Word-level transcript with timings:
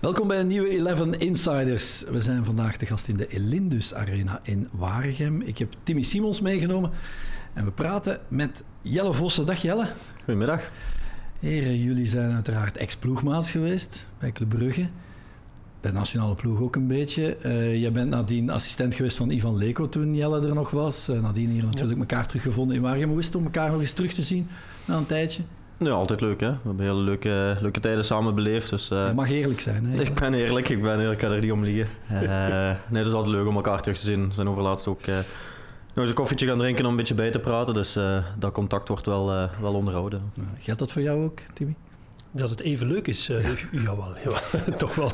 Welkom 0.00 0.28
bij 0.28 0.40
een 0.40 0.46
nieuwe 0.46 0.88
11 0.88 1.00
Insiders. 1.00 2.04
We 2.10 2.20
zijn 2.20 2.44
vandaag 2.44 2.76
de 2.76 2.86
gast 2.86 3.08
in 3.08 3.16
de 3.16 3.26
Elindus 3.26 3.94
Arena 3.94 4.40
in 4.42 4.68
Waregem. 4.70 5.40
Ik 5.42 5.58
heb 5.58 5.74
Timmy 5.82 6.02
Simons 6.02 6.40
meegenomen 6.40 6.90
en 7.52 7.64
we 7.64 7.70
praten 7.70 8.20
met 8.28 8.64
Jelle 8.82 9.14
Vossen. 9.14 9.46
Dag 9.46 9.62
Jelle. 9.62 9.86
Goedemiddag. 10.18 10.70
Heren, 11.40 11.78
jullie 11.78 12.06
zijn 12.06 12.32
uiteraard 12.32 12.76
ex-ploegmaats 12.76 13.50
geweest 13.50 14.06
bij 14.18 14.32
Club 14.32 14.48
Brugge. 14.48 14.88
Bij 15.80 15.90
de 15.90 15.96
nationale 15.96 16.34
ploeg 16.34 16.60
ook 16.60 16.76
een 16.76 16.86
beetje. 16.86 17.36
Uh, 17.44 17.80
jij 17.80 17.92
bent 17.92 18.10
nadien 18.10 18.50
assistent 18.50 18.94
geweest 18.94 19.16
van 19.16 19.30
Ivan 19.30 19.56
Leko 19.56 19.88
toen 19.88 20.14
Jelle 20.14 20.48
er 20.48 20.54
nog 20.54 20.70
was. 20.70 21.08
Uh, 21.08 21.20
nadien 21.20 21.50
hier 21.50 21.64
natuurlijk 21.64 21.94
ja. 21.94 22.00
elkaar 22.00 22.26
teruggevonden 22.26 22.76
in 22.76 22.82
Waregem. 22.82 23.08
Hoe 23.08 23.18
is 23.18 23.26
het 23.26 23.34
om 23.34 23.44
elkaar 23.44 23.70
nog 23.70 23.80
eens 23.80 23.92
terug 23.92 24.12
te 24.12 24.22
zien 24.22 24.48
na 24.84 24.96
een 24.96 25.06
tijdje? 25.06 25.42
Ja, 25.84 25.90
altijd 25.90 26.20
leuk. 26.20 26.40
Hè? 26.40 26.50
We 26.50 26.58
hebben 26.62 26.86
hele 26.86 27.00
leuke, 27.00 27.56
leuke 27.60 27.80
tijden 27.80 28.04
samen 28.04 28.34
beleefd. 28.34 28.70
Dus, 28.70 28.90
uh, 28.90 29.06
je 29.06 29.14
mag 29.14 29.30
eerlijk 29.30 29.60
zijn. 29.60 29.86
Hè? 29.86 30.00
Ik 30.00 30.14
ben 30.14 30.34
eerlijk, 30.34 30.68
ik 30.68 30.82
ben 30.82 31.00
eerlijk, 31.00 31.12
ik 31.12 31.18
kan 31.18 31.36
er 31.36 31.40
niet 31.40 31.52
om 31.52 31.64
liegen. 31.64 31.88
Uh, 32.10 32.20
nee, 32.88 32.98
het 32.98 33.06
is 33.06 33.12
altijd 33.12 33.34
leuk 33.34 33.46
om 33.46 33.54
elkaar 33.54 33.80
terug 33.80 33.98
te 33.98 34.04
zien. 34.04 34.28
We 34.28 34.34
zijn 34.34 34.48
overlaatst 34.48 34.86
ook 34.86 35.06
uh, 35.06 35.14
nog 35.14 35.24
eens 35.94 36.08
een 36.08 36.14
koffietje 36.14 36.46
gaan 36.46 36.58
drinken 36.58 36.84
om 36.84 36.90
een 36.90 36.96
beetje 36.96 37.14
bij 37.14 37.30
te 37.30 37.38
praten. 37.38 37.74
Dus 37.74 37.98
dat 38.38 38.52
contact 38.52 38.88
wordt 38.88 39.06
wel, 39.06 39.48
wel 39.60 39.74
onderhouden. 39.74 40.22
Ja, 40.34 40.42
geldt 40.58 40.80
dat 40.80 40.92
voor 40.92 41.02
jou 41.02 41.24
ook, 41.24 41.40
Timmy? 41.54 41.74
Dat 42.30 42.50
het 42.50 42.60
even 42.60 42.86
leuk 42.86 43.06
is, 43.06 43.30
uh, 43.30 43.56
jawel, 43.84 44.14
jawel, 44.24 44.40
toch 44.78 44.94
wel. 44.94 45.12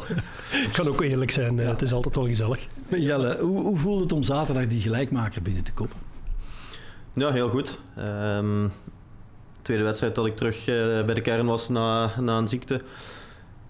Ik 0.50 0.70
kan 0.72 0.88
ook 0.88 1.00
eerlijk 1.00 1.30
zijn, 1.30 1.58
het 1.58 1.82
is 1.82 1.92
altijd 1.92 2.16
wel 2.16 2.26
gezellig. 2.26 2.66
Jelle, 2.88 3.38
hoe, 3.40 3.62
hoe 3.62 3.76
voelt 3.76 4.00
het 4.00 4.12
om 4.12 4.22
zaterdag 4.22 4.66
die 4.66 4.80
gelijkmaker 4.80 5.42
binnen 5.42 5.62
te 5.62 5.72
koppen? 5.72 5.98
Ja, 7.12 7.32
heel 7.32 7.48
goed. 7.48 7.80
Um, 7.98 8.72
tweede 9.66 9.84
wedstrijd 9.84 10.14
dat 10.14 10.26
ik 10.26 10.36
terug 10.36 10.68
uh, 10.68 11.04
bij 11.04 11.14
de 11.14 11.20
kern 11.20 11.46
was 11.46 11.68
na, 11.68 12.10
na 12.20 12.38
een 12.38 12.48
ziekte. 12.48 12.82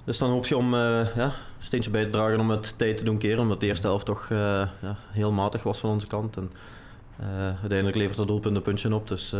Dus 0.04 0.18
dan 0.18 0.30
hoop 0.30 0.46
je 0.46 0.56
om 0.56 0.74
uh, 0.74 0.80
ja, 1.16 1.24
een 1.24 1.32
steentje 1.58 1.90
bij 1.90 2.04
te 2.04 2.10
dragen 2.10 2.40
om 2.40 2.50
het 2.50 2.78
tijd 2.78 2.98
te 2.98 3.04
doen 3.04 3.18
keren. 3.18 3.38
Omdat 3.38 3.60
de 3.60 3.66
eerste 3.66 3.86
helft 3.86 4.06
toch 4.06 4.28
uh, 4.32 4.38
ja, 4.82 4.96
heel 5.10 5.32
matig 5.32 5.62
was 5.62 5.78
van 5.78 5.90
onze 5.90 6.06
kant. 6.06 6.36
En, 6.36 6.50
uiteindelijk 7.60 7.96
levert 7.96 8.16
dat 8.16 8.28
doelpunt 8.28 8.56
een 8.56 8.62
puntje 8.62 8.94
op. 8.94 9.08
Dus 9.08 9.30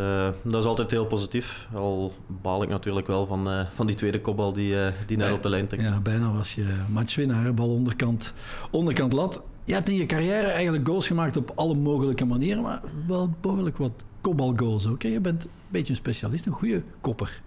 dat 0.43 0.63
is 0.63 0.65
altijd 0.65 0.91
heel 0.91 1.07
positief. 1.07 1.69
Al 1.75 2.13
baal 2.27 2.63
ik 2.63 2.69
natuurlijk 2.69 3.07
wel 3.07 3.27
van, 3.27 3.67
van 3.71 3.87
die 3.87 3.97
tweede 3.97 4.21
kopbal 4.21 4.53
die, 4.53 4.75
die 5.07 5.17
net 5.17 5.33
op 5.33 5.43
de 5.43 5.49
lijn 5.49 5.67
trekt. 5.67 5.83
Ja, 5.83 6.01
bijna 6.01 6.33
was 6.33 6.55
je 6.55 6.67
matchwinnaar. 6.89 7.55
Bal 7.55 7.71
onderkant, 7.71 8.33
onderkant 8.71 9.13
lat. 9.13 9.43
Je 9.65 9.73
hebt 9.73 9.89
in 9.89 9.95
je 9.95 10.07
carrière 10.07 10.47
eigenlijk 10.47 10.89
goals 10.89 11.07
gemaakt 11.07 11.37
op 11.37 11.53
alle 11.55 11.75
mogelijke 11.75 12.25
manieren. 12.25 12.63
Maar 12.63 12.81
wel 13.07 13.35
behoorlijk 13.41 13.77
wat 13.77 13.93
kopbalgoals 14.27 14.87
ook. 14.87 15.03
Je 15.03 15.21
bent 15.21 15.45
een 15.45 15.51
beetje 15.69 15.93
een 15.93 15.99
specialist, 15.99 16.47
een 16.47 16.53
goede 16.53 16.83
kopper. 17.01 17.41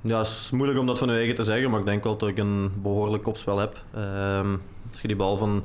Ja, 0.00 0.18
het 0.18 0.26
is 0.26 0.50
moeilijk 0.50 0.78
om 0.78 0.86
dat 0.86 0.98
van 0.98 1.08
je 1.08 1.14
eigen 1.14 1.34
te 1.34 1.44
zeggen, 1.44 1.70
maar 1.70 1.80
ik 1.80 1.86
denk 1.86 2.04
wel 2.04 2.16
dat 2.16 2.28
ik 2.28 2.38
een 2.38 2.72
behoorlijk 2.82 3.22
kopspel 3.22 3.58
heb. 3.58 3.82
Um, 3.96 4.62
als 4.90 5.00
je 5.00 5.08
die 5.08 5.16
bal 5.16 5.36
van, 5.36 5.64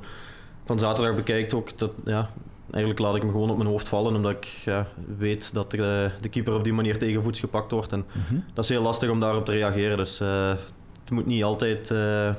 van 0.66 0.80
zaterdag 0.80 1.16
bekijkt, 1.16 1.54
ook, 1.54 1.78
dat, 1.78 1.92
ja, 2.06 2.30
eigenlijk 2.72 3.00
laat 3.00 3.16
ik 3.16 3.22
hem 3.22 3.32
gewoon 3.32 3.50
op 3.50 3.58
mijn 3.58 3.70
hoofd 3.70 3.88
vallen, 3.88 4.16
omdat 4.16 4.32
ik 4.32 4.46
ja, 4.46 4.88
weet 5.18 5.54
dat 5.54 5.72
de, 5.72 6.12
de 6.22 6.30
keeper 6.30 6.54
op 6.54 6.64
die 6.64 6.74
manier 6.74 6.98
tegenvoets 6.98 7.40
gepakt 7.40 7.72
wordt. 7.72 7.92
En 7.92 8.06
mm 8.30 8.44
dat 8.54 8.64
is 8.64 8.70
heel 8.70 8.82
lastig 8.82 9.10
om 9.10 9.20
daarop 9.20 9.46
te 9.46 9.52
reageren. 9.52 9.98
Dus 9.98 10.22
uh, 10.22 10.50
het 11.00 11.12
moet 11.12 11.26
niet 11.26 11.44
altijd, 11.44 11.90
uh, 11.90 11.98
ja, 11.98 12.36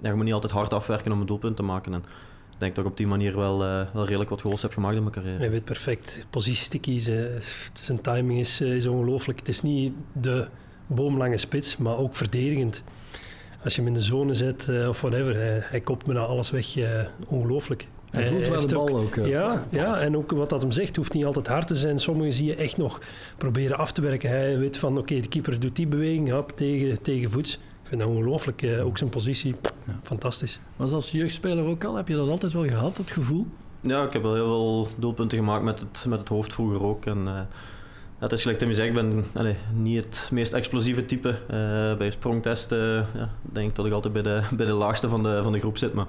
je 0.00 0.14
moet 0.14 0.24
niet 0.24 0.34
altijd 0.34 0.52
hard 0.52 0.72
afwerken 0.72 1.12
om 1.12 1.20
een 1.20 1.26
doelpunt 1.26 1.56
te 1.56 1.62
maken. 1.62 1.94
En, 1.94 2.04
denk 2.60 2.74
dat 2.74 2.84
ik 2.84 2.90
op 2.90 2.96
die 2.96 3.06
manier 3.06 3.36
wel, 3.36 3.62
uh, 3.64 3.86
wel 3.92 4.04
redelijk 4.04 4.30
wat 4.30 4.40
goals 4.40 4.62
heb 4.62 4.72
gemaakt 4.72 4.96
in 4.96 5.02
mijn 5.02 5.14
carrière. 5.14 5.38
Hij 5.38 5.50
weet 5.50 5.64
perfect 5.64 6.26
posities 6.30 6.68
te 6.68 6.78
kiezen. 6.78 7.42
Zijn 7.72 8.00
timing 8.00 8.38
is, 8.38 8.60
is 8.60 8.86
ongelooflijk. 8.86 9.38
Het 9.38 9.48
is 9.48 9.62
niet 9.62 9.92
de 10.12 10.46
boomlange 10.86 11.36
spits, 11.36 11.76
maar 11.76 11.98
ook 11.98 12.14
verdedigend. 12.14 12.82
Als 13.64 13.74
je 13.74 13.80
hem 13.80 13.88
in 13.88 13.94
de 13.94 14.04
zone 14.04 14.34
zet 14.34 14.66
uh, 14.70 14.88
of 14.88 15.00
whatever, 15.00 15.34
hij, 15.34 15.60
hij 15.62 15.80
kopt 15.80 16.06
me 16.06 16.12
naar 16.12 16.24
alles 16.24 16.50
weg. 16.50 16.76
Uh, 16.76 16.86
ongelooflijk. 17.26 17.86
Hij 18.10 18.26
voelt 18.26 18.48
wel 18.48 18.66
de 18.66 18.74
bal 18.74 18.88
ook. 18.88 19.18
ook 19.18 19.26
ja, 19.26 19.66
ja, 19.70 19.98
en 19.98 20.16
ook 20.16 20.30
wat 20.30 20.50
dat 20.50 20.62
hem 20.62 20.70
zegt, 20.70 20.96
hoeft 20.96 21.12
niet 21.12 21.24
altijd 21.24 21.46
hard 21.46 21.66
te 21.66 21.74
zijn. 21.74 21.98
Sommigen 21.98 22.32
zie 22.32 22.44
je 22.44 22.54
echt 22.54 22.76
nog 22.76 23.00
proberen 23.36 23.78
af 23.78 23.92
te 23.92 24.00
werken. 24.00 24.30
Hij 24.30 24.58
weet 24.58 24.76
van, 24.76 24.90
oké, 24.90 25.00
okay, 25.00 25.20
de 25.20 25.28
keeper 25.28 25.60
doet 25.60 25.76
die 25.76 25.86
beweging, 25.86 26.30
hop, 26.30 26.52
tegen, 26.56 27.02
tegen 27.02 27.30
voets 27.30 27.58
vind 27.90 28.00
dat 28.00 28.10
ongelooflijk. 28.10 28.62
Eh, 28.62 28.86
ook 28.86 28.98
zijn 28.98 29.10
positie, 29.10 29.54
ja. 29.86 30.00
fantastisch. 30.02 30.60
Was 30.76 30.92
als 30.92 31.10
jeugdspeler 31.10 31.64
ook 31.64 31.84
al? 31.84 31.94
Heb 31.94 32.08
je 32.08 32.14
dat 32.14 32.28
altijd 32.28 32.52
wel 32.52 32.64
gehad, 32.64 32.96
dat 32.96 33.10
gevoel? 33.10 33.46
Ja, 33.80 34.04
ik 34.04 34.12
heb 34.12 34.22
wel 34.22 34.34
heel 34.34 34.46
veel 34.46 34.88
doelpunten 34.96 35.38
gemaakt 35.38 35.64
met 35.64 35.80
het, 35.80 36.04
met 36.08 36.18
het 36.18 36.28
hoofd 36.28 36.52
vroeger 36.52 36.82
ook. 36.82 37.06
En, 37.06 37.18
uh, 37.24 37.40
het 38.18 38.32
is 38.32 38.40
gelijk 38.42 38.58
dat 38.58 38.68
je 38.68 38.74
zegt, 38.74 38.88
ik 38.88 38.94
ben 38.94 39.24
allez, 39.34 39.56
niet 39.74 40.04
het 40.04 40.28
meest 40.32 40.52
explosieve 40.52 41.04
type. 41.04 41.28
Uh, 41.28 41.96
bij 41.96 42.10
sprongtesten 42.10 43.06
ja, 43.14 43.30
denk 43.42 43.68
ik 43.68 43.74
dat 43.74 43.86
ik 43.86 43.92
altijd 43.92 44.12
bij 44.12 44.22
de, 44.22 44.42
bij 44.56 44.66
de 44.66 44.72
laagste 44.72 45.08
van 45.08 45.22
de, 45.22 45.40
van 45.42 45.52
de 45.52 45.58
groep 45.58 45.78
zit. 45.78 45.92
Maar 45.92 46.06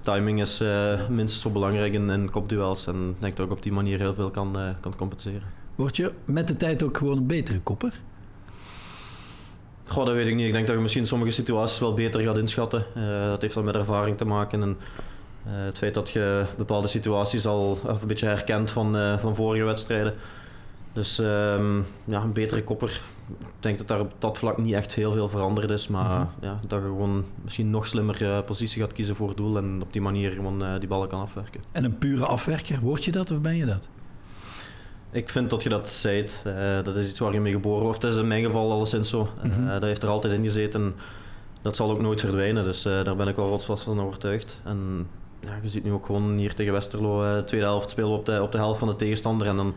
timing 0.00 0.40
is 0.40 0.60
uh, 0.60 1.08
minstens 1.08 1.42
zo 1.42 1.50
belangrijk 1.50 1.92
in, 1.92 2.10
in 2.10 2.30
kopduels. 2.30 2.86
En 2.86 3.02
ik 3.02 3.20
denk 3.20 3.36
dat 3.36 3.46
ik 3.46 3.52
op 3.52 3.62
die 3.62 3.72
manier 3.72 3.98
heel 3.98 4.14
veel 4.14 4.30
kan, 4.30 4.56
kan 4.80 4.96
compenseren. 4.96 5.48
Word 5.74 5.96
je 5.96 6.12
met 6.24 6.48
de 6.48 6.56
tijd 6.56 6.82
ook 6.82 6.96
gewoon 6.96 7.16
een 7.16 7.26
betere 7.26 7.60
kopper? 7.60 8.00
Goh, 9.86 10.06
dat 10.06 10.14
weet 10.14 10.26
ik 10.26 10.34
niet. 10.34 10.46
Ik 10.46 10.52
denk 10.52 10.66
dat 10.66 10.76
je 10.76 10.82
misschien 10.82 11.06
sommige 11.06 11.30
situaties 11.30 11.78
wel 11.78 11.94
beter 11.94 12.20
gaat 12.20 12.38
inschatten. 12.38 12.84
Uh, 12.96 13.26
dat 13.26 13.40
heeft 13.40 13.54
wel 13.54 13.64
met 13.64 13.74
ervaring 13.74 14.16
te 14.16 14.24
maken. 14.24 14.62
En, 14.62 14.76
uh, 15.46 15.52
het 15.64 15.78
feit 15.78 15.94
dat 15.94 16.10
je 16.10 16.44
bepaalde 16.56 16.88
situaties 16.88 17.46
al 17.46 17.78
een 17.84 18.06
beetje 18.06 18.26
herkent 18.26 18.70
van, 18.70 18.96
uh, 18.96 19.18
van 19.18 19.34
vorige 19.34 19.64
wedstrijden. 19.64 20.14
Dus 20.92 21.18
um, 21.18 21.86
ja, 22.04 22.22
een 22.22 22.32
betere 22.32 22.64
kopper. 22.64 23.00
Ik 23.28 23.46
denk 23.60 23.78
dat 23.78 23.88
daar 23.88 24.00
op 24.00 24.12
dat 24.18 24.38
vlak 24.38 24.58
niet 24.58 24.74
echt 24.74 24.94
heel 24.94 25.12
veel 25.12 25.28
veranderd 25.28 25.70
is. 25.70 25.88
Maar 25.88 26.04
mm 26.04 26.16
-hmm. 26.16 26.28
ja, 26.40 26.60
dat 26.66 26.80
je 26.80 26.86
gewoon 26.86 27.24
misschien 27.42 27.70
nog 27.70 27.86
slimmer 27.86 28.42
positie 28.42 28.82
gaat 28.82 28.92
kiezen 28.92 29.16
voor 29.16 29.28
het 29.28 29.36
doel. 29.36 29.56
En 29.56 29.82
op 29.82 29.92
die 29.92 30.02
manier 30.02 30.30
gewoon 30.30 30.78
die 30.78 30.88
ballen 30.88 31.08
kan 31.08 31.20
afwerken. 31.20 31.60
En 31.72 31.84
een 31.84 31.98
pure 31.98 32.26
afwerker, 32.26 32.80
word 32.80 33.04
je 33.04 33.12
dat 33.12 33.30
of 33.30 33.40
ben 33.40 33.56
je 33.56 33.66
dat? 33.66 33.88
Ik 35.10 35.28
vind 35.28 35.50
dat 35.50 35.62
je 35.62 35.68
dat 35.68 35.88
zijt. 35.88 36.44
Uh, 36.46 36.84
dat 36.84 36.96
is 36.96 37.08
iets 37.08 37.18
waar 37.18 37.32
je 37.32 37.40
mee 37.40 37.52
geboren 37.52 37.82
wordt. 37.82 38.02
Het 38.02 38.12
is 38.12 38.18
in 38.18 38.26
mijn 38.26 38.44
geval 38.44 38.72
alleszins 38.72 39.08
zo. 39.08 39.28
Mm 39.42 39.50
-hmm. 39.50 39.68
Dat 39.68 39.82
heeft 39.82 40.02
er 40.02 40.08
altijd 40.08 40.34
in 40.34 40.42
gezeten. 40.42 40.94
Dat 41.62 41.76
zal 41.76 41.90
ook 41.90 42.00
nooit 42.00 42.20
verdwijnen. 42.20 42.64
Dus 42.64 42.86
uh, 42.86 43.04
daar 43.04 43.16
ben 43.16 43.28
ik 43.28 43.36
wel 43.36 43.48
rotsvast 43.48 43.82
van 43.82 44.00
overtuigd. 44.00 44.60
En 44.64 45.08
ja, 45.40 45.58
je 45.62 45.68
ziet 45.68 45.84
nu 45.84 45.92
ook 45.92 46.06
gewoon 46.06 46.36
hier 46.36 46.54
tegen 46.54 46.72
Westerlo, 46.72 47.44
tweede 47.44 47.66
helft 47.66 47.90
spelen 47.90 48.10
we 48.10 48.16
op 48.16 48.26
de, 48.26 48.42
op 48.42 48.52
de 48.52 48.58
helft 48.58 48.78
van 48.78 48.88
de 48.88 48.96
tegenstander. 48.96 49.46
En 49.46 49.56
dan, 49.56 49.74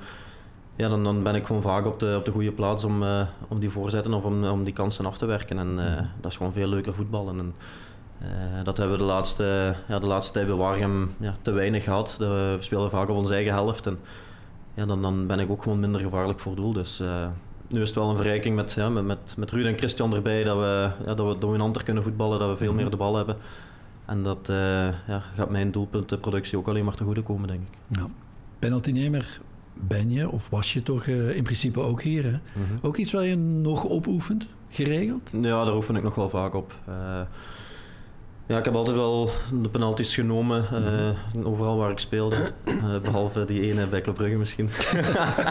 ja, 0.75 0.89
dan, 0.89 1.03
dan 1.03 1.23
ben 1.23 1.35
ik 1.35 1.45
gewoon 1.45 1.61
vaak 1.61 1.85
op 1.85 1.99
de, 1.99 2.15
op 2.17 2.25
de 2.25 2.31
goede 2.31 2.51
plaats 2.51 2.83
om, 2.83 3.03
om 3.47 3.59
die 3.59 3.69
voorzetten 3.69 4.13
of 4.13 4.23
om, 4.23 4.45
om 4.45 4.63
die 4.63 4.73
kansen 4.73 5.05
af 5.05 5.17
te 5.17 5.25
werken. 5.25 5.59
En 5.59 5.75
dat 6.21 6.31
is 6.31 6.37
gewoon 6.37 6.53
veel 6.53 6.67
leuker 6.67 6.93
voetballen. 6.93 7.39
En, 7.39 7.53
dat 8.63 8.77
hebben 8.77 8.97
we 8.97 9.03
de 9.03 9.09
laatste, 9.09 9.75
ja, 9.87 9.99
de 9.99 10.07
laatste 10.07 10.33
tijd 10.33 10.47
bij 10.47 10.55
Wargem 10.55 11.15
ja, 11.19 11.33
te 11.41 11.51
weinig 11.51 11.83
gehad. 11.83 12.15
We 12.17 12.57
spelen 12.59 12.89
vaak 12.89 13.09
op 13.09 13.17
onze 13.17 13.33
eigen 13.33 13.53
helft. 13.53 13.87
En, 13.87 13.99
ja, 14.73 14.85
dan, 14.85 15.01
dan 15.01 15.27
ben 15.27 15.39
ik 15.39 15.49
ook 15.49 15.63
gewoon 15.63 15.79
minder 15.79 16.01
gevaarlijk 16.01 16.39
voor 16.39 16.55
doel. 16.55 16.73
Dus 16.73 17.01
uh, 17.01 17.27
nu 17.69 17.81
is 17.81 17.87
het 17.87 17.97
wel 17.97 18.09
een 18.09 18.15
verrijking 18.15 18.55
met, 18.55 18.73
ja, 18.73 18.89
met, 18.89 19.03
met, 19.03 19.35
met 19.37 19.51
Ruud 19.51 19.65
en 19.65 19.77
Christian 19.77 20.15
erbij 20.15 20.43
dat 20.43 20.57
we, 20.57 20.91
ja, 21.05 21.13
dat 21.13 21.33
we 21.33 21.39
dominanter 21.39 21.83
kunnen 21.83 22.03
voetballen, 22.03 22.39
dat 22.39 22.49
we 22.49 22.57
veel 22.57 22.73
meer 22.73 22.89
de 22.89 22.97
bal 22.97 23.15
hebben. 23.15 23.37
En 24.05 24.23
dat 24.23 24.49
uh, 24.49 24.55
ja, 25.07 25.23
gaat 25.35 25.49
mijn 25.49 25.71
doelpuntenproductie 25.71 26.57
ook 26.57 26.67
alleen 26.67 26.85
maar 26.85 26.95
te 26.95 27.03
goede 27.03 27.21
komen, 27.21 27.47
denk 27.47 27.61
ik. 27.61 27.97
Ja. 27.97 28.07
Penaltynemer 28.59 29.39
ben 29.73 30.11
je, 30.11 30.29
of 30.29 30.49
was 30.49 30.73
je 30.73 30.83
toch 30.83 31.05
uh, 31.05 31.35
in 31.35 31.43
principe 31.43 31.79
ook 31.79 32.01
hier? 32.01 32.23
Hè? 32.23 32.31
Mm 32.31 32.39
-hmm. 32.53 32.79
Ook 32.81 32.97
iets 32.97 33.11
waar 33.11 33.25
je 33.25 33.35
nog 33.37 33.83
op 33.83 34.07
oefent, 34.07 34.47
geregeld? 34.69 35.33
Ja, 35.39 35.65
daar 35.65 35.75
oefen 35.75 35.95
ik 35.95 36.03
nog 36.03 36.15
wel 36.15 36.29
vaak 36.29 36.53
op. 36.53 36.73
Ja, 38.49 38.57
ik 38.57 38.65
heb 38.65 38.75
altijd 38.75 38.95
wel 38.95 39.29
de 39.61 39.69
penalties 39.69 40.13
genomen, 40.13 40.65
uh, 41.35 41.47
overal 41.47 41.77
waar 41.77 41.91
ik 41.91 41.99
speelde. 41.99 42.35
Uh, 42.67 42.99
behalve 43.03 43.45
die 43.45 43.61
ene 43.61 43.85
bij 43.85 44.01
Club 44.01 44.15
Brugge 44.15 44.37
misschien. 44.37 44.69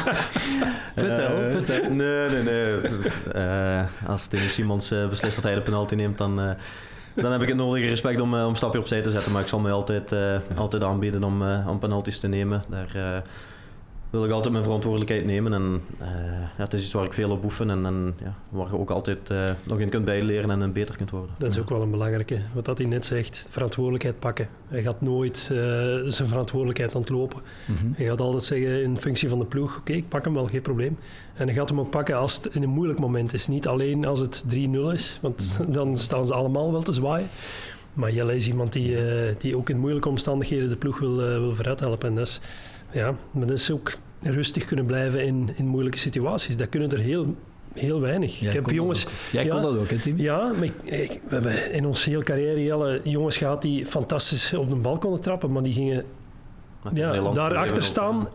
vertel, 0.97 1.42
uh, 1.42 1.56
vertel. 1.56 1.91
Nee, 1.91 2.28
nee, 2.28 2.42
nee. 2.42 2.77
als 4.06 4.27
Timmy 4.27 4.48
Simons 4.48 4.89
beslist 4.89 5.34
dat 5.34 5.45
hij 5.45 5.54
de 5.54 5.60
penalty 5.60 5.95
neemt, 5.95 6.18
dan, 6.18 6.56
dan 7.15 7.33
heb 7.33 7.42
ik 7.42 7.48
het 7.48 7.56
nodige 7.56 7.89
respect 7.89 8.21
om, 8.21 8.34
om 8.34 8.41
een 8.41 8.56
stapje 8.56 8.78
opzij 8.78 9.03
te 9.03 9.10
zetten. 9.10 9.33
Maar 9.33 9.42
ik 9.42 9.48
zal 9.48 9.60
mij 9.60 9.72
altijd, 9.72 10.12
altijd 10.56 10.84
aanbieden 10.84 11.24
om, 11.24 11.42
om 11.42 11.78
penalties 11.78 12.18
te 12.18 12.28
nemen. 12.28 12.62
Daar, 12.68 13.22
wil 14.10 14.25
ik 14.25 14.31
altijd 14.31 14.53
mijn 14.53 14.65
verantwoordelijkheid 14.65 15.25
nemen. 15.25 15.53
En 15.53 15.83
uh, 16.01 16.09
ja, 16.57 16.65
het 16.65 16.75
is 16.75 16.83
iets 16.83 16.93
waar 16.93 17.05
ik 17.05 17.13
veel 17.13 17.31
op 17.31 17.45
oefen 17.45 17.71
en, 17.71 17.87
en 17.87 18.15
ja, 18.22 18.34
waar 18.49 18.66
je 18.66 18.78
ook 18.78 18.91
altijd 18.91 19.31
uh, 19.31 19.51
nog 19.65 19.78
in 19.78 19.89
kunt 19.89 20.05
bijleren 20.05 20.63
en 20.63 20.72
beter 20.72 20.97
kunt 20.97 21.10
worden. 21.10 21.31
Dat 21.39 21.53
is 21.53 21.59
ook 21.59 21.69
wel 21.69 21.83
een 21.83 21.91
belangrijke. 21.91 22.41
Wat 22.55 22.65
dat 22.65 22.78
hij 22.78 22.87
net 22.87 23.07
zegt, 23.07 23.49
verantwoordelijkheid 23.51 24.19
pakken. 24.19 24.49
Hij 24.69 24.83
gaat 24.83 25.01
nooit 25.01 25.49
uh, 25.53 25.59
zijn 26.07 26.28
verantwoordelijkheid 26.28 26.95
ontlopen. 26.95 27.41
Mm 27.66 27.77
-hmm. 27.77 27.93
Hij 27.97 28.07
gaat 28.07 28.21
altijd 28.21 28.45
zeggen 28.45 28.83
in 28.83 28.99
functie 28.99 29.28
van 29.28 29.39
de 29.39 29.45
ploeg, 29.45 29.71
oké, 29.71 29.78
okay, 29.78 29.97
ik 29.97 30.09
pak 30.09 30.25
hem 30.25 30.34
wel, 30.34 30.47
geen 30.47 30.63
probleem. 30.63 30.99
En 31.34 31.47
hij 31.47 31.54
gaat 31.54 31.69
hem 31.69 31.81
ook 31.81 31.91
pakken 31.91 32.16
als 32.16 32.34
het 32.37 32.54
in 32.54 32.63
een 32.63 32.69
moeilijk 32.69 32.99
moment 33.01 33.33
is. 33.33 33.49
Niet 33.49 33.66
alleen 33.66 34.04
als 34.04 34.21
het 34.21 34.45
3-0 34.54 34.57
is, 34.93 35.19
want 35.22 35.57
mm 35.59 35.65
-hmm. 35.65 35.72
dan 35.78 35.99
staan 35.99 36.27
ze 36.27 36.34
allemaal 36.34 36.72
wel 36.72 36.83
te 36.83 36.93
zwaaien. 36.93 37.28
Maar 37.93 38.13
Jelle 38.13 38.34
is 38.34 38.49
iemand 38.49 38.72
die, 38.72 38.97
die 39.39 39.57
ook 39.57 39.69
in 39.69 39.78
moeilijke 39.78 40.09
omstandigheden 40.09 40.69
de 40.69 40.77
ploeg 40.77 40.99
wil, 40.99 41.16
wil 41.16 41.54
vooruit 41.54 41.81
helpen. 41.81 42.09
En 42.09 42.15
dat 42.15 42.27
is, 42.27 42.41
ja, 42.91 43.15
maar 43.31 43.47
dat 43.47 43.59
is 43.59 43.71
ook 43.71 43.93
rustig 44.23 44.65
kunnen 44.65 44.87
blijven 44.87 45.25
in, 45.27 45.51
in 45.57 45.67
moeilijke 45.67 45.99
situaties. 45.99 46.57
Dat 46.57 46.69
kunnen 46.69 46.91
er 46.91 46.99
heel 46.99 47.37
heel 47.75 48.01
weinig. 48.01 48.39
Jij 48.39 48.49
ik 48.49 48.55
heb 48.55 48.65
kon 48.65 48.75
jongens... 48.75 49.05
dat 49.05 49.13
ook. 49.13 49.19
Jij 49.33 49.45
ja, 49.45 49.51
kon 49.53 49.63
dat 49.63 49.77
ook, 49.79 49.91
hè 49.91 49.99
Tim? 49.99 50.19
Ja, 50.19 50.53
maar 50.55 50.63
ik, 50.65 50.73
ik- 50.85 51.21
we 51.29 51.35
hebben 51.35 51.73
in 51.73 51.87
onze 51.87 52.11
hele 52.11 52.23
carrière 52.23 52.65
Jelle, 52.65 53.01
jongens 53.05 53.37
gehad 53.37 53.63
die 53.63 53.87
fantastisch 53.87 54.53
op 54.55 54.69
de 54.69 54.75
bal 54.75 54.99
konden 54.99 55.21
trappen, 55.21 55.53
maar 55.53 55.63
die 55.63 55.73
gingen 55.73 56.05
ja, 56.95 57.21
lang 57.21 57.35
daarachter 57.35 57.83
staan 57.83 58.29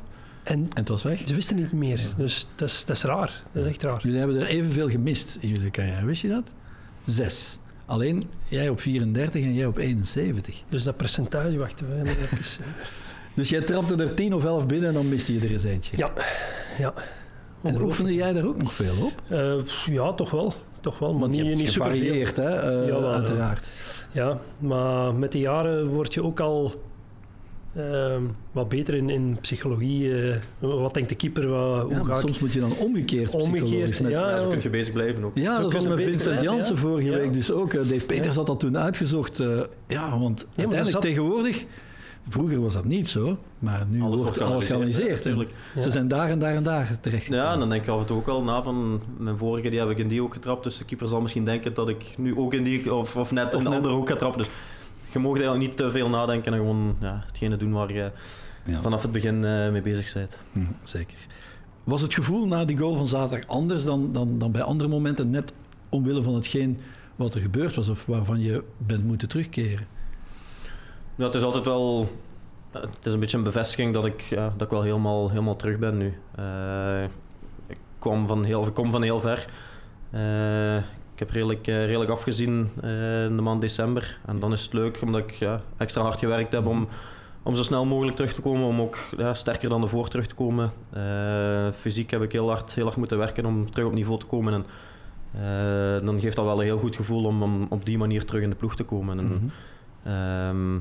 en 0.43 0.59
En 0.59 0.69
het 0.73 0.89
was 0.89 1.03
weg. 1.03 1.21
ze 1.27 1.35
wisten 1.35 1.55
niet 1.55 1.71
meer. 1.71 1.99
Dus 2.17 2.47
dat 2.55 2.69
is, 2.69 2.85
dat 2.85 2.95
is 2.95 3.03
raar. 3.03 3.41
Dat 3.51 3.63
is 3.65 3.69
echt 3.69 3.83
raar. 3.83 3.99
Jullie 4.01 4.17
hebben 4.19 4.39
er 4.39 4.47
evenveel 4.47 4.89
gemist 4.89 5.37
in 5.39 5.49
jullie 5.49 5.71
carrière, 5.71 6.05
wist 6.05 6.21
je 6.21 6.27
dat? 6.27 6.53
Zes. 7.05 7.57
Alleen 7.85 8.23
jij 8.49 8.69
op 8.69 8.79
34 8.81 9.41
en 9.43 9.53
jij 9.53 9.65
op 9.65 9.77
71. 9.77 10.61
Dus 10.69 10.83
dat 10.83 10.97
percentage, 10.97 11.57
wacht 11.57 11.79
we 11.79 11.87
even. 12.01 12.65
Eh. 13.33 13.37
Dus 13.39 13.49
jij 13.49 13.61
trapte 13.61 13.95
er 13.95 14.13
10 14.13 14.33
of 14.33 14.45
11 14.45 14.65
binnen 14.65 14.87
en 14.89 14.93
dan 14.95 15.09
miste 15.09 15.33
je 15.33 15.39
er 15.39 15.51
eens 15.51 15.63
eentje. 15.63 15.97
Ja, 15.97 16.11
ja. 16.79 16.93
En 17.61 17.81
oefende 17.81 18.13
jij 18.13 18.33
daar 18.33 18.45
ook 18.45 18.57
nog 18.57 18.73
veel 18.73 18.93
op? 19.01 19.13
Eh, 19.27 19.53
ja, 19.85 20.13
toch 20.13 20.31
wel. 20.31 20.53
Toch 20.81 20.99
wel, 20.99 21.13
maar 21.13 21.29
niet, 21.29 21.45
hebt 21.45 21.55
niet 21.57 21.69
gevarieerd, 21.69 22.35
hè? 22.37 22.49
eh, 22.81 22.87
Ja, 22.87 22.95
uiteraard. 22.95 23.69
Ja, 24.11 24.39
maar 24.59 25.13
met 25.15 25.31
de 25.31 25.39
jaren 25.39 25.87
word 25.87 26.13
je 26.13 26.23
ook 26.23 26.39
al 26.39 26.73
ehm, 27.75 28.21
wat 28.51 28.69
beter 28.69 28.93
in, 28.93 29.09
in 29.09 29.37
psychologie. 29.41 30.21
eh, 30.31 30.35
wat 30.59 30.93
denkt 30.93 31.09
de 31.09 31.15
keeper? 31.15 31.47
Wat, 31.47 31.81
hoe 31.83 31.91
Ja, 31.91 31.97
maar 31.97 32.05
ga 32.05 32.13
ik... 32.13 32.19
soms 32.27 32.39
moet 32.39 32.53
je 32.53 32.59
dan 32.59 32.73
omgekeerd 32.77 33.33
Omgekeerd, 33.33 34.01
met- 34.01 34.11
ja. 34.11 34.29
Ja, 34.29 34.37
zo 34.39 34.49
kun 34.49 34.59
je 34.61 34.69
bezig 34.69 34.93
blijven 34.93 35.23
ook. 35.23 35.31
Ja, 35.37 35.55
Zo 35.55 35.61
dat 35.61 35.73
was 35.73 35.87
met 35.87 36.01
Vincent 36.01 36.41
Jansen 36.41 36.75
ja. 36.75 36.81
vorige 36.81 37.09
Ja. 37.09 37.17
week 37.17 37.33
dus 37.33 37.51
ook. 37.51 37.73
Eh, 37.73 37.79
Dave 37.89 38.05
Peters 38.05 38.35
had 38.35 38.47
dat 38.47 38.59
toen 38.59 38.77
uitgezocht. 38.77 39.39
eh, 39.39 39.47
ja, 39.87 40.19
want 40.19 40.45
uiteindelijk 40.47 40.89
zat- 40.89 41.01
tegenwoordig... 41.01 41.65
Vroeger 42.29 42.61
was 42.61 42.73
dat 42.73 42.85
niet 42.85 43.09
zo, 43.09 43.37
maar 43.59 43.85
nu 43.89 44.01
Alles 44.01 44.19
wordt 44.21 44.41
alles 44.41 44.67
geanalyseerd. 44.67 45.23
Ja. 45.23 45.81
Ze 45.81 45.91
zijn 45.91 46.07
daar 46.07 46.29
en 46.29 46.39
daar 46.39 46.55
en 46.55 46.63
daar 46.63 46.97
terecht 47.01 47.25
Ja, 47.25 47.53
en 47.53 47.59
dan 47.59 47.69
denk 47.69 47.83
ik 47.83 47.89
af 47.89 47.99
en 47.99 48.05
toe 48.05 48.17
ook 48.17 48.25
wel 48.25 48.43
na 48.43 48.61
van 48.63 49.01
mijn 49.17 49.37
vorige, 49.37 49.69
die 49.69 49.79
heb 49.79 49.89
ik 49.89 49.97
in 49.97 50.07
die 50.07 50.23
ook 50.23 50.33
getrapt. 50.33 50.63
Dus 50.63 50.77
de 50.77 50.85
keeper 50.85 51.07
zal 51.07 51.21
misschien 51.21 51.45
denken 51.45 51.73
dat 51.73 51.89
ik 51.89 52.13
nu 52.17 52.37
ook 52.37 52.53
in 52.53 52.63
die, 52.63 52.93
of, 52.93 53.15
of 53.15 53.31
net 53.31 53.45
Of 53.47 53.53
in 53.53 53.57
de 53.63 53.63
net. 53.69 53.77
andere 53.77 53.93
ook 53.95 54.09
ga 54.09 54.15
trappen. 54.15 54.39
Dus 54.43 54.49
je 55.11 55.19
mag 55.19 55.31
eigenlijk 55.31 55.67
niet 55.67 55.77
te 55.77 55.91
veel 55.91 56.09
nadenken 56.09 56.53
en 56.53 56.59
gewoon 56.59 56.95
ja, 57.01 57.23
hetgene 57.27 57.57
doen 57.57 57.71
waar 57.71 57.93
je 57.93 58.11
Ja. 58.65 58.81
vanaf 58.81 59.01
het 59.01 59.11
begin 59.11 59.45
eh, 59.45 59.71
mee 59.71 59.81
bezig 59.81 60.13
bent. 60.13 60.39
Hm, 60.51 60.59
zeker. 60.83 61.17
Was 61.83 62.01
het 62.01 62.13
gevoel 62.13 62.47
na 62.47 62.65
die 62.65 62.77
goal 62.77 62.95
van 62.95 63.07
zaterdag 63.07 63.47
anders 63.49 63.83
dan, 63.83 64.09
dan, 64.13 64.39
dan 64.39 64.51
bij 64.51 64.61
andere 64.61 64.89
momenten, 64.89 65.29
net 65.29 65.53
omwille 65.89 66.21
van 66.23 66.35
hetgeen 66.35 66.77
wat 67.15 67.35
er 67.35 67.41
gebeurd 67.41 67.75
was 67.75 67.89
of 67.89 68.05
waarvan 68.05 68.41
je 68.41 68.63
bent 68.77 69.03
moeten 69.03 69.27
terugkeren? 69.27 69.85
Ja, 71.15 71.25
het 71.25 71.35
is 71.35 71.43
altijd 71.43 71.65
wel. 71.65 72.09
Het 72.71 73.05
is 73.05 73.13
een 73.13 73.19
beetje 73.19 73.37
een 73.37 73.43
bevestiging 73.43 73.93
dat 73.93 74.05
ik, 74.05 74.21
ja, 74.21 74.53
dat 74.57 74.61
ik 74.61 74.69
wel 74.69 74.81
helemaal, 74.81 75.29
helemaal 75.29 75.55
terug 75.55 75.77
ben 75.77 75.97
nu. 75.97 76.17
Eh, 76.35 77.03
ik, 77.67 77.77
kwam 77.99 78.27
van 78.27 78.43
heel, 78.43 78.67
ik 78.67 78.73
kom 78.73 78.91
van 78.91 79.01
heel 79.01 79.19
ver. 79.19 79.45
Eh, 80.11 80.77
ik 80.77 81.19
heb 81.19 81.29
redelijk, 81.29 81.67
eh, 81.67 81.85
redelijk 81.85 82.11
afgezien 82.11 82.69
in 83.27 83.35
de 83.35 83.41
maand 83.41 83.61
december. 83.61 84.19
En 84.25 84.39
dan 84.39 84.51
is 84.51 84.63
het 84.63 84.73
leuk 84.73 85.01
omdat 85.01 85.21
ik 85.21 85.31
ja, 85.31 85.61
extra 85.77 86.01
hard 86.01 86.19
gewerkt 86.19 86.53
heb 86.53 86.65
om, 86.65 86.87
om 87.43 87.55
zo 87.55 87.63
snel 87.63 87.85
mogelijk 87.85 88.15
terug 88.15 88.33
te 88.33 88.41
komen. 88.41 88.67
Om 88.67 88.81
ook 88.81 88.97
ja, 89.17 89.33
sterker 89.33 89.69
dan 89.69 89.83
ervoor 89.83 90.07
terug 90.07 90.27
te 90.27 90.35
komen. 90.35 90.71
Fysiek 91.79 92.11
heb 92.11 92.21
ik 92.21 92.31
heel 92.31 92.49
hard, 92.49 92.73
heel 92.73 92.85
hard 92.85 92.97
moeten 92.97 93.17
werken 93.17 93.45
om 93.45 93.71
terug 93.71 93.87
op 93.87 93.93
niveau 93.93 94.19
te 94.19 94.25
komen. 94.25 94.53
En, 94.53 94.65
dan 96.05 96.19
geeft 96.19 96.35
dat 96.35 96.45
wel 96.45 96.59
een 96.59 96.65
heel 96.65 96.79
goed 96.79 96.95
gevoel 96.95 97.25
om, 97.25 97.43
om 97.43 97.65
op 97.69 97.85
die 97.85 97.97
manier 97.97 98.25
terug 98.25 98.41
in 98.43 98.49
de 98.49 98.55
ploeg 98.55 98.75
te 98.75 98.83
komen. 98.83 99.19
En, 99.19 99.25
Mhm. 99.25 99.45
Ehm, 100.03 100.79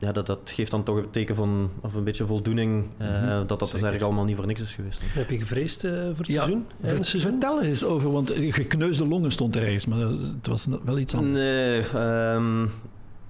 ja, 0.00 0.12
dat, 0.12 0.26
dat 0.26 0.40
geeft 0.54 0.70
dan 0.70 0.82
toch 0.82 0.96
een 0.96 1.10
teken 1.10 1.34
van, 1.36 1.70
of 1.82 1.94
een 1.94 2.04
beetje 2.04 2.26
voldoening, 2.26 2.84
eh, 2.98 3.08
Mhm, 3.08 3.28
dat 3.28 3.48
dat 3.48 3.58
dus 3.58 3.70
eigenlijk 3.72 4.02
allemaal 4.02 4.24
niet 4.24 4.36
voor 4.36 4.46
niks 4.46 4.62
is 4.62 4.74
geweest. 4.74 5.00
Heb 5.04 5.30
je 5.30 5.38
gevreesd 5.38 5.84
eh, 5.84 5.92
voor 5.92 6.16
het 6.16 6.26
Ja, 6.26 6.32
seizoen? 6.42 6.66
Ver- 6.80 6.96
het 6.96 7.06
seizoen? 7.06 7.30
Vertel 7.30 7.58
er 7.60 7.64
eens 7.68 7.84
over, 7.84 8.12
want 8.12 8.32
gekneusde 8.36 9.06
longen 9.06 9.30
stond 9.32 9.56
er 9.56 9.62
ergens, 9.62 9.86
maar 9.86 9.98
het 9.98 10.46
was 10.48 10.66
wel 10.84 10.98
iets 10.98 11.14
anders. 11.14 11.42
Nee, 11.42 11.80
ehm, 11.80 12.60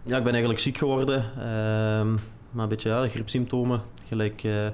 ja, 0.05 0.17
ik 0.17 0.22
ben 0.25 0.31
eigenlijk 0.32 0.58
ziek 0.61 0.76
geworden, 0.78 1.25
ehm, 1.38 2.08
maar 2.50 2.62
een 2.62 2.69
beetje 2.69 2.88
ja, 2.88 3.02
de 3.02 3.08
griepsymptomen, 3.08 3.82
gelijk, 4.08 4.44
eh, 4.44 4.67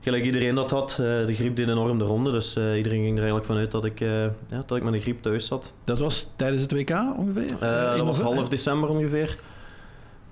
gelijk 0.00 0.24
iedereen 0.24 0.54
dat 0.54 0.70
had. 0.70 0.90
Eh, 0.90 0.96
de 1.26 1.34
griep 1.34 1.56
deed 1.56 1.68
enorm 1.68 1.98
de 1.98 2.04
ronde, 2.04 2.30
dus 2.30 2.56
eh, 2.56 2.76
iedereen 2.76 2.98
ging 2.98 3.10
er 3.12 3.16
eigenlijk 3.16 3.46
vanuit 3.46 3.70
dat 3.70 3.84
ik, 3.84 4.00
eh, 4.00 4.22
ja, 4.22 4.62
dat 4.66 4.76
ik 4.76 4.82
met 4.82 4.92
de 4.92 5.00
griep 5.00 5.22
thuis 5.22 5.46
zat. 5.46 5.72
Dat 5.84 5.98
was 5.98 6.28
tijdens 6.36 6.62
het 6.62 6.72
WK 6.72 6.90
ongeveer? 7.16 7.52
Eh, 7.60 7.96
dat 7.96 8.06
was 8.06 8.20
half 8.20 8.48
december 8.48 8.88
ongeveer. 8.88 9.38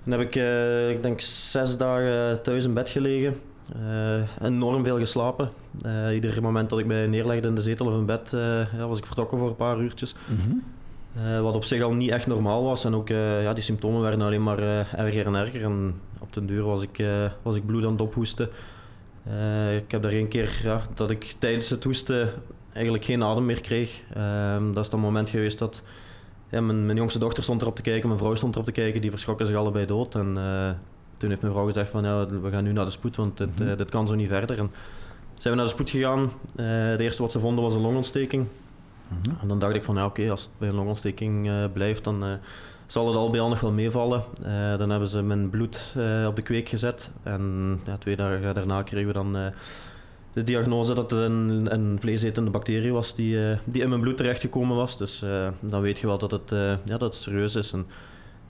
Dan 0.07 0.19
heb 0.19 0.27
ik, 0.27 0.35
eh, 0.35 0.89
ik 0.89 1.03
denk, 1.03 1.21
zes 1.21 1.77
dagen 1.77 2.43
thuis 2.43 2.65
in 2.65 2.73
bed 2.73 2.89
gelegen. 2.89 3.35
Eh, 3.75 4.47
enorm 4.47 4.83
veel 4.83 4.97
geslapen. 4.97 5.49
Eh 5.81 6.13
ieder 6.13 6.41
moment 6.41 6.69
dat 6.69 6.79
ik 6.79 6.85
mij 6.85 7.07
neerlegde 7.07 7.47
in 7.47 7.55
de 7.55 7.61
zetel 7.61 7.85
of 7.85 7.93
in 7.93 8.05
bed, 8.05 8.29
ja, 8.77 8.87
was 8.87 8.97
ik 8.97 9.05
vertrokken 9.05 9.37
voor 9.37 9.47
een 9.47 9.55
paar 9.55 9.79
uurtjes. 9.79 10.15
Mhm. 10.25 11.41
Wat 11.41 11.55
op 11.55 11.63
zich 11.63 11.81
al 11.81 11.93
niet 11.93 12.09
echt 12.09 12.27
normaal 12.27 12.63
was. 12.63 12.85
En 12.85 12.95
ook 12.95 13.07
ja, 13.07 13.53
die 13.53 13.63
symptomen 13.63 14.01
werden 14.01 14.21
alleen 14.21 14.43
maar 14.43 14.59
erger 14.97 15.25
en 15.25 15.35
erger. 15.35 15.63
En 15.63 16.01
op 16.19 16.33
den 16.33 16.45
duur 16.45 16.63
was 16.63 16.81
ik, 16.81 17.05
was 17.41 17.55
ik 17.55 17.65
bloed 17.65 17.85
aan 17.85 17.91
het 17.91 18.01
ophoesten. 18.01 18.49
Ik 19.77 19.91
heb 19.91 20.01
daar 20.01 20.11
één 20.11 20.27
keer 20.27 20.59
ja, 20.63 20.81
dat 20.93 21.11
ik 21.11 21.35
tijdens 21.39 21.69
het 21.69 21.83
hoesten 21.83 22.29
eigenlijk 22.73 23.05
geen 23.05 23.23
adem 23.23 23.45
meer 23.45 23.61
kreeg. 23.61 24.03
Ehm, 24.13 24.71
dat 24.73 24.83
is 24.83 24.89
dan 24.89 24.99
moment 24.99 25.29
geweest 25.29 25.59
dat 25.59 25.83
ja, 26.49 26.61
mijn, 26.61 26.85
mijn 26.85 26.97
jongste 26.97 27.19
dochter 27.19 27.43
stond 27.43 27.61
erop 27.61 27.75
te 27.75 27.81
kijken, 27.81 28.07
mijn 28.07 28.19
vrouw 28.19 28.35
stond 28.35 28.53
erop 28.53 28.65
te 28.65 28.71
kijken. 28.71 29.01
Die 29.01 29.09
verschrokken 29.09 29.45
zich 29.45 29.55
allebei 29.55 29.85
dood. 29.85 30.15
En 30.15 30.37
eh, 30.37 30.69
toen 31.17 31.29
heeft 31.29 31.41
mijn 31.41 31.53
vrouw 31.53 31.65
gezegd 31.65 31.89
van 31.89 32.03
ja, 32.03 32.27
we 32.27 32.49
gaan 32.49 32.63
nu 32.63 32.71
naar 32.71 32.85
de 32.85 32.91
spoed, 32.91 33.15
want 33.15 33.37
dit, 33.37 33.59
Mhm. 33.59 33.69
eh, 33.69 33.77
dit 33.77 33.89
kan 33.89 34.07
zo 34.07 34.15
niet 34.15 34.27
verder. 34.27 34.57
En 34.59 34.71
zijn 35.37 35.53
we 35.53 35.59
naar 35.59 35.69
de 35.69 35.75
spoed 35.75 35.89
gegaan. 35.89 36.31
Eh 36.55 36.65
het 36.67 36.99
eerste 36.99 37.21
wat 37.21 37.31
ze 37.31 37.39
vonden 37.39 37.63
was 37.63 37.75
een 37.75 37.81
longontsteking. 37.81 38.45
Mhm. 39.07 39.35
En 39.41 39.47
dan 39.47 39.59
dacht 39.59 39.75
ik 39.75 39.83
van, 39.83 39.95
ja 39.95 40.05
oké, 40.05 40.29
als 40.31 40.41
het 40.41 40.49
bij 40.57 40.69
een 40.69 40.75
longontsteking 40.75 41.49
blijft, 41.73 42.03
dan 42.03 42.23
zal 42.87 43.07
het 43.07 43.15
al 43.15 43.29
bij 43.29 43.39
al 43.39 43.49
nog 43.49 43.59
wel 43.59 43.71
meevallen. 43.71 44.23
Dan 44.77 44.89
hebben 44.89 45.07
ze 45.07 45.21
mijn 45.21 45.49
bloed 45.49 45.95
op 46.27 46.35
de 46.35 46.41
kweek 46.41 46.69
gezet. 46.69 47.11
En 47.23 47.79
ja, 47.85 47.97
twee 47.97 48.15
dagen 48.15 48.53
daarna 48.53 48.81
kregen 48.81 49.07
we 49.07 49.13
dan 49.13 49.37
de 50.37 50.43
diagnose 50.43 50.93
dat 50.93 51.11
het 51.11 51.19
een, 51.19 51.67
een 51.73 51.97
vleesetende 51.99 52.49
bacterie 52.49 52.93
was 52.93 53.15
die, 53.15 53.49
eh, 53.49 53.57
die 53.63 53.81
in 53.81 53.89
mijn 53.89 54.01
bloed 54.01 54.17
terechtgekomen 54.17 54.75
was. 54.75 54.97
Dus 54.97 55.21
eh, 55.21 55.47
dan 55.59 55.81
weet 55.81 55.99
je 55.99 56.07
wel 56.07 56.17
dat 56.17 56.31
het, 56.31 56.51
eh, 56.51 56.59
ja, 56.59 56.97
dat 56.97 57.01
het 57.01 57.15
serieus 57.15 57.55
is. 57.55 57.71
En 57.71 57.85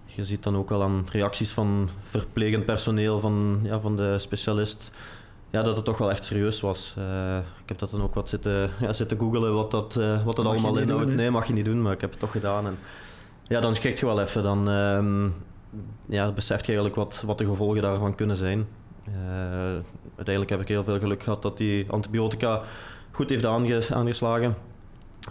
je 0.05 0.23
ziet 0.23 0.43
dan 0.43 0.57
ook 0.57 0.71
al 0.71 0.83
aan 0.83 1.07
reacties 1.11 1.51
van 1.51 1.89
verplegend 2.03 2.65
personeel, 2.65 3.19
van, 3.19 3.59
ja, 3.63 3.79
van 3.79 3.97
de 3.97 4.19
specialist 4.19 4.91
ja, 5.49 5.63
dat 5.63 5.75
het 5.75 5.85
toch 5.85 5.97
wel 5.97 6.11
echt 6.11 6.23
serieus 6.23 6.61
was. 6.61 6.93
Ik 7.61 7.69
heb 7.69 7.77
dat 7.77 7.91
dan 7.91 8.01
ook 8.01 8.13
wat 8.13 8.29
zitten, 8.29 8.69
ja, 8.79 8.93
zitten 8.93 9.19
googelen 9.19 9.53
wat 9.53 9.71
dat, 9.71 9.93
wat 10.25 10.35
dat 10.35 10.45
Mag 10.45 10.53
allemaal 10.53 10.77
inhoudt. 10.77 11.15
nee, 11.15 11.31
mag 11.31 11.47
je 11.47 11.53
niet 11.53 11.65
doen, 11.65 11.81
maar 11.81 11.93
ik 11.93 12.01
heb 12.01 12.09
het 12.09 12.19
toch 12.19 12.31
gedaan. 12.31 12.65
En, 12.65 12.77
ja, 13.43 13.59
dan 13.59 13.75
schrikt 13.75 13.99
je 13.99 14.05
wel 14.05 14.21
even. 14.21 14.43
Dan 14.43 14.69
ehm, 14.69 15.29
ja, 16.05 16.31
beseft 16.31 16.65
je 16.65 16.71
eigenlijk 16.71 16.95
wat, 16.95 17.23
wat 17.25 17.37
de 17.37 17.45
gevolgen 17.45 17.81
daarvan 17.81 18.15
kunnen 18.15 18.35
zijn. 18.35 18.67
Uiteindelijk 20.17 20.49
heb 20.49 20.61
ik 20.61 20.67
heel 20.67 20.83
veel 20.83 20.99
geluk 20.99 21.23
gehad 21.23 21.41
dat 21.41 21.57
die 21.57 21.85
antibiotica 21.89 22.61
goed 23.11 23.29
heeft 23.29 23.45
aange- 23.45 23.93
aangeslagen. 23.93 24.55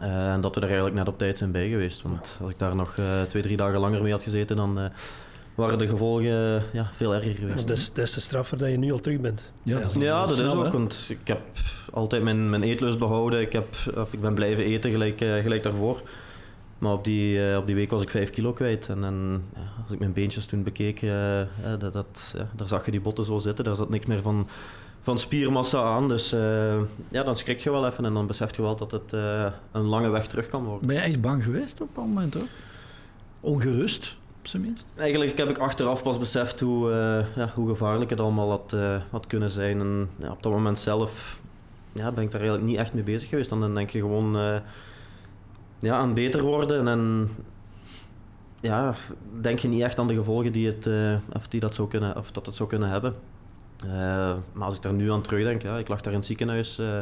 Eh, 0.00 0.32
en 0.32 0.40
dat 0.40 0.54
we 0.54 0.60
er 0.60 0.66
eigenlijk 0.66 0.96
net 0.96 1.08
op 1.08 1.18
tijd 1.18 1.38
zijn 1.38 1.50
bij 1.52 1.68
geweest. 1.68 2.02
Want 2.02 2.38
als 2.42 2.50
ik 2.50 2.58
daar 2.58 2.76
nog 2.76 2.96
eh, 2.98 3.22
twee, 3.28 3.42
drie 3.42 3.56
dagen 3.56 3.78
langer 3.80 4.02
mee 4.02 4.12
had 4.12 4.22
gezeten, 4.22 4.56
dan 4.56 4.78
eh, 4.80 4.84
waren 5.54 5.78
de 5.78 5.88
gevolgen 5.88 6.62
ja, 6.72 6.90
veel 6.94 7.14
erger 7.14 7.34
geweest. 7.34 7.68
Dat 7.68 7.76
is 7.76 7.92
des 7.92 8.12
te 8.12 8.20
straffer 8.20 8.58
dat 8.58 8.70
je 8.70 8.76
nu 8.76 8.92
al 8.92 9.00
terug 9.00 9.20
bent. 9.20 9.50
Ja, 9.62 9.78
dat 9.80 9.88
is 9.90 9.94
Ja, 9.94 10.00
wel 10.00 10.20
dat 10.20 10.30
is 10.30 10.36
snel, 10.36 10.60
hè? 10.60 10.66
ook. 10.66 10.72
Want 10.72 11.06
ik 11.08 11.18
heb 11.24 11.40
altijd 11.92 12.22
mijn, 12.22 12.50
mijn 12.50 12.62
eetlust 12.62 12.98
behouden. 12.98 13.40
Ik, 13.40 13.52
heb, 13.52 13.66
of 13.96 14.12
ik 14.12 14.20
ben 14.20 14.34
blijven 14.34 14.64
eten 14.64 14.90
gelijk, 14.90 15.18
gelijk 15.18 15.62
daarvoor. 15.62 16.00
Maar 16.78 16.92
op 16.92 17.04
die, 17.04 17.50
eh, 17.50 17.56
op 17.56 17.66
die 17.66 17.74
week 17.74 17.90
was 17.90 18.02
ik 18.02 18.10
5 18.10 18.30
kilo 18.30 18.52
kwijt. 18.52 18.88
En, 18.88 19.04
en 19.04 19.44
ja, 19.54 19.62
als 19.82 19.92
ik 19.92 19.98
mijn 19.98 20.12
beentjes 20.12 20.46
toen 20.46 20.62
bekeek, 20.62 21.02
eh, 21.02 21.40
eh, 21.40 21.48
dat, 21.78 21.92
dat, 21.92 22.34
ja, 22.36 22.48
daar 22.56 22.68
zag 22.68 22.84
je 22.84 22.90
die 22.90 23.00
botten 23.00 23.24
zo 23.24 23.38
zitten. 23.38 23.64
Daar 23.64 23.74
zat 23.74 23.88
niks 23.88 24.06
meer 24.06 24.22
van, 24.22 24.48
van 25.02 25.18
spiermassa 25.18 25.82
aan. 25.82 26.08
Dus 26.08 26.32
eh, 26.32 26.80
ja, 27.08 27.22
dan 27.22 27.36
schrik 27.36 27.60
je 27.60 27.70
wel 27.70 27.86
even. 27.86 28.04
En 28.04 28.14
dan 28.14 28.26
besef 28.26 28.56
je 28.56 28.62
wel 28.62 28.76
dat 28.76 28.90
het 28.90 29.12
een 29.72 29.86
lange 29.86 30.08
weg 30.08 30.26
terug 30.26 30.48
kan 30.48 30.64
worden. 30.64 30.86
Ben 30.86 30.96
je 30.96 31.02
echt 31.02 31.20
bang 31.20 31.44
geweest 31.44 31.80
op 31.80 31.88
dat 31.94 32.04
moment 32.04 32.36
ook? 32.36 32.48
Ongerust, 33.40 34.16
op 34.40 34.46
zijn 34.46 34.62
minst? 34.62 34.84
Eigenlijk 34.94 35.38
heb 35.38 35.48
ik 35.48 35.58
achteraf 35.58 36.02
pas 36.02 36.18
beseft 36.18 36.60
hoe, 36.60 36.90
ja, 37.36 37.52
hoe 37.54 37.68
gevaarlijk 37.68 38.10
het 38.10 38.20
allemaal 38.20 38.50
had, 38.50 38.76
had 39.10 39.26
kunnen 39.26 39.50
zijn. 39.50 39.80
En 39.80 40.08
ja, 40.16 40.30
op 40.30 40.42
dat 40.42 40.52
moment 40.52 40.78
zelf 40.78 41.40
ja, 41.92 42.12
ben 42.12 42.24
ik 42.24 42.30
daar 42.30 42.40
eigenlijk 42.40 42.70
niet 42.70 42.78
echt 42.78 42.94
mee 42.94 43.02
bezig 43.02 43.28
geweest. 43.28 43.50
Dan 43.50 43.74
denk 43.74 43.90
je 43.90 43.98
gewoon 43.98 44.60
ja, 45.78 45.96
aan 45.96 46.14
beter 46.14 46.42
worden. 46.42 46.88
En 46.88 47.28
ja, 48.60 48.94
denk 49.40 49.58
je 49.58 49.68
niet 49.68 49.82
echt 49.82 49.98
aan 49.98 50.06
de 50.06 50.14
gevolgen 50.14 50.52
die, 50.52 50.66
het, 50.66 50.86
eh, 50.86 51.14
of 51.32 51.48
die 51.48 51.60
dat, 51.60 51.74
zou 51.74 51.88
kunnen, 51.88 52.16
of 52.16 52.30
dat 52.32 52.46
het 52.46 52.56
zou 52.56 52.68
kunnen 52.68 52.88
hebben. 52.88 53.14
Eh, 53.84 54.34
maar 54.52 54.66
als 54.66 54.76
ik 54.76 54.82
daar 54.82 54.92
nu 54.92 55.12
aan 55.12 55.22
terugdenk, 55.22 55.62
ja, 55.62 55.78
ik 55.78 55.88
lag 55.88 56.00
daar 56.00 56.12
in 56.12 56.18
het 56.18 56.28
ziekenhuis 56.28 56.78
eh, 56.78 56.98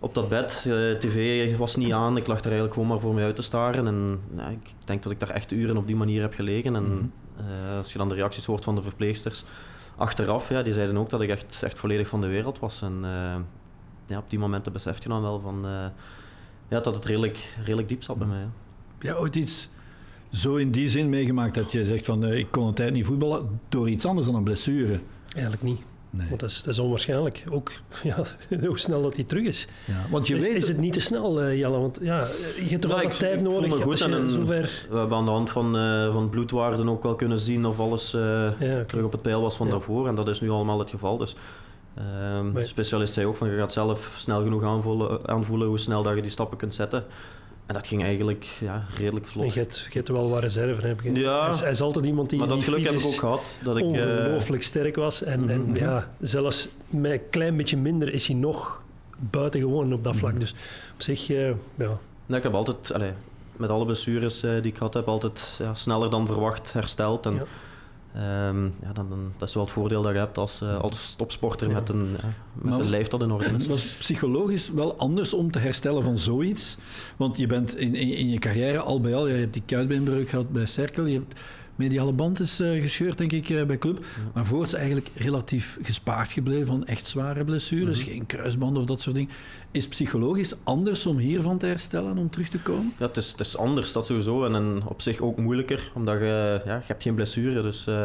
op 0.00 0.14
dat 0.14 0.28
bed. 0.28 0.60
Tv 1.00 1.56
was 1.56 1.76
niet 1.76 1.92
aan, 1.92 2.16
ik 2.16 2.26
lag 2.26 2.36
daar 2.36 2.52
eigenlijk 2.52 2.72
gewoon 2.72 2.88
maar 2.88 3.00
voor 3.00 3.14
mij 3.14 3.24
uit 3.24 3.36
te 3.36 3.42
staren. 3.42 3.86
En 3.86 4.20
ja, 4.36 4.48
ik 4.48 4.72
denk 4.84 5.02
dat 5.02 5.12
ik 5.12 5.20
daar 5.20 5.30
echt 5.30 5.52
uren 5.52 5.76
op 5.76 5.86
die 5.86 5.96
manier 5.96 6.20
heb 6.20 6.34
gelegen. 6.34 6.76
En 6.76 6.82
Mhm. 6.82 7.76
als 7.76 7.92
je 7.92 7.98
dan 7.98 8.08
de 8.08 8.14
reacties 8.14 8.44
hoort 8.44 8.64
van 8.64 8.74
de 8.74 8.82
verpleegsters 8.82 9.44
achteraf, 9.96 10.48
ja, 10.48 10.62
die 10.62 10.72
zeiden 10.72 10.96
ook 10.96 11.10
dat 11.10 11.20
ik 11.20 11.28
echt, 11.28 11.62
echt 11.62 11.78
volledig 11.78 12.08
van 12.08 12.20
de 12.20 12.26
wereld 12.26 12.58
was. 12.58 12.82
En 12.82 13.04
ja, 14.06 14.18
op 14.18 14.30
die 14.30 14.38
momenten 14.38 14.72
besef 14.72 15.02
je 15.02 15.08
dan 15.08 15.22
wel 15.22 15.40
van... 15.40 15.66
eh, 16.68 16.76
ja, 16.76 16.80
dat 16.80 16.94
het 16.94 17.04
redelijk, 17.04 17.54
redelijk 17.64 17.88
diep 17.88 18.02
zat 18.02 18.16
bij 18.18 18.26
mij. 18.26 18.38
Heb 18.92 19.02
jij 19.02 19.16
ooit 19.16 19.36
iets 19.36 19.68
zo 20.32 20.54
in 20.56 20.70
die 20.70 20.88
zin 20.88 21.08
meegemaakt 21.08 21.54
dat 21.54 21.72
je 21.72 21.84
zegt 21.84 22.04
van 22.06 22.24
uh, 22.24 22.38
ik 22.38 22.46
kon 22.50 22.66
een 22.66 22.74
tijd 22.74 22.92
niet 22.92 23.06
voetballen 23.06 23.60
door 23.68 23.88
iets 23.88 24.04
anders 24.06 24.26
dan 24.26 24.34
een 24.36 24.44
blessure? 24.44 25.00
Eigenlijk 25.32 25.62
niet. 25.62 25.80
Nee. 26.10 26.28
Want 26.28 26.40
dat 26.40 26.50
is, 26.50 26.62
dat 26.62 26.74
is 26.74 26.80
onwaarschijnlijk. 26.80 27.44
Ook 27.50 27.72
ja, 28.02 28.16
hoe 28.66 28.78
snel 28.78 29.02
dat 29.02 29.14
hij 29.16 29.24
terug 29.24 29.44
is. 29.44 29.66
Ja, 29.86 30.06
want 30.10 30.26
je 30.26 30.36
is, 30.36 30.46
weet 30.46 30.56
is 30.56 30.68
het 30.68 30.78
niet 30.78 30.92
te 30.92 31.00
snel, 31.00 31.42
uh, 31.42 31.58
Jelle? 31.58 31.78
Want 31.78 31.98
ja, 32.02 32.18
je 32.56 32.64
hebt 32.68 32.80
toch 32.82 32.90
Nou, 32.90 32.94
wel 32.94 33.00
ik- 33.02 33.08
wat 33.08 33.18
tijd 33.18 33.40
ik 33.40 33.46
voel 33.46 33.60
me 33.60 33.66
nodig. 33.66 33.82
goed 33.82 33.90
als 33.90 34.00
je 34.00 34.16
en 34.16 34.30
zover... 34.30 34.86
We 34.90 34.96
hebben 34.98 35.16
aan 35.18 35.24
de 35.24 35.30
hand 35.30 35.50
van, 35.50 35.76
eh, 35.76 36.12
van 36.12 36.28
bloedwaarden 36.28 36.88
ook 36.88 37.02
wel 37.02 37.14
kunnen 37.14 37.38
zien 37.38 37.66
of 37.66 37.80
alles 37.80 38.14
eh, 38.14 38.20
Ja, 38.60 38.84
terug 38.84 39.04
op 39.04 39.12
het 39.12 39.22
pijl 39.22 39.40
was 39.40 39.56
van 39.56 39.66
Ja. 39.66 39.72
daarvoor. 39.72 40.08
En 40.08 40.14
dat 40.14 40.28
is 40.28 40.40
nu 40.40 40.50
allemaal 40.50 40.78
het 40.78 40.90
geval. 40.90 41.16
Dus, 41.16 41.34
ehm, 41.96 42.52
de 42.52 42.66
specialist 42.66 43.14
zei 43.14 43.26
ook 43.26 43.36
van 43.36 43.50
je 43.50 43.56
gaat 43.56 43.72
zelf 43.72 44.14
snel 44.18 44.42
genoeg 44.42 44.62
aanvoelen, 44.64 45.28
aanvoelen 45.28 45.68
hoe 45.68 45.78
snel 45.78 46.02
dat 46.02 46.14
je 46.14 46.22
die 46.22 46.30
stappen 46.30 46.58
kunt 46.58 46.74
zetten. 46.74 47.04
En 47.66 47.74
dat 47.74 47.86
ging 47.86 48.02
eigenlijk 48.02 48.44
ja, 48.60 48.84
redelijk 48.98 49.24
En 49.24 49.30
vlot. 49.32 49.54
je 49.54 49.60
hebt, 49.60 49.76
je 49.90 49.92
hebt 49.92 50.08
wel 50.08 50.28
wat 50.30 50.40
reserve, 50.42 50.86
heb 50.86 51.02
ik. 51.02 51.16
Ja. 51.16 51.40
Hij, 51.40 51.48
is, 51.48 51.60
hij 51.60 51.70
is 51.70 51.80
altijd 51.80 52.04
iemand 52.04 52.30
die, 52.30 52.38
maar 52.38 52.48
dat 52.48 52.56
die 52.60 52.68
geluk 52.68 52.84
heb 52.84 52.94
ik 52.94 53.04
ook 53.06 53.12
gehad. 53.14 53.60
Dat 53.62 53.76
ik, 53.76 53.82
eh, 53.84 53.88
ongelooflijk 53.90 54.62
sterk 54.62 54.96
was. 54.96 55.22
En, 55.22 55.50
en 55.50 55.60
Mhm. 55.60 55.76
ja, 55.76 56.10
zelfs 56.20 56.68
met 56.86 57.12
een 57.12 57.20
klein 57.30 57.56
beetje 57.56 57.76
minder 57.76 58.12
is 58.12 58.26
hij 58.26 58.36
nog 58.36 58.82
buitengewoon 59.18 59.92
op 59.92 60.04
dat 60.04 60.16
vlak. 60.16 60.30
Mhm. 60.30 60.40
Dus 60.40 60.50
op 60.94 61.02
zich, 61.02 61.30
eh, 61.30 61.48
ja. 61.74 61.98
nee, 62.26 62.38
ik 62.38 62.42
heb 62.42 62.54
altijd, 62.54 62.92
allee, 62.92 63.12
met 63.56 63.70
alle 63.70 63.84
blessures 63.84 64.42
eh, 64.42 64.50
die 64.50 64.70
ik 64.70 64.76
gehad 64.76 64.94
heb, 64.94 65.08
altijd 65.08 65.56
ja, 65.58 65.74
sneller 65.74 66.10
dan 66.10 66.26
verwacht 66.26 66.72
hersteld. 66.72 67.26
En, 67.26 67.34
Ja. 67.34 67.42
Ehm, 68.16 68.64
ja, 68.64 68.92
dan, 68.92 69.08
dan, 69.08 69.32
dat 69.36 69.48
is 69.48 69.54
wel 69.54 69.64
het 69.64 69.72
voordeel 69.72 70.02
dat 70.02 70.12
je 70.12 70.18
hebt 70.18 70.38
als, 70.38 70.60
eh, 70.60 70.80
als 70.80 71.14
topsporter 71.16 71.68
Ja. 71.68 71.74
met, 71.74 71.88
een, 71.88 72.08
ja, 72.22 72.28
met 72.52 72.78
een 72.78 72.90
lijf 72.90 73.08
dat 73.08 73.22
in 73.22 73.30
orde 73.30 73.44
is. 73.44 73.52
Het 73.62 73.66
was 73.66 73.84
psychologisch 73.84 74.70
wel 74.70 74.96
anders 74.96 75.32
om 75.34 75.50
te 75.50 75.58
herstellen 75.58 76.02
van 76.02 76.18
zoiets. 76.18 76.76
Want 77.16 77.36
je 77.36 77.46
bent 77.46 77.76
in, 77.76 77.94
in, 77.94 78.12
in 78.12 78.28
je 78.30 78.38
carrière 78.38 78.78
al 78.78 79.00
bij 79.00 79.14
al, 79.14 79.28
je 79.28 79.34
hebt 79.34 79.52
die 79.52 79.62
kuitbeenbreuk 79.66 80.28
gehad 80.28 80.50
bij 80.52 80.66
Cerkel, 80.66 81.04
je 81.06 81.14
hebt 81.18 81.40
mediale 81.76 82.12
band 82.12 82.40
is 82.40 82.60
eh, 82.60 82.80
gescheurd, 82.80 83.18
denk 83.18 83.32
ik, 83.32 83.48
eh, 83.48 83.64
bij 83.64 83.78
club. 83.78 84.04
Maar 84.34 84.44
voorts 84.44 84.72
eigenlijk 84.74 85.10
relatief 85.14 85.78
gespaard 85.82 86.32
gebleven 86.32 86.66
van 86.66 86.86
echt 86.86 87.06
zware 87.06 87.44
blessures, 87.44 88.00
Mhm. 88.04 88.10
geen 88.10 88.26
kruisbanden 88.26 88.82
of 88.82 88.88
dat 88.88 89.00
soort 89.00 89.14
dingen. 89.16 89.30
Is 89.70 89.88
psychologisch 89.88 90.54
anders 90.62 91.06
om 91.06 91.16
hiervan 91.18 91.58
te 91.58 91.66
herstellen, 91.66 92.18
om 92.18 92.30
terug 92.30 92.48
te 92.48 92.62
komen? 92.62 92.92
Ja, 92.98 93.06
het 93.06 93.16
is, 93.16 93.30
het 93.30 93.40
is 93.40 93.56
anders, 93.56 93.92
dat 93.92 94.06
sowieso. 94.06 94.44
En, 94.44 94.54
en 94.54 94.80
op 94.86 95.00
zich 95.02 95.20
ook 95.20 95.36
moeilijker, 95.36 95.90
omdat 95.94 96.18
je, 96.18 96.60
ja, 96.64 96.74
je 96.76 96.82
hebt 96.86 97.02
geen 97.02 97.14
blessure. 97.14 97.62
Dus 97.62 97.86
eh, 97.86 98.04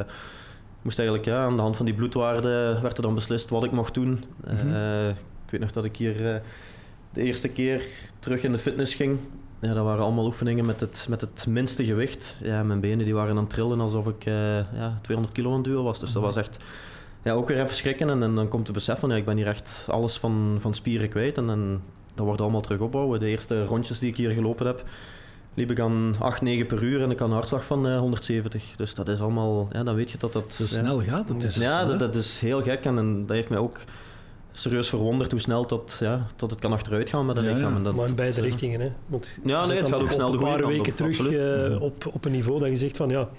moest 0.81 0.99
eigenlijk, 0.99 1.27
ja, 1.29 1.43
aan 1.43 1.55
de 1.55 1.61
hand 1.61 1.77
van 1.77 1.85
die 1.85 1.95
bloedwaarden 1.95 2.81
werd 2.81 2.97
er 2.97 3.03
dan 3.03 3.15
beslist 3.15 3.49
wat 3.49 3.63
ik 3.63 3.71
mocht 3.71 3.93
doen. 3.93 4.23
Mhm. 4.47 5.09
Ik 5.45 5.51
weet 5.51 5.61
nog 5.61 5.71
dat 5.71 5.85
ik 5.85 5.95
hier 5.97 6.41
de 7.13 7.21
eerste 7.21 7.47
keer 7.47 7.87
terug 8.19 8.43
in 8.43 8.51
de 8.51 8.57
fitness 8.57 8.93
ging. 8.93 9.17
Ja, 9.61 9.73
dat 9.73 9.85
waren 9.85 10.03
allemaal 10.03 10.25
oefeningen 10.25 10.65
met 10.65 10.79
het, 10.79 11.05
met 11.09 11.21
het 11.21 11.45
minste 11.47 11.85
gewicht. 11.85 12.37
Ja, 12.43 12.63
mijn 12.63 12.79
benen 12.79 13.05
die 13.05 13.13
waren 13.13 13.35
aan 13.35 13.43
het 13.43 13.49
trillen 13.49 13.79
alsof 13.79 14.07
ik 14.07 14.25
eh, 14.25 14.55
ja, 14.55 14.97
200 15.01 15.35
kilo 15.37 15.49
aan 15.49 15.55
het 15.55 15.65
duwen 15.65 15.83
was. 15.83 15.99
Dus 15.99 16.11
dat 16.11 16.21
was 16.21 16.35
echt 16.35 16.57
ja, 17.23 17.33
ook 17.33 17.47
weer 17.47 17.61
even 17.61 17.75
schrikken. 17.75 18.09
En, 18.09 18.23
en 18.23 18.35
dan 18.35 18.47
komt 18.47 18.67
het 18.67 18.75
besef 18.75 18.99
van, 18.99 19.09
ja, 19.09 19.15
ik 19.15 19.25
ben 19.25 19.37
hier 19.37 19.47
echt 19.47 19.87
alles 19.89 20.17
van, 20.17 20.57
van 20.59 20.73
spieren 20.73 21.09
kwijt. 21.09 21.37
En, 21.37 21.49
en 21.49 21.81
dat 22.15 22.25
wordt 22.25 22.41
allemaal 22.41 22.61
terug 22.61 22.79
opbouwen. 22.79 23.19
De 23.19 23.27
eerste 23.27 23.65
rondjes 23.65 23.99
die 23.99 24.09
ik 24.09 24.17
hier 24.17 24.31
gelopen 24.31 24.65
heb, 24.65 24.83
liep 25.53 25.71
ik 25.71 25.79
aan 25.79 26.15
8, 26.19 26.41
9 26.41 26.65
per 26.65 26.83
uur 26.83 27.01
en 27.01 27.11
ik 27.11 27.19
had 27.19 27.27
een 27.27 27.33
hartslag 27.33 27.65
van 27.65 27.87
eh, 27.87 27.99
170. 27.99 28.73
Dus 28.75 28.93
dat 28.93 29.07
is 29.07 29.21
allemaal, 29.21 29.67
ja, 29.71 29.83
dan 29.83 29.95
weet 29.95 30.11
je 30.11 30.17
dat 30.17 30.33
dat... 30.33 30.53
Zo 30.53 30.65
snel 30.65 31.01
gaat 31.01 31.29
het. 31.29 31.41
Dus, 31.41 31.55
ja, 31.55 31.79
hè? 31.79 31.87
dat, 31.87 31.99
dat 31.99 32.15
is 32.15 32.39
heel 32.39 32.61
gek 32.61 32.85
en, 32.85 32.97
en 32.97 33.25
dat 33.25 33.35
heeft 33.35 33.49
mij 33.49 33.57
ook 33.59 33.77
serieus 34.51 34.89
verwonderd 34.89 35.31
hoe 35.31 35.39
snel 35.39 35.67
dat, 35.67 35.97
ja, 35.99 36.27
dat 36.35 36.51
het 36.51 36.59
kan 36.59 36.71
achteruit 36.71 37.09
gaan 37.09 37.25
met 37.25 37.35
een 37.37 37.43
Ja, 37.43 37.53
lichaam. 37.53 37.71
ja. 37.71 37.77
En 37.77 37.83
dat, 37.83 37.95
maar 37.95 38.07
in 38.07 38.15
beide 38.15 38.35
dat, 38.35 38.43
eh, 38.43 38.49
richtingen. 38.49 38.79
Hè. 38.81 38.91
Want 39.07 39.39
Ja, 39.45 39.65
nee, 39.67 39.77
het 39.77 39.89
gaat 39.89 40.01
ook 40.01 40.11
snel 40.11 40.31
de 40.31 40.37
een 40.37 40.39
goede 40.39 40.51
paar 40.53 40.61
kant 40.61 40.73
weken 40.73 40.93
terug 40.93 41.19
eh, 41.29 41.69
Mhm. 41.73 41.81
op, 41.83 42.09
op 42.13 42.25
een 42.25 42.31
niveau 42.31 42.59
dat 42.59 42.69
je 42.69 42.75
zegt 42.75 42.97
van 42.97 43.09
ja, 43.09 43.29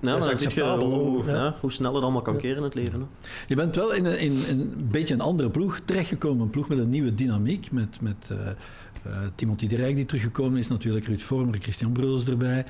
Ja, 0.00 0.10
dat 0.12 0.16
is 0.18 0.24
je 0.24 0.30
acceptabel, 0.30 0.90
hoe, 0.90 1.24
ja. 1.26 1.54
hoe 1.60 1.72
snel 1.72 1.94
het 1.94 2.02
allemaal 2.02 2.22
kan 2.22 2.36
keren 2.36 2.56
in 2.56 2.62
het 2.62 2.74
leven. 2.74 3.00
Hè. 3.00 3.06
Je 3.48 3.54
bent 3.56 3.76
wel 3.76 3.92
in 3.92 4.04
een, 4.04 4.18
in, 4.18 4.32
in 4.48 4.60
een 4.60 4.88
beetje 4.90 5.14
een 5.14 5.20
andere 5.20 5.50
ploeg 5.50 5.80
terechtgekomen. 5.84 6.42
Een 6.42 6.50
ploeg 6.50 6.68
met 6.68 6.78
een 6.78 6.90
nieuwe 6.90 7.14
dynamiek. 7.14 7.72
Met, 7.72 8.00
met 8.00 8.30
eh, 8.30 8.48
eh, 8.48 9.18
Timothy 9.34 9.66
de 9.66 9.76
Rijk 9.76 9.96
die 9.96 10.06
teruggekomen 10.06 10.58
is. 10.58 10.68
Natuurlijk 10.68 11.06
Ruud 11.06 11.20
Vormer, 11.20 11.58
Christian 11.60 11.92
Bruls 11.92 12.24
erbij. 12.26 12.64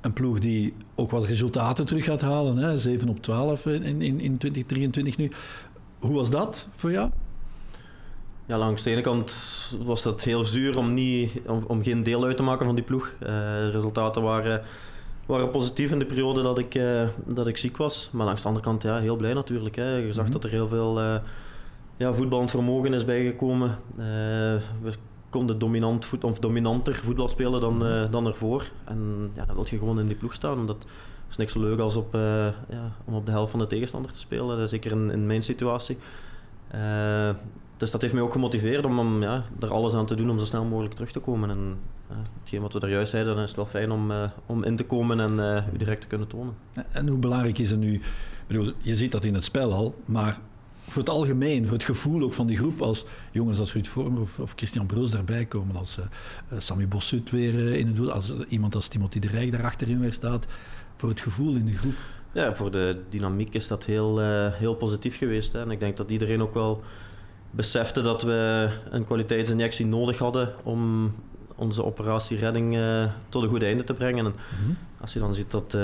Een 0.00 0.12
ploeg 0.12 0.38
die 0.38 0.74
ook 0.94 1.10
wat 1.10 1.24
resultaten 1.26 1.86
terug 1.86 2.04
gaat 2.04 2.20
halen. 2.20 2.56
Hè? 2.56 2.78
7 2.78 3.08
op 3.08 3.22
12 3.22 3.66
in, 3.66 3.82
in, 4.02 4.20
in 4.20 4.38
2023 4.38 5.16
nu. 5.16 5.30
Hoe 5.98 6.14
was 6.14 6.30
dat 6.30 6.66
voor 6.74 6.90
jou? 6.90 7.10
Ja, 8.46 8.58
langs 8.58 8.82
de 8.82 8.90
ene 8.90 9.00
kant 9.00 9.32
was 9.84 10.02
dat 10.02 10.24
heel 10.24 10.44
zuur 10.44 10.78
om, 10.78 10.94
niet, 10.94 11.40
om, 11.46 11.64
om 11.66 11.82
geen 11.82 12.02
deel 12.02 12.24
uit 12.24 12.36
te 12.36 12.42
maken 12.42 12.66
van 12.66 12.74
die 12.74 12.84
ploeg. 12.84 13.08
Eh, 13.20 13.28
de 13.28 13.70
resultaten 13.70 14.22
waren, 14.22 14.62
waren 15.26 15.50
positief 15.50 15.90
in 15.92 15.98
de 15.98 16.06
periode 16.06 16.42
dat 16.42 16.58
ik, 16.58 16.74
eh, 16.74 17.08
dat 17.26 17.46
ik 17.46 17.56
ziek 17.56 17.76
was. 17.76 18.08
Maar 18.12 18.26
langs 18.26 18.42
de 18.42 18.48
andere 18.48 18.64
kant 18.66 18.82
ja, 18.82 18.98
heel 18.98 19.16
blij 19.16 19.34
natuurlijk. 19.34 19.76
Hè. 19.76 19.96
Je 19.96 20.12
zag 20.12 20.24
Mhm. 20.24 20.32
dat 20.32 20.44
er 20.44 20.50
heel 20.50 20.68
veel 20.68 21.00
eh 21.00 21.16
ja, 21.96 22.12
voetballend 22.14 22.50
vermogen 22.50 22.94
is 22.94 23.04
bijgekomen. 23.04 23.78
We 24.82 24.92
konden 25.30 25.58
dominant 25.58 26.04
voet, 26.04 26.24
of 26.24 26.38
dominanter 26.38 26.94
voetbal 26.94 27.28
spelen 27.28 27.60
dan, 27.60 27.86
eh, 27.86 28.10
dan 28.10 28.26
ervoor. 28.26 28.70
En 28.84 29.30
ja, 29.34 29.44
dan 29.44 29.54
wil 29.54 29.66
je 29.70 29.78
gewoon 29.78 30.00
in 30.00 30.06
die 30.06 30.16
ploeg 30.16 30.34
staan. 30.34 30.66
Dat 30.66 30.84
is 31.30 31.36
niks 31.36 31.52
zo 31.52 31.60
leuk 31.60 31.78
als 31.78 31.96
op, 31.96 32.14
eh, 32.14 32.20
ja, 32.68 32.92
om 33.04 33.14
op 33.14 33.26
de 33.26 33.32
helft 33.32 33.50
van 33.50 33.60
de 33.60 33.66
tegenstander 33.66 34.12
te 34.12 34.18
spelen. 34.18 34.68
Zeker 34.68 34.90
in, 34.90 35.10
in 35.10 35.26
mijn 35.26 35.42
situatie. 35.42 35.98
Eh, 36.68 37.30
dus 37.76 37.90
dat 37.90 38.02
heeft 38.02 38.14
mij 38.14 38.22
ook 38.22 38.32
gemotiveerd 38.32 38.84
om, 38.84 38.98
om 38.98 39.22
ja, 39.22 39.44
er 39.60 39.72
alles 39.72 39.94
aan 39.94 40.06
te 40.06 40.14
doen 40.14 40.30
om 40.30 40.38
zo 40.38 40.44
snel 40.44 40.64
mogelijk 40.64 40.94
terug 40.94 41.12
te 41.12 41.20
komen. 41.20 41.50
En 41.50 41.78
hetgeen 42.40 42.60
wat 42.60 42.72
we 42.72 42.80
daar 42.80 42.90
juist 42.90 43.10
zeiden, 43.10 43.34
dan 43.34 43.42
is 43.42 43.48
het 43.48 43.58
wel 43.58 43.66
fijn 43.66 43.90
om, 43.90 44.10
eh, 44.10 44.30
om 44.46 44.64
in 44.64 44.76
te 44.76 44.84
komen 44.84 45.20
en 45.20 45.56
eh, 45.56 45.72
u 45.74 45.76
direct 45.76 46.00
te 46.00 46.06
kunnen 46.06 46.28
tonen. 46.28 46.54
En 46.92 47.08
hoe 47.08 47.18
belangrijk 47.18 47.58
is 47.58 47.70
het 47.70 47.80
nu? 47.80 47.94
Ik 47.94 48.02
bedoel, 48.46 48.72
je 48.78 48.94
ziet 48.94 49.12
dat 49.12 49.24
in 49.24 49.34
het 49.34 49.44
spel 49.44 49.72
al, 49.72 49.94
maar 50.04 50.38
voor 50.90 51.02
het 51.02 51.10
algemeen, 51.10 51.64
voor 51.64 51.74
het 51.74 51.84
gevoel 51.84 52.22
ook 52.22 52.32
van 52.32 52.46
die 52.46 52.56
groep, 52.56 52.82
als 52.82 53.04
jongens 53.30 53.58
als 53.58 53.72
Ruud 53.72 53.86
Vormer 53.86 54.20
of, 54.20 54.38
of 54.38 54.52
Christian 54.56 54.86
Bruls 54.86 55.10
daarbij 55.10 55.44
komen, 55.44 55.76
als 55.76 55.98
eh, 55.98 56.58
Sammy 56.58 56.88
Bossut 56.88 57.30
weer 57.30 57.54
eh, 57.54 57.78
in 57.78 57.86
het 57.86 57.96
doel, 57.96 58.12
als 58.12 58.32
iemand 58.48 58.74
als 58.74 58.88
Timothy 58.88 59.18
de 59.18 59.28
Rijk 59.28 59.52
daar 59.52 59.64
achterin 59.64 60.00
weer 60.00 60.12
staat, 60.12 60.46
voor 60.96 61.08
het 61.08 61.20
gevoel 61.20 61.54
in 61.54 61.64
de 61.64 61.76
groep. 61.76 61.94
Ja, 62.32 62.54
voor 62.54 62.70
de 62.70 63.00
dynamiek 63.08 63.54
is 63.54 63.68
dat 63.68 63.84
heel, 63.84 64.18
heel 64.50 64.74
positief 64.74 65.18
geweest. 65.18 65.52
Hè. 65.52 65.60
En 65.60 65.70
ik 65.70 65.80
denk 65.80 65.96
dat 65.96 66.10
iedereen 66.10 66.42
ook 66.42 66.54
wel 66.54 66.82
besefte 67.50 68.00
dat 68.00 68.22
we 68.22 68.70
een 68.90 69.04
kwaliteitsinjectie 69.04 69.86
nodig 69.86 70.18
hadden 70.18 70.54
om 70.62 71.12
onze 71.56 71.84
operatie 71.84 72.38
redding 72.38 72.78
tot 73.28 73.42
een 73.42 73.48
goed 73.48 73.62
einde 73.62 73.84
te 73.84 73.94
brengen. 73.94 74.26
En 74.26 74.34
als 75.00 75.12
je 75.12 75.18
dan 75.18 75.34
ziet 75.34 75.50
dat 75.50 75.76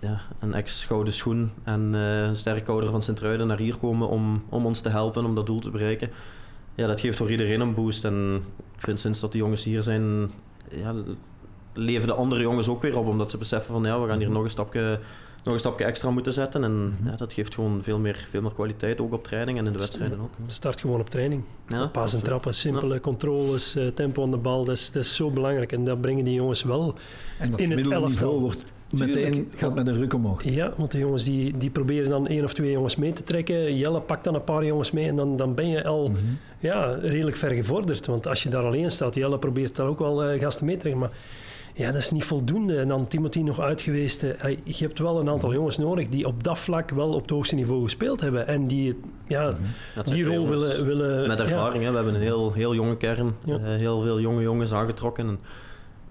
ja, 0.00 0.20
een 0.40 0.54
ex-gouden 0.54 1.12
schoen 1.12 1.50
en 1.64 1.90
eh, 1.94 2.22
een 2.22 2.36
sterkhouder 2.36 2.90
van 2.90 3.02
Sint-Truiden 3.02 3.46
naar 3.46 3.58
hier 3.58 3.76
komen 3.76 4.08
om, 4.08 4.42
om 4.48 4.66
ons 4.66 4.80
te 4.80 4.88
helpen 4.88 5.24
om 5.24 5.34
dat 5.34 5.46
doel 5.46 5.60
te 5.60 5.70
bereiken, 5.70 6.10
ja, 6.74 6.86
dat 6.86 7.00
geeft 7.00 7.16
voor 7.16 7.30
iedereen 7.30 7.60
een 7.60 7.74
boost. 7.74 8.04
En 8.04 8.42
ik 8.76 8.80
vind 8.84 9.00
sinds 9.00 9.20
dat 9.20 9.32
die 9.32 9.40
jongens 9.40 9.64
hier 9.64 9.82
zijn, 9.82 10.30
ja, 10.70 10.94
leven 11.72 12.06
de 12.06 12.14
andere 12.14 12.40
jongens 12.42 12.68
ook 12.68 12.82
weer 12.82 12.98
op, 12.98 13.06
omdat 13.06 13.30
ze 13.30 13.38
beseffen 13.38 13.72
van 13.72 13.84
ja, 13.84 14.00
we 14.00 14.08
gaan 14.08 14.18
hier 14.18 14.30
nog 14.30 14.42
een 14.44 14.50
stapje, 14.50 14.98
nog 15.44 15.54
een 15.54 15.60
stapje 15.60 15.84
extra 15.84 16.10
moeten 16.10 16.32
zetten. 16.32 16.64
En 16.64 16.86
Mhm. 16.86 17.08
ja, 17.08 17.16
dat 17.16 17.32
geeft 17.32 17.54
gewoon 17.54 17.80
veel 17.82 17.98
meer, 17.98 18.26
veel 18.30 18.42
meer 18.42 18.52
kwaliteit, 18.52 19.00
ook 19.00 19.12
op 19.12 19.24
training 19.24 19.58
en 19.58 19.66
in 19.66 19.72
de 19.72 19.78
wedstrijden 19.78 20.18
ook. 20.20 20.30
start 20.46 20.80
gewoon 20.80 21.00
op 21.00 21.10
training. 21.10 21.42
Ja, 21.68 21.86
Pas 21.86 22.14
en 22.14 22.22
trappen, 22.22 22.54
simpele 22.54 23.00
controles, 23.00 23.74
eh, 23.76 23.86
tempo 23.86 24.22
aan 24.22 24.30
de 24.30 24.36
bal, 24.36 24.64
dat 24.64 24.76
is, 24.76 24.90
dat 24.90 25.02
is 25.04 25.14
zo 25.16 25.30
belangrijk. 25.30 25.72
En 25.72 25.84
dat 25.84 26.00
brengen 26.00 26.24
die 26.24 26.34
jongens 26.34 26.62
wel. 26.62 26.94
En 27.38 27.50
dat 27.50 27.60
In 27.60 27.70
het 27.70 27.78
gemiddelde 27.78 27.94
elftal. 28.06 28.10
niveau 28.28 28.40
wordt 28.40 28.64
meteen 28.90 29.12
Tuurlijk. 29.32 29.54
gaat 29.56 29.74
met 29.74 29.86
een 29.86 29.96
ruk 29.96 30.14
omhoog. 30.14 30.44
Ja, 30.44 30.72
want 30.76 30.90
de 30.90 30.98
jongens 30.98 31.24
die, 31.24 31.56
die 31.58 31.70
proberen 31.70 32.10
dan 32.10 32.26
één 32.26 32.44
of 32.44 32.54
twee 32.54 32.70
jongens 32.70 32.96
mee 32.96 33.12
te 33.12 33.22
trekken. 33.22 33.76
Jelle 33.76 34.00
pakt 34.00 34.24
dan 34.24 34.34
een 34.34 34.44
paar 34.44 34.64
jongens 34.64 34.90
mee 34.90 35.08
en 35.08 35.16
dan, 35.16 35.36
dan 35.36 35.54
ben 35.54 35.68
je 35.68 35.84
al 35.84 36.08
Mhm. 36.08 36.18
ja, 36.58 36.98
redelijk 37.02 37.36
ver 37.36 37.50
gevorderd. 37.50 38.06
Want 38.06 38.26
als 38.26 38.42
je 38.42 38.48
daar 38.48 38.64
alleen 38.64 38.90
staat, 38.90 39.14
Jelle 39.14 39.38
probeert 39.38 39.76
dan 39.76 39.86
ook 39.86 39.98
wel 39.98 40.24
eh, 40.24 40.40
gasten 40.40 40.66
mee 40.66 40.74
te 40.74 40.80
trekken. 40.80 41.00
Maar 41.00 41.10
ja, 41.74 41.86
dat 41.92 42.00
is 42.02 42.10
niet 42.10 42.24
voldoende. 42.24 42.76
En 42.78 42.88
dan 42.88 43.06
Timothy 43.06 43.40
nog 43.40 43.60
uit 43.60 43.80
geweest. 43.80 44.22
eh, 44.22 44.56
je 44.64 44.84
hebt 44.84 44.98
wel 44.98 45.20
een 45.20 45.28
aantal 45.28 45.52
jongens 45.52 45.78
nodig 45.78 46.08
die 46.08 46.26
op 46.26 46.44
dat 46.44 46.58
vlak 46.58 46.90
wel 46.90 47.12
op 47.14 47.20
het 47.22 47.30
hoogste 47.30 47.54
niveau 47.54 47.82
gespeeld 47.82 48.20
hebben. 48.20 48.46
En 48.46 48.66
die 48.66 49.00
ja, 49.26 49.54
zijn 49.94 50.04
die 50.16 50.24
rol 50.24 50.48
willen... 50.48 50.86
willen 50.86 51.26
Met 51.28 51.38
ja, 51.38 51.44
ervaring, 51.44 51.82
hè. 51.84 51.90
we 51.90 51.96
hebben 51.96 52.14
een 52.14 52.20
heel, 52.20 52.52
heel 52.52 52.74
jonge 52.74 52.96
kern, 52.96 53.34
Ja. 53.44 53.54
eh, 53.58 53.62
heel 53.64 54.02
veel 54.02 54.20
jonge 54.20 54.42
jongens 54.42 54.72
aangetrokken. 54.72 55.26
En, 55.28 55.38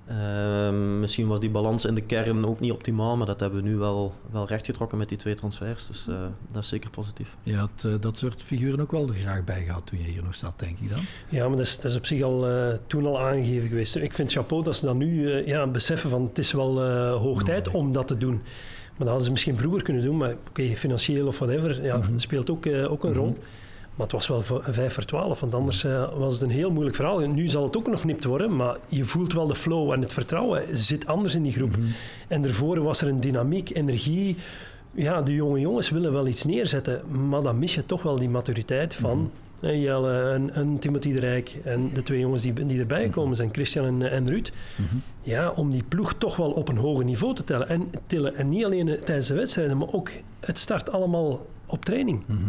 ehm, 0.08 1.00
misschien 1.00 1.28
was 1.28 1.40
die 1.40 1.50
balans 1.50 1.86
in 1.86 1.96
de 1.96 2.02
kern 2.02 2.46
ook 2.46 2.60
niet 2.60 2.72
optimaal, 2.72 3.18
maar 3.18 3.26
dat 3.26 3.40
hebben 3.40 3.64
we 3.64 3.70
nu 3.70 3.76
wel, 3.76 4.14
wel 4.32 4.48
rechtgetrokken 4.48 4.98
met 4.98 5.10
die 5.10 5.18
twee 5.18 5.36
transfers. 5.36 5.88
Dus 5.88 6.08
eh, 6.08 6.16
dat 6.52 6.64
is 6.64 6.70
zeker 6.70 6.90
positief. 6.90 7.36
Je 7.44 7.56
had 7.56 7.84
eh, 7.86 7.92
dat 8.00 8.18
soort 8.18 8.44
figuren 8.44 8.80
ook 8.80 8.92
wel 8.92 9.08
er 9.08 9.14
graag 9.16 9.44
bij 9.44 9.64
gehad 9.64 9.86
toen 9.86 10.00
je 10.00 10.06
hier 10.06 10.24
nog 10.24 10.36
zat, 10.36 10.54
denk 10.60 10.80
ik 10.80 10.90
dan. 10.90 11.00
Ja, 11.30 11.48
maar 11.48 11.58
dat 11.58 11.66
is, 11.66 11.76
dat 11.76 11.92
is 11.92 11.98
op 11.98 12.06
zich 12.06 12.22
al 12.22 12.48
eh, 12.50 12.78
toen 12.88 13.06
al 13.06 13.20
aangegeven 13.20 13.68
geweest. 13.70 13.96
Ik 13.96 14.14
vind 14.14 14.32
chapeau 14.32 14.64
dat 14.64 14.76
ze 14.78 14.86
dan 14.86 14.98
nu 14.98 15.32
eh, 15.32 15.48
ja, 15.48 15.68
beseffen 15.68 16.10
van 16.10 16.24
het 16.24 16.38
is 16.38 16.52
wel 16.52 16.84
eh, 16.84 17.16
hoog 17.16 17.44
tijd 17.44 17.68
om 17.72 17.92
dat 17.94 18.08
te 18.08 18.18
doen. 18.18 18.34
Maar 18.98 18.98
dat 18.98 19.08
hadden 19.08 19.26
ze 19.26 19.32
misschien 19.32 19.58
vroeger 19.58 19.82
kunnen 19.84 20.04
doen, 20.04 20.18
maar 20.18 20.36
oké, 20.50 20.64
financieel 20.76 21.28
of 21.28 21.40
whatever, 21.40 21.84
ja, 21.84 21.98
Mhm. 21.98 22.12
dat 22.12 22.22
speelt 22.22 22.50
ook, 22.50 22.66
eh, 22.66 22.92
ook 22.92 23.04
een 23.04 23.14
rol. 23.14 23.38
Maar 23.96 24.06
het 24.08 24.12
was 24.16 24.28
wel 24.28 24.42
v- 24.42 24.60
5 24.70 24.94
voor 24.94 25.06
12, 25.06 25.40
want 25.40 25.54
anders 25.54 25.84
eh, 25.84 26.10
was 26.18 26.34
het 26.34 26.42
een 26.42 26.50
heel 26.50 26.72
moeilijk 26.72 26.96
verhaal. 26.96 27.22
En 27.22 27.34
nu 27.34 27.48
zal 27.48 27.64
het 27.64 27.78
ook 27.78 27.88
nog 27.88 28.04
nipt 28.04 28.24
worden, 28.24 28.56
maar 28.56 28.78
je 28.88 29.06
voelt 29.06 29.34
wel 29.34 29.48
de 29.48 29.56
flow 29.56 29.92
en 29.92 30.02
het 30.02 30.14
vertrouwen 30.14 30.64
zit 30.78 31.08
anders 31.08 31.36
in 31.36 31.44
die 31.44 31.52
groep. 31.52 31.75
En 32.28 32.42
daarvoor 32.42 32.80
was 32.84 33.02
er 33.02 33.08
een 33.08 33.20
dynamiek, 33.20 33.75
energie. 33.75 34.36
Ja, 34.92 35.22
de 35.22 35.34
jonge 35.34 35.60
jongens 35.60 35.90
willen 35.90 36.12
wel 36.14 36.28
iets 36.28 36.46
neerzetten, 36.46 37.02
maar 37.28 37.42
dan 37.44 37.60
mis 37.60 37.75
je 37.75 37.86
toch 37.86 38.04
wel 38.04 38.16
die 38.18 38.30
maturiteit 38.30 38.96
van 38.96 39.32
eh, 39.62 39.84
Jelle 39.84 40.30
en, 40.32 40.54
en 40.54 40.80
Timothy 40.80 41.14
de 41.14 41.20
Rijk 41.20 41.56
en 41.64 41.90
de 41.94 42.02
twee 42.04 42.20
jongens 42.20 42.44
die, 42.44 42.66
die 42.66 42.80
erbij 42.80 43.10
komen 43.10 43.36
zijn, 43.36 43.50
Christian 43.52 43.86
en, 43.86 44.12
en 44.12 44.28
Ruud. 44.28 44.52
Mhm. 44.75 44.96
Ja, 45.22 45.50
om 45.56 45.72
die 45.72 45.84
ploeg 45.88 46.14
toch 46.14 46.36
wel 46.36 46.52
op 46.52 46.68
een 46.68 46.78
hoger 46.78 47.06
niveau 47.06 47.36
te 47.36 47.44
tellen. 47.44 47.70
En, 47.70 47.92
tillen. 48.08 48.36
en 48.36 48.50
niet 48.50 48.66
alleen 48.66 48.88
eh, 48.88 49.02
tijdens 49.02 49.28
de 49.28 49.36
wedstrijden, 49.36 49.78
maar 49.78 49.92
ook 49.94 50.10
het 50.40 50.58
start 50.58 50.92
allemaal 50.92 51.46
op 51.65 51.86
training. 51.86 52.24
Mhm. 52.27 52.39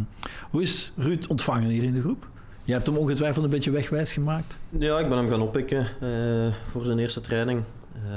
Hoe 0.51 0.63
is 0.63 0.93
Ruud 0.97 1.27
ontvangen 1.29 1.69
hier 1.69 1.83
in 1.83 1.93
de 1.93 2.01
groep? 2.01 2.27
Je 2.65 2.73
hebt 2.73 2.87
hem 2.87 2.97
ongetwijfeld 2.97 3.45
een 3.45 3.51
beetje 3.51 3.71
wegwijs 3.71 4.13
gemaakt. 4.13 4.57
Ja, 4.79 4.99
ik 4.99 5.09
ben 5.09 5.19
hem 5.19 5.31
gaan 5.31 5.41
oppikken 5.41 5.87
eh, 6.01 6.55
voor 6.71 6.85
zijn 6.85 6.99
eerste 6.99 7.21
training. 7.21 7.63
Eh, 8.05 8.13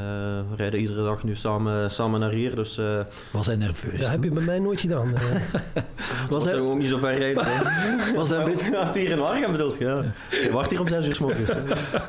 we 0.50 0.56
rijden 0.56 0.80
iedere 0.80 1.04
dag 1.04 1.24
nu 1.24 1.36
samen, 1.36 1.92
samen 1.92 2.20
naar 2.20 2.32
hier, 2.32 2.56
dus 2.56 2.78
eh 2.78 3.00
Was 3.32 3.46
hij 3.46 3.56
nerveus? 3.56 3.92
Dat 3.92 4.00
toen? 4.02 4.10
heb 4.10 4.24
je 4.24 4.30
bij 4.32 4.44
mij 4.44 4.60
nooit 4.60 4.80
gedaan. 4.80 5.14
eh. 5.16 5.22
Was 6.30 6.44
hij- 6.46 6.60
ook 6.60 6.78
niet 6.78 6.88
zo 6.90 6.98
ver 6.98 7.18
rijden. 7.18 7.44
Was 8.16 8.30
hij 8.30 8.40
een 8.40 8.46
beetje, 8.46 9.00
hier 9.00 9.10
in 9.12 9.18
Waregem 9.18 9.52
bedoeld, 9.52 9.78
ja. 9.78 10.04
Je 10.30 10.50
wacht 10.52 10.72
hier 10.72 10.80
om 10.80 10.88
zes 10.88 11.08
uur 11.08 11.16
's 11.16 11.20
morgens. 11.20 11.50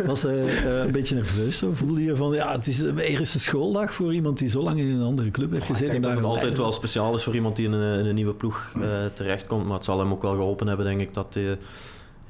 was 0.04 0.22
hij, 0.22 0.44
eh, 0.46 0.78
een 0.84 0.92
beetje 0.92 1.14
nerveus? 1.14 1.58
Zo? 1.58 1.70
Voelde 1.72 2.04
je 2.04 2.16
van, 2.16 2.32
ja, 2.32 2.52
het 2.52 2.66
is 2.66 2.80
een 2.80 2.98
eerste 2.98 3.40
schooldag 3.40 3.92
voor 3.94 4.12
iemand 4.14 4.38
die 4.38 4.48
zo 4.48 4.62
lang 4.62 4.78
in 4.78 4.88
een 4.88 5.02
andere 5.06 5.30
club 5.30 5.50
heeft 5.50 5.62
Ik 5.62 5.68
gezeten. 5.70 5.90
denk 5.92 6.04
dat 6.04 6.14
het 6.16 6.24
altijd 6.24 6.58
wel 6.58 6.72
speciaal 6.72 7.14
is 7.14 7.22
voor 7.22 7.34
iemand 7.34 7.56
die 7.56 7.66
in 7.66 7.72
een, 7.72 7.98
in 8.00 8.06
een 8.06 8.14
nieuwe 8.14 8.34
ploeg 8.34 8.72
eh, 8.74 8.82
terechtkomt. 9.12 9.64
Maar 9.64 9.74
het 9.74 9.84
zal 9.84 9.98
hem 9.98 10.12
ook 10.12 10.22
wel 10.22 10.34
geholpen 10.34 10.66
hebben, 10.66 10.86
denk 10.86 11.00
ik, 11.00 11.14
dat 11.14 11.34
hij, 11.34 11.58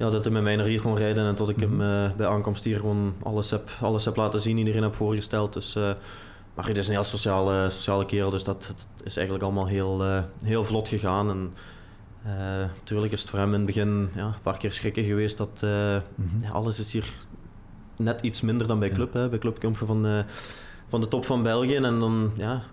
ja, 0.01 0.09
dat 0.09 0.23
hij 0.23 0.33
met 0.33 0.43
mij 0.43 0.55
naar 0.55 0.65
hier 0.65 0.81
kon 0.81 0.95
rijden. 0.95 1.25
En 1.25 1.35
dat 1.35 1.49
ik 1.49 1.59
hem 1.59 1.81
eh, 1.81 2.11
bij 2.11 2.27
aankomst 2.27 2.63
hier 2.63 2.79
gewoon 2.79 3.13
alles 3.23 3.49
heb, 3.49 3.69
alles 3.81 4.05
heb 4.05 4.15
laten 4.15 4.41
zien, 4.41 4.57
iedereen 4.57 4.83
heb 4.83 4.95
voorgesteld. 4.95 5.53
Dus, 5.53 5.75
eh, 5.75 5.93
maar 6.53 6.65
hij 6.65 6.73
is 6.73 6.87
een 6.87 6.93
heel 6.93 7.03
sociale, 7.03 7.69
sociale 7.69 8.05
kerel, 8.05 8.29
dus 8.29 8.43
dat, 8.43 8.61
dat 8.67 8.87
is 9.03 9.15
eigenlijk 9.15 9.45
allemaal 9.45 9.67
heel, 9.67 10.03
eh, 10.03 10.23
heel 10.43 10.65
vlot 10.65 10.87
gegaan. 10.87 11.29
En, 11.29 11.53
natuurlijk 12.75 13.11
is 13.11 13.21
het 13.21 13.29
voor 13.29 13.39
hem 13.39 13.47
in 13.47 13.53
het 13.53 13.65
begin 13.65 14.09
ja, 14.15 14.25
een 14.25 14.41
paar 14.41 14.57
keer 14.57 14.73
schrikken 14.73 15.03
geweest 15.03 15.37
dat 15.37 15.61
Mhm. 15.61 16.41
ja, 16.41 16.49
alles 16.51 16.79
is 16.79 16.93
hier 16.93 17.13
net 17.95 18.21
iets 18.21 18.41
minder 18.41 18.67
dan 18.67 18.79
bij 18.79 18.87
Ja. 18.87 18.93
Club. 18.95 19.13
Hè. 19.13 19.29
Bij 19.29 19.39
Club 19.39 19.59
kom 19.59 19.71
je 19.79 19.85
van, 19.85 20.25
van 20.87 21.01
de 21.01 21.07
top 21.07 21.25
van 21.25 21.43
België 21.43 21.75
en 21.75 21.99
dan 21.99 22.31
ja, 22.35 22.63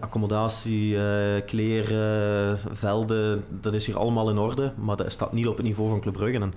accommodatie, 0.00 0.96
eh, 0.98 1.42
kleren, 1.46 2.58
velden, 2.72 3.44
dat 3.60 3.74
is 3.74 3.86
hier 3.86 3.98
allemaal 3.98 4.30
in 4.30 4.38
orde. 4.38 4.72
Maar 4.84 4.96
dat 4.96 5.12
staat 5.12 5.32
niet 5.32 5.46
op 5.46 5.56
het 5.56 5.66
niveau 5.66 5.88
van 5.90 6.00
Club 6.00 6.12
Brugge. 6.14 6.38
En 6.40 6.52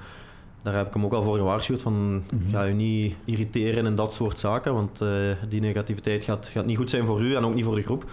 daar 0.62 0.76
heb 0.76 0.88
ik 0.88 0.94
hem 0.94 1.06
ook 1.06 1.14
al 1.14 1.24
voor 1.24 1.38
gewaarschuwd 1.38 1.82
van 1.82 2.14
Mhm. 2.14 2.50
ga 2.52 2.64
je 2.64 2.74
niet 2.74 3.16
irriteren 3.26 3.86
in 3.86 3.96
dat 3.96 4.14
soort 4.14 4.40
zaken, 4.40 4.74
want 4.74 5.02
eh, 5.02 5.10
die 5.50 5.62
negativiteit 5.62 6.24
gaat, 6.24 6.48
gaat 6.48 6.66
niet 6.66 6.78
goed 6.78 6.90
zijn 6.90 7.06
voor 7.06 7.22
u 7.22 7.36
en 7.36 7.46
ook 7.46 7.54
niet 7.54 7.64
voor 7.66 7.76
de 7.76 7.82
groep. 7.82 8.06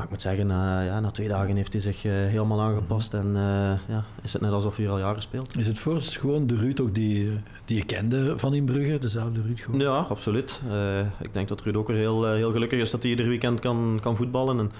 Maar 0.00 0.08
ik 0.08 0.14
moet 0.14 0.24
zeggen, 0.24 0.50
eh, 0.50 0.86
ja, 0.86 1.00
na 1.00 1.10
twee 1.10 1.28
dagen 1.28 1.56
heeft 1.56 1.72
hij 1.72 1.82
zich 1.82 2.04
eh, 2.04 2.12
helemaal 2.12 2.60
aangepast 2.60 3.14
en 3.14 3.26
eh, 3.26 3.94
ja, 3.94 4.04
is 4.22 4.32
het 4.32 4.42
net 4.42 4.52
alsof 4.52 4.76
hij 4.76 4.88
al 4.88 4.98
jaren 4.98 5.22
speelt. 5.22 5.58
Is 5.58 5.66
het 5.66 5.78
voor 5.78 6.00
gewoon 6.00 6.46
de 6.46 6.56
Ruud 6.56 6.80
ook 6.80 6.94
die, 6.94 7.28
eh, 7.28 7.34
die 7.64 7.76
je 7.76 7.84
kende 7.84 8.38
van 8.38 8.54
in 8.54 8.64
Brugge? 8.64 8.98
Dezelfde 8.98 9.42
Ruud 9.42 9.60
gewoon? 9.60 9.80
Ja, 9.80 9.98
absoluut. 9.98 10.60
Ik 11.20 11.32
denk 11.32 11.48
dat 11.48 11.60
Ruud 11.60 11.76
ook 11.76 11.88
heel, 11.88 12.32
heel 12.32 12.52
gelukkig 12.52 12.80
is 12.80 12.90
dat 12.90 13.02
hij 13.02 13.10
ieder 13.10 13.26
weekend 13.26 13.60
kan, 13.60 13.98
kan 14.02 14.16
voetballen. 14.16 14.58
En, 14.58 14.72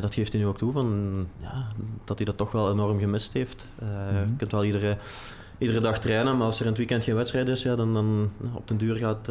dat 0.00 0.14
geeft 0.14 0.32
hij 0.32 0.40
nu 0.40 0.46
ook 0.46 0.58
toe, 0.58 0.72
van, 0.72 1.26
ja, 1.40 1.66
dat 2.04 2.16
hij 2.16 2.26
dat 2.26 2.36
toch 2.36 2.52
wel 2.52 2.70
enorm 2.70 2.98
gemist 2.98 3.32
heeft. 3.32 3.66
Mhm. 3.80 4.18
Je 4.18 4.36
kunt 4.36 4.52
wel 4.52 4.64
iedere, 4.64 4.96
iedere 5.58 5.80
dag 5.80 5.98
trainen, 5.98 6.36
maar 6.36 6.46
als 6.46 6.56
er 6.56 6.62
in 6.62 6.68
het 6.68 6.78
weekend 6.78 7.04
geen 7.04 7.14
wedstrijd 7.14 7.48
is, 7.48 7.62
ja, 7.62 7.76
dan, 7.76 7.92
dan 7.92 8.30
op 8.54 8.68
den 8.68 8.76
duur 8.76 8.96
gaat, 8.96 9.28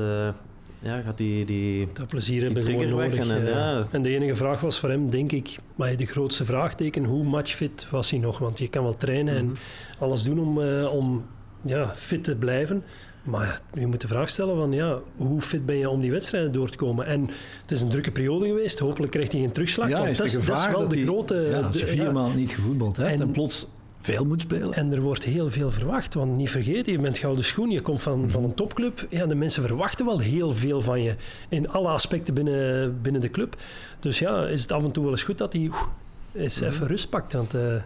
ja, 0.79 1.01
gaat 1.01 1.17
die, 1.17 1.45
die, 1.45 1.87
Dat 1.93 2.07
plezier 2.07 2.39
die 2.39 2.49
hebben 2.49 2.63
gewoon 2.63 2.89
nodig. 2.89 3.15
En, 3.15 3.31
en, 3.31 3.47
eh. 3.47 3.53
ja, 3.53 3.85
En 3.91 4.01
de 4.01 4.09
enige 4.09 4.35
vraag 4.35 4.61
was 4.61 4.79
voor 4.79 4.89
hem, 4.89 5.11
denk 5.11 5.31
ik, 5.31 5.57
maar 5.75 5.95
de 5.95 6.05
grootste 6.05 6.45
vraagteken, 6.45 7.03
hoe 7.03 7.23
matchfit 7.23 7.87
was 7.89 8.09
hij 8.09 8.19
nog? 8.19 8.37
Want 8.37 8.59
je 8.59 8.67
kan 8.67 8.83
wel 8.83 8.95
trainen 8.95 9.35
en 9.35 9.45
mhm. 9.45 9.55
alles 9.99 10.23
doen 10.23 10.39
om, 10.39 10.61
eh, 10.61 10.93
om 10.93 11.25
ja, 11.61 11.91
fit 11.95 12.23
te 12.23 12.35
blijven. 12.35 12.83
Maar 13.23 13.61
je 13.73 13.87
moet 13.87 14.01
de 14.01 14.07
vraag 14.07 14.29
stellen 14.29 14.55
van, 14.55 14.71
ja, 14.71 14.99
hoe 15.15 15.41
fit 15.41 15.65
ben 15.65 15.77
je 15.77 15.89
om 15.89 16.01
die 16.01 16.11
wedstrijden 16.11 16.51
door 16.51 16.69
te 16.69 16.77
komen? 16.77 17.05
En 17.05 17.29
het 17.61 17.71
is 17.71 17.81
een 17.81 17.89
drukke 17.89 18.11
periode 18.11 18.45
geweest. 18.45 18.79
Hopelijk 18.79 19.11
krijgt 19.11 19.31
hij 19.31 19.41
geen 19.41 19.51
terugslag. 19.51 19.89
Ja, 19.89 19.97
want 19.97 20.09
is 20.09 20.17
dat, 20.17 20.31
het 20.31 20.39
is, 20.39 20.45
dat 20.45 20.57
is 20.57 20.63
gevaar 20.63 20.77
wel 20.77 20.87
dat 20.87 20.97
de 20.97 21.03
grote... 21.03 21.35
Ja, 21.35 21.59
als 21.59 21.79
je 21.79 21.85
de- 21.85 21.91
vier 21.91 22.03
ja. 22.03 22.11
maanden 22.11 22.37
niet 22.37 22.51
gevoetbald 22.51 22.97
hebt 22.97 23.09
en, 23.09 23.21
En- 23.21 23.31
plots 23.31 23.67
veel 24.13 24.25
moet 24.25 24.41
spelen. 24.41 24.73
En 24.73 24.91
er 24.91 25.01
wordt 25.01 25.23
heel 25.23 25.49
veel 25.49 25.71
verwacht, 25.71 26.13
want 26.13 26.35
niet 26.35 26.49
vergeten, 26.49 26.91
je 26.91 26.99
bent 26.99 27.17
gouden 27.17 27.45
schoen, 27.45 27.69
je 27.69 27.81
komt 27.81 28.01
van, 28.01 28.29
van 28.29 28.43
een 28.43 28.53
topclub. 28.53 29.05
Ja, 29.09 29.25
de 29.25 29.35
mensen 29.35 29.63
verwachten 29.63 30.05
wel 30.05 30.19
heel 30.19 30.53
veel 30.53 30.81
van 30.81 31.01
je 31.01 31.15
in 31.49 31.69
alle 31.69 31.87
aspecten 31.87 32.33
binnen, 32.33 33.01
binnen 33.01 33.21
de 33.21 33.29
club. 33.29 33.55
Dus 33.99 34.19
ja, 34.19 34.45
is 34.45 34.61
het 34.61 34.71
af 34.71 34.83
en 34.83 34.91
toe 34.91 35.03
wel 35.03 35.11
eens 35.11 35.23
goed 35.23 35.37
dat 35.37 35.53
hij 35.53 35.71
eens 36.33 36.59
Mhm. 36.59 36.69
even 36.69 36.87
rust 36.87 37.09
pakt. 37.09 37.33
Want, 37.33 37.53
eh, 37.53 37.73
en, 37.73 37.81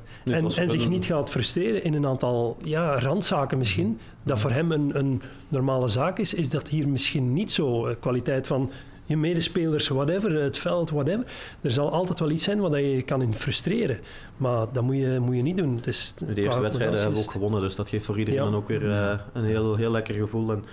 en 0.56 0.70
zich 0.70 0.90
niet 0.90 1.06
gaat 1.06 1.30
frustreren 1.30 1.84
in 1.84 1.94
een 1.94 2.06
aantal 2.06 2.58
ja, 2.64 3.00
randzaken 3.00 3.58
misschien. 3.58 4.00
Dat 4.24 4.40
voor 4.40 4.52
hem 4.52 4.72
een, 4.72 4.92
een 4.94 5.22
normale 5.48 5.88
zaak 5.88 6.20
is, 6.20 6.34
is 6.34 6.50
dat 6.50 6.68
hier 6.68 6.88
misschien 6.90 7.34
niet 7.34 7.52
zo 7.52 7.86
eh, 7.86 7.96
kwaliteit 8.00 8.48
van 8.48 8.72
je 9.12 9.18
medespelers, 9.18 9.88
whatever, 9.88 10.42
het 10.42 10.58
veld, 10.58 10.90
whatever. 10.90 11.26
Er 11.62 11.72
zal 11.72 11.92
altijd 11.92 12.20
wel 12.20 12.30
iets 12.30 12.44
zijn 12.44 12.60
wat 12.60 12.72
je 12.72 12.96
je 12.96 13.02
kan 13.02 13.22
in 13.22 13.34
frustreren. 13.34 14.00
Maar 14.38 14.68
dat 14.74 14.84
moet 14.84 14.98
je, 14.98 15.18
moet 15.22 15.36
je 15.36 15.42
niet 15.42 15.58
doen. 15.58 15.76
Het 15.76 15.88
is, 15.88 16.14
De 16.18 16.42
eerste 16.42 16.62
wedstrijden 16.62 17.00
hebben 17.00 17.18
we 17.18 17.24
ook 17.24 17.32
gewonnen, 17.32 17.62
dus 17.62 17.76
dat 17.76 17.90
geeft 17.90 18.06
voor 18.06 18.20
iedereen 18.20 18.40
Ja. 18.40 18.46
dan 18.46 18.56
ook 18.56 18.68
weer 18.68 18.92
eh, 18.92 19.20
een 19.34 19.44
heel, 19.44 19.76
heel 19.76 19.92
lekker 19.92 20.14
gevoel. 20.16 20.52
En 20.52 20.64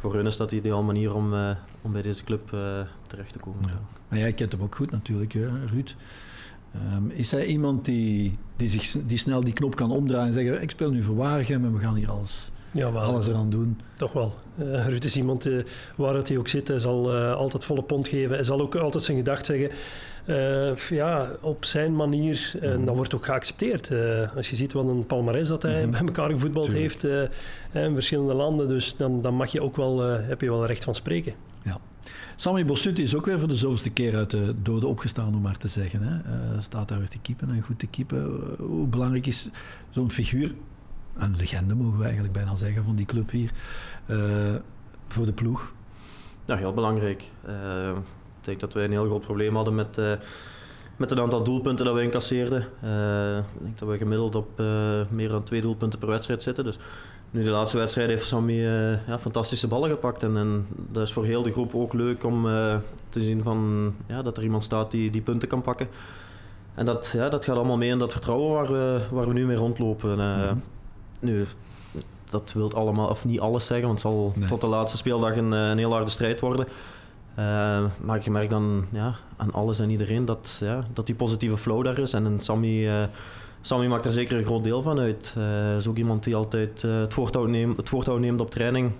voor 0.00 0.14
hun 0.14 0.26
is 0.26 0.36
dat 0.36 0.50
de 0.50 0.56
ideale 0.56 0.82
manier 0.82 1.14
om, 1.14 1.34
eh, 1.34 1.50
om 1.82 1.92
bij 1.92 2.02
deze 2.02 2.24
club 2.24 2.52
eh, 2.52 2.80
terecht 3.06 3.32
te 3.32 3.38
komen. 3.38 3.62
Ja. 3.66 3.80
Maar 4.08 4.18
jij 4.18 4.32
kent 4.32 4.52
hem 4.52 4.62
ook 4.62 4.74
goed 4.74 4.90
natuurlijk, 4.90 5.32
hè, 5.32 5.48
Ruud. 5.66 5.94
Ehm, 6.74 7.10
is 7.10 7.30
hij 7.30 7.46
iemand 7.46 7.84
die, 7.84 8.38
die, 8.56 8.68
zich, 8.68 8.96
die 9.06 9.18
snel 9.18 9.40
die 9.40 9.52
knop 9.52 9.76
kan 9.76 9.90
omdraaien 9.90 10.26
en 10.26 10.32
zeggen: 10.32 10.62
Ik 10.62 10.70
speel 10.70 10.90
nu 10.90 11.02
voor 11.02 11.16
Waregem 11.16 11.64
en 11.64 11.72
we 11.72 11.78
gaan 11.78 11.94
hier 11.94 12.10
alles, 12.10 12.50
Ja, 12.70 12.92
wel. 12.92 13.02
alles 13.02 13.26
eraan 13.26 13.50
doen? 13.50 13.80
Toch 13.94 14.12
wel. 14.12 14.34
Eh 14.58 14.86
Ruud 14.86 15.04
is 15.04 15.16
iemand 15.16 15.46
eh, 15.46 15.64
waar 15.96 16.14
het 16.14 16.28
hij 16.28 16.36
ook 16.36 16.48
zit. 16.48 16.68
Hij 16.68 16.78
zal 16.78 17.14
eh, 17.14 17.32
altijd 17.34 17.64
volle 17.64 17.82
pond 17.82 18.08
geven. 18.08 18.34
Hij 18.34 18.44
zal 18.44 18.60
ook 18.60 18.74
altijd 18.76 19.02
zijn 19.04 19.16
gedacht 19.16 19.46
zeggen. 19.46 19.70
ja, 20.88 21.30
op 21.40 21.64
zijn 21.64 21.96
manier. 21.96 22.52
En 22.60 22.84
dat 22.84 22.94
wordt 22.96 23.14
ook 23.14 23.24
geaccepteerd. 23.24 23.90
Als 24.36 24.50
je 24.50 24.56
ziet 24.56 24.72
wat 24.72 24.86
een 24.88 25.06
palmarès 25.06 25.48
dat 25.48 25.62
hij 25.62 25.82
Mhm. 25.82 25.90
bij 25.90 26.00
elkaar 26.00 26.30
gevoetbald 26.30 26.64
Tuurlijk. 26.66 26.92
heeft 27.02 27.04
in 27.72 27.94
verschillende 27.94 28.34
landen. 28.34 28.68
Dus 28.68 28.96
dan, 28.96 29.22
dan 29.22 29.34
mag 29.34 29.52
je 29.52 29.62
ook 29.62 29.76
wel, 29.76 30.00
heb 30.02 30.40
je 30.40 30.50
wel 30.50 30.66
recht 30.66 30.84
van 30.84 30.94
spreken. 30.94 31.34
Sami 32.38 32.64
Bossut 32.64 32.98
is 32.98 33.14
ook 33.14 33.26
weer 33.26 33.38
voor 33.38 33.48
de 33.48 33.56
zoveelste 33.56 33.90
keer 33.90 34.16
uit 34.16 34.30
de 34.30 34.54
doden 34.62 34.88
opgestaan, 34.88 35.34
om 35.34 35.40
maar 35.40 35.56
te 35.56 35.68
zeggen. 35.68 36.00
Hè. 36.02 36.20
Staat 36.62 36.88
daar 36.88 36.98
weer 36.98 37.08
te 37.08 37.18
keepen 37.22 37.50
en 37.50 37.62
goed 37.62 37.78
te 37.78 37.86
keepen. 37.86 38.40
Hoe 38.58 38.86
belangrijk 38.86 39.26
is 39.26 39.48
zo'n 39.90 40.10
figuur, 40.10 40.54
een 41.18 41.36
legende 41.36 41.74
mogen 41.74 41.98
we 41.98 42.04
eigenlijk 42.04 42.32
bijna 42.32 42.56
zeggen 42.56 42.84
van 42.84 42.94
die 42.94 43.06
club 43.06 43.30
hier, 43.30 43.50
eh, 44.06 44.18
voor 45.06 45.26
de 45.26 45.32
ploeg? 45.32 45.72
Ja, 46.44 46.56
heel 46.56 46.74
belangrijk. 46.74 47.30
Eh, 47.46 47.88
ik 48.40 48.44
denk 48.44 48.60
dat 48.60 48.72
wij 48.72 48.84
een 48.84 48.90
heel 48.90 49.06
groot 49.06 49.20
probleem 49.20 49.54
hadden 49.54 49.74
met, 49.74 49.98
eh, 49.98 50.12
met 50.96 51.10
het 51.10 51.18
aantal 51.18 51.44
doelpunten 51.44 51.84
dat 51.84 51.94
we 51.94 52.02
incasseerden. 52.02 52.60
Ik 52.60 53.62
denk 53.62 53.78
dat 53.78 53.88
we 53.88 53.96
gemiddeld 53.96 54.34
op 54.34 54.58
meer 55.10 55.28
dan 55.28 55.42
twee 55.42 55.60
doelpunten 55.60 55.98
per 55.98 56.08
wedstrijd 56.08 56.42
zitten. 56.42 56.64
Dus 56.64 56.78
nu 57.30 57.44
de 57.44 57.50
laatste 57.50 57.78
wedstrijd 57.78 58.08
heeft 58.08 58.26
Sammy 58.26 58.60
ja, 59.06 59.18
fantastische 59.18 59.68
ballen 59.68 59.90
gepakt. 59.90 60.22
En, 60.22 60.36
en 60.36 60.66
dat 60.92 61.02
is 61.02 61.12
voor 61.12 61.24
heel 61.24 61.42
de 61.42 61.52
groep 61.52 61.74
ook 61.74 61.92
leuk 61.92 62.24
om 62.24 62.42
te 63.08 63.20
zien 63.20 63.42
van, 63.42 63.94
ja, 64.06 64.22
dat 64.22 64.36
er 64.36 64.42
iemand 64.42 64.64
staat 64.64 64.90
die, 64.90 65.10
die 65.10 65.20
punten 65.20 65.48
kan 65.48 65.62
pakken. 65.62 65.88
En 66.74 66.86
dat, 66.86 67.12
ja, 67.16 67.28
dat 67.28 67.44
gaat 67.44 67.56
allemaal 67.56 67.76
mee 67.76 67.90
in 67.90 67.98
dat 67.98 68.12
vertrouwen 68.12 68.52
waar 68.52 68.72
we, 68.72 69.00
waar 69.10 69.26
we 69.26 69.32
nu 69.32 69.46
mee 69.46 69.56
rondlopen. 69.56 70.16
Mhm. 70.16 70.54
Nu, 71.20 71.46
dat 72.30 72.52
wil 72.52 72.72
allemaal, 72.72 73.08
of 73.08 73.24
niet 73.24 73.40
alles 73.40 73.66
zeggen, 73.66 73.86
want 73.86 74.02
het 74.02 74.10
zal 74.12 74.32
Nee. 74.36 74.48
tot 74.48 74.60
de 74.60 74.66
laatste 74.66 74.96
speeldag 74.96 75.36
een, 75.36 75.52
eh, 75.52 75.68
een 75.68 75.78
heel 75.78 75.92
harde 75.92 76.10
strijd 76.10 76.40
worden. 76.40 76.66
Eh, 77.34 77.84
maar 78.00 78.20
je 78.22 78.30
merkt 78.30 78.50
dan 78.50 78.84
ja, 78.92 79.14
aan 79.36 79.52
alles 79.52 79.78
en 79.78 79.90
iedereen 79.90 80.24
dat, 80.24 80.56
ja, 80.60 80.86
dat 80.92 81.06
die 81.06 81.14
positieve 81.14 81.56
flow 81.56 81.84
daar 81.84 81.98
is. 81.98 82.12
En, 82.12 82.26
en 82.26 82.40
Sammy, 82.40 82.88
eh, 82.88 83.04
Sammy 83.60 83.86
maakt 83.86 84.04
daar 84.04 84.12
zeker 84.12 84.38
een 84.38 84.44
groot 84.44 84.64
deel 84.64 84.82
van 84.82 84.98
uit. 84.98 85.34
Hij 85.38 85.76
is 85.76 85.86
ook 85.88 85.96
iemand 85.96 86.24
die 86.24 86.34
altijd 86.36 86.82
het, 86.82 87.12
voortouw 87.14 87.44
neemt, 87.46 87.76
het 87.76 87.88
voortouw 87.88 88.16
neemt 88.18 88.40
op 88.40 88.50
training. 88.50 88.92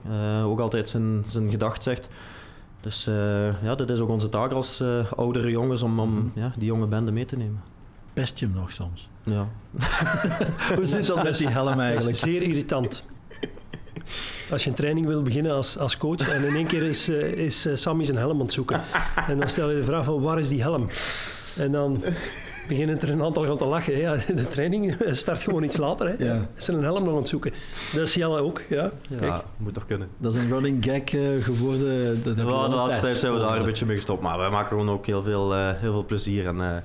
ook 0.45 0.61
altijd 0.61 0.89
zijn, 0.89 1.25
zijn 1.27 1.51
gedacht 1.51 1.83
zegt. 1.83 2.09
Dus 2.81 3.05
ja, 3.63 3.75
dat 3.75 3.91
is 3.91 4.01
ook 4.01 4.09
onze 4.09 4.29
taak 4.29 4.53
als 4.53 4.83
oudere 5.17 5.51
jongens 5.51 5.83
om, 5.83 6.01
om 6.01 6.11
Mhm. 6.15 6.41
ja, 6.41 6.53
die 6.57 6.67
jonge 6.67 6.87
bende 6.87 7.13
mee 7.13 7.25
te 7.27 7.37
nemen. 7.37 7.61
Pest 8.17 8.39
je 8.39 8.47
hem 8.47 8.55
nog 8.55 8.73
soms? 8.73 9.09
Ja. 9.23 9.49
Hoe 10.77 10.87
zit 10.87 11.07
dat 11.07 11.23
met 11.23 11.39
die 11.39 11.49
helm 11.49 11.81
eigenlijk? 11.81 12.17
zeer 12.17 12.43
irritant. 12.43 13.05
Als 14.51 14.65
je 14.65 14.71
een 14.71 14.77
training 14.77 15.07
wil 15.07 15.23
beginnen 15.23 15.53
als, 15.53 15.79
als 15.79 15.97
coach 15.97 16.29
en 16.29 16.45
in 16.45 16.55
één 16.55 16.67
keer 16.67 16.83
is, 16.83 17.09
eh, 17.09 17.33
is 17.33 17.67
eh, 17.67 17.77
Sammy 17.77 18.05
zijn 18.05 18.17
helm 18.17 18.39
aan 18.39 18.45
het 18.45 18.53
zoeken. 18.53 18.83
En 19.29 19.39
dan 19.39 19.49
stel 19.49 19.71
je 19.71 19.77
de 19.77 19.85
vraag 19.85 20.05
van 20.05 20.21
waar 20.21 20.39
is 20.39 20.49
die 20.49 20.63
helm? 20.63 20.89
En 21.59 21.73
dan 21.73 22.05
beginnen 22.69 23.01
er 23.01 23.11
een 23.11 23.23
aantal 23.23 23.47
gaan 23.47 23.59
te 23.59 23.65
lachen. 23.65 23.99
Ja, 23.99 24.17
de 24.35 24.47
training 24.49 24.97
start 25.11 25.43
gewoon 25.43 25.63
iets 25.63 25.77
later. 25.77 26.07
Hè. 26.07 26.25
Ja. 26.25 26.49
Is 26.57 26.69
er 26.69 26.75
een 26.75 26.83
helm 26.83 27.05
nog 27.05 27.13
aan 27.13 27.19
het 27.19 27.29
zoeken. 27.29 27.53
Dat 27.93 28.03
is 28.03 28.15
Jelle 28.15 28.41
ook. 28.41 28.63
Ja. 28.69 28.91
Kijk. 29.09 29.23
Ja, 29.23 29.45
moet 29.57 29.75
toch 29.75 29.87
kunnen. 29.87 30.09
Dat 30.19 30.35
is 30.35 30.43
een 30.43 30.49
running 30.49 30.85
gag 30.85 31.21
eh, 31.21 31.45
geworden. 31.45 32.23
Dat 32.23 32.37
Ja, 32.37 32.43
de 32.43 32.51
een 32.51 32.75
laatste 32.75 33.01
tijd 33.01 33.19
zijn 33.19 33.33
we 33.33 33.39
daar 33.39 33.59
een 33.59 33.65
beetje 33.65 33.87
mee 33.87 33.97
gestopt. 33.97 34.23
Maar 34.23 34.39
wij 34.39 34.51
maken 34.51 34.69
gewoon 34.69 34.91
ook 34.91 35.07
heel 35.07 35.23
veel, 35.23 35.55
eh, 35.55 35.73
heel 35.75 35.93
veel 35.93 36.05
plezier. 36.05 36.47
En, 36.47 36.61
eh, 36.61 36.83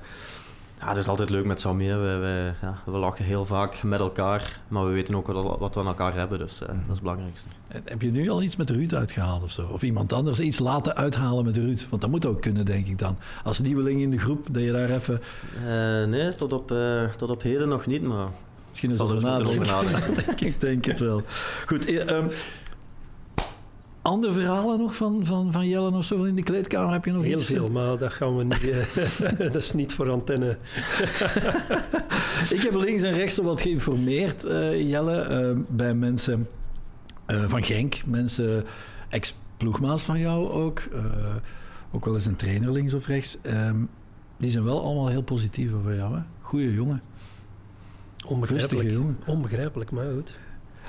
ja, 0.82 0.88
het 0.88 0.96
is 0.96 1.08
altijd 1.08 1.30
leuk 1.30 1.44
met 1.44 1.60
Samir. 1.60 2.00
We, 2.00 2.16
we, 2.16 2.52
ja, 2.66 2.78
we 2.84 2.90
lachen 2.90 3.24
heel 3.24 3.46
vaak 3.46 3.82
met 3.82 4.00
elkaar. 4.00 4.60
Maar 4.68 4.84
we 4.86 4.92
weten 4.92 5.14
ook 5.14 5.26
wat, 5.26 5.58
wat 5.58 5.74
we 5.74 5.80
aan 5.80 5.86
elkaar 5.86 6.14
hebben. 6.14 6.38
Dus 6.38 6.60
eh, 6.60 6.68
dat 6.68 6.76
is 6.76 6.86
het 6.88 7.00
belangrijkste. 7.00 7.46
Heb 7.84 8.02
je 8.02 8.10
nu 8.10 8.30
al 8.30 8.42
iets 8.42 8.56
met 8.56 8.70
Ruud 8.70 8.94
uitgehaald 8.94 9.42
of 9.42 9.50
zo? 9.50 9.68
Of 9.72 9.82
iemand 9.82 10.12
anders 10.12 10.40
iets 10.40 10.58
laten 10.58 10.96
uithalen 10.96 11.44
met 11.44 11.56
Ruud? 11.56 11.86
Want 11.88 12.02
dat 12.02 12.10
moet 12.10 12.26
ook 12.26 12.40
kunnen, 12.40 12.64
denk 12.64 12.86
ik 12.86 12.98
dan. 12.98 13.16
Als 13.44 13.60
nieuweling 13.60 14.00
in 14.00 14.10
de 14.10 14.18
groep, 14.18 14.46
dat 14.50 14.62
je 14.62 14.72
daar 14.72 14.90
even... 14.90 15.20
Eh, 15.54 16.08
nee, 16.08 16.34
tot 16.34 16.52
op, 16.52 16.70
eh, 16.70 17.08
tot 17.08 17.30
op 17.30 17.42
heden 17.42 17.68
nog 17.68 17.86
niet. 17.86 18.02
Maar 18.02 18.28
Misschien 18.72 18.90
er 18.90 19.02
over 19.02 19.40
eens 19.40 19.56
moeten 19.56 19.66
nadenken. 19.66 20.38
ik 20.46 20.60
denk 20.60 20.84
het 20.84 20.98
wel. 20.98 21.22
Goed, 21.66 21.86
eh, 21.86 22.10
ehm, 22.10 22.26
andere 24.02 24.32
verhalen 24.32 24.78
nog 24.78 24.96
van, 24.96 25.24
van, 25.26 25.52
van 25.52 25.68
Jellen 25.68 25.94
of 25.94 26.04
zo 26.04 26.16
van 26.16 26.26
in 26.26 26.34
de 26.34 26.42
kleedkamer? 26.42 26.92
Heb 26.92 27.04
je 27.04 27.12
nog 27.12 27.22
Heel 27.22 27.38
iets? 27.38 27.46
veel, 27.46 27.68
maar 27.68 27.98
dat 27.98 28.12
gaan 28.12 28.36
we 28.36 28.44
niet... 28.44 28.70
eh, 28.70 29.38
dat 29.52 29.56
is 29.56 29.72
niet 29.72 29.92
voor 29.94 30.10
antenne. 30.10 30.58
Ik 32.56 32.62
heb 32.62 32.74
links 32.74 33.02
en 33.02 33.12
rechts 33.12 33.38
al 33.38 33.44
wat 33.44 33.60
geïnformeerd, 33.60 34.44
eh, 34.44 34.88
Jelle, 34.90 35.16
eh, 35.20 35.56
bij 35.68 35.94
mensen 35.94 36.48
eh, 37.26 37.44
van 37.48 37.62
Genk, 37.64 38.02
mensen, 38.06 38.64
ex-ploegmaats 39.08 40.02
van 40.02 40.18
jou 40.18 40.48
ook, 40.50 40.78
eh, 40.78 41.04
ook 41.92 42.04
wel 42.04 42.14
eens 42.14 42.26
een 42.26 42.36
trainer 42.36 42.70
links 42.72 42.94
of 42.94 43.06
rechts. 43.06 43.38
Ehm, 43.42 43.76
die 44.36 44.50
zijn 44.50 44.64
wel 44.64 44.84
allemaal 44.84 45.08
heel 45.08 45.22
positief 45.22 45.72
over 45.72 45.94
jou. 45.96 46.14
Hè? 46.14 46.20
Goeie 46.40 46.72
jongen, 46.74 47.02
rustige 48.16 48.34
Onbegrijpelijk. 48.34 48.90
jongen. 48.90 49.18
Onbegrijpelijk, 49.26 49.90
maar 49.90 50.06
goed. 50.14 50.32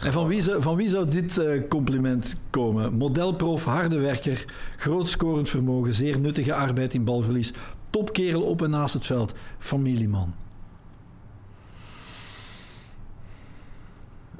En 0.01 0.11
van 0.11 0.27
wie 0.27 0.41
zou, 0.41 0.61
van 0.61 0.75
wie 0.75 0.89
zou 0.89 1.09
dit 1.09 1.37
eh, 1.37 1.61
compliment 1.69 2.35
komen? 2.49 2.93
Modelprof, 2.93 3.65
harde 3.65 3.99
werker, 3.99 4.45
groot 4.77 5.09
scorend 5.09 5.49
vermogen, 5.49 5.93
zeer 5.93 6.19
nuttige 6.19 6.53
arbeid 6.53 6.93
in 6.93 7.03
balverlies, 7.03 7.53
topkerel 7.89 8.41
op 8.41 8.61
en 8.61 8.69
naast 8.69 8.93
het 8.93 9.05
veld, 9.05 9.33
familieman. 9.59 10.33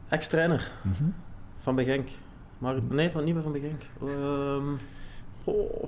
ex-trainer 0.08 0.72
Mhm. 0.82 1.04
van 1.60 1.76
bij 1.76 1.84
Genk. 1.84 2.10
Maar, 2.58 2.76
nee, 2.89 3.12
van, 3.12 3.24
niet 3.24 3.34
meer 3.34 3.44
van 3.44 3.52
bij 3.52 3.62
Genk. 3.62 3.82
Ehm 4.02 4.74
oh, 5.44 5.84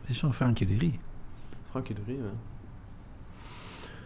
Dit 0.00 0.10
is 0.10 0.18
van 0.18 0.34
Frankje 0.34 0.66
de 0.66 0.78
Rie. 0.78 1.00
Frankie 1.70 1.94
de 1.94 2.00
Rie, 2.06 2.16
ja. 2.16 2.30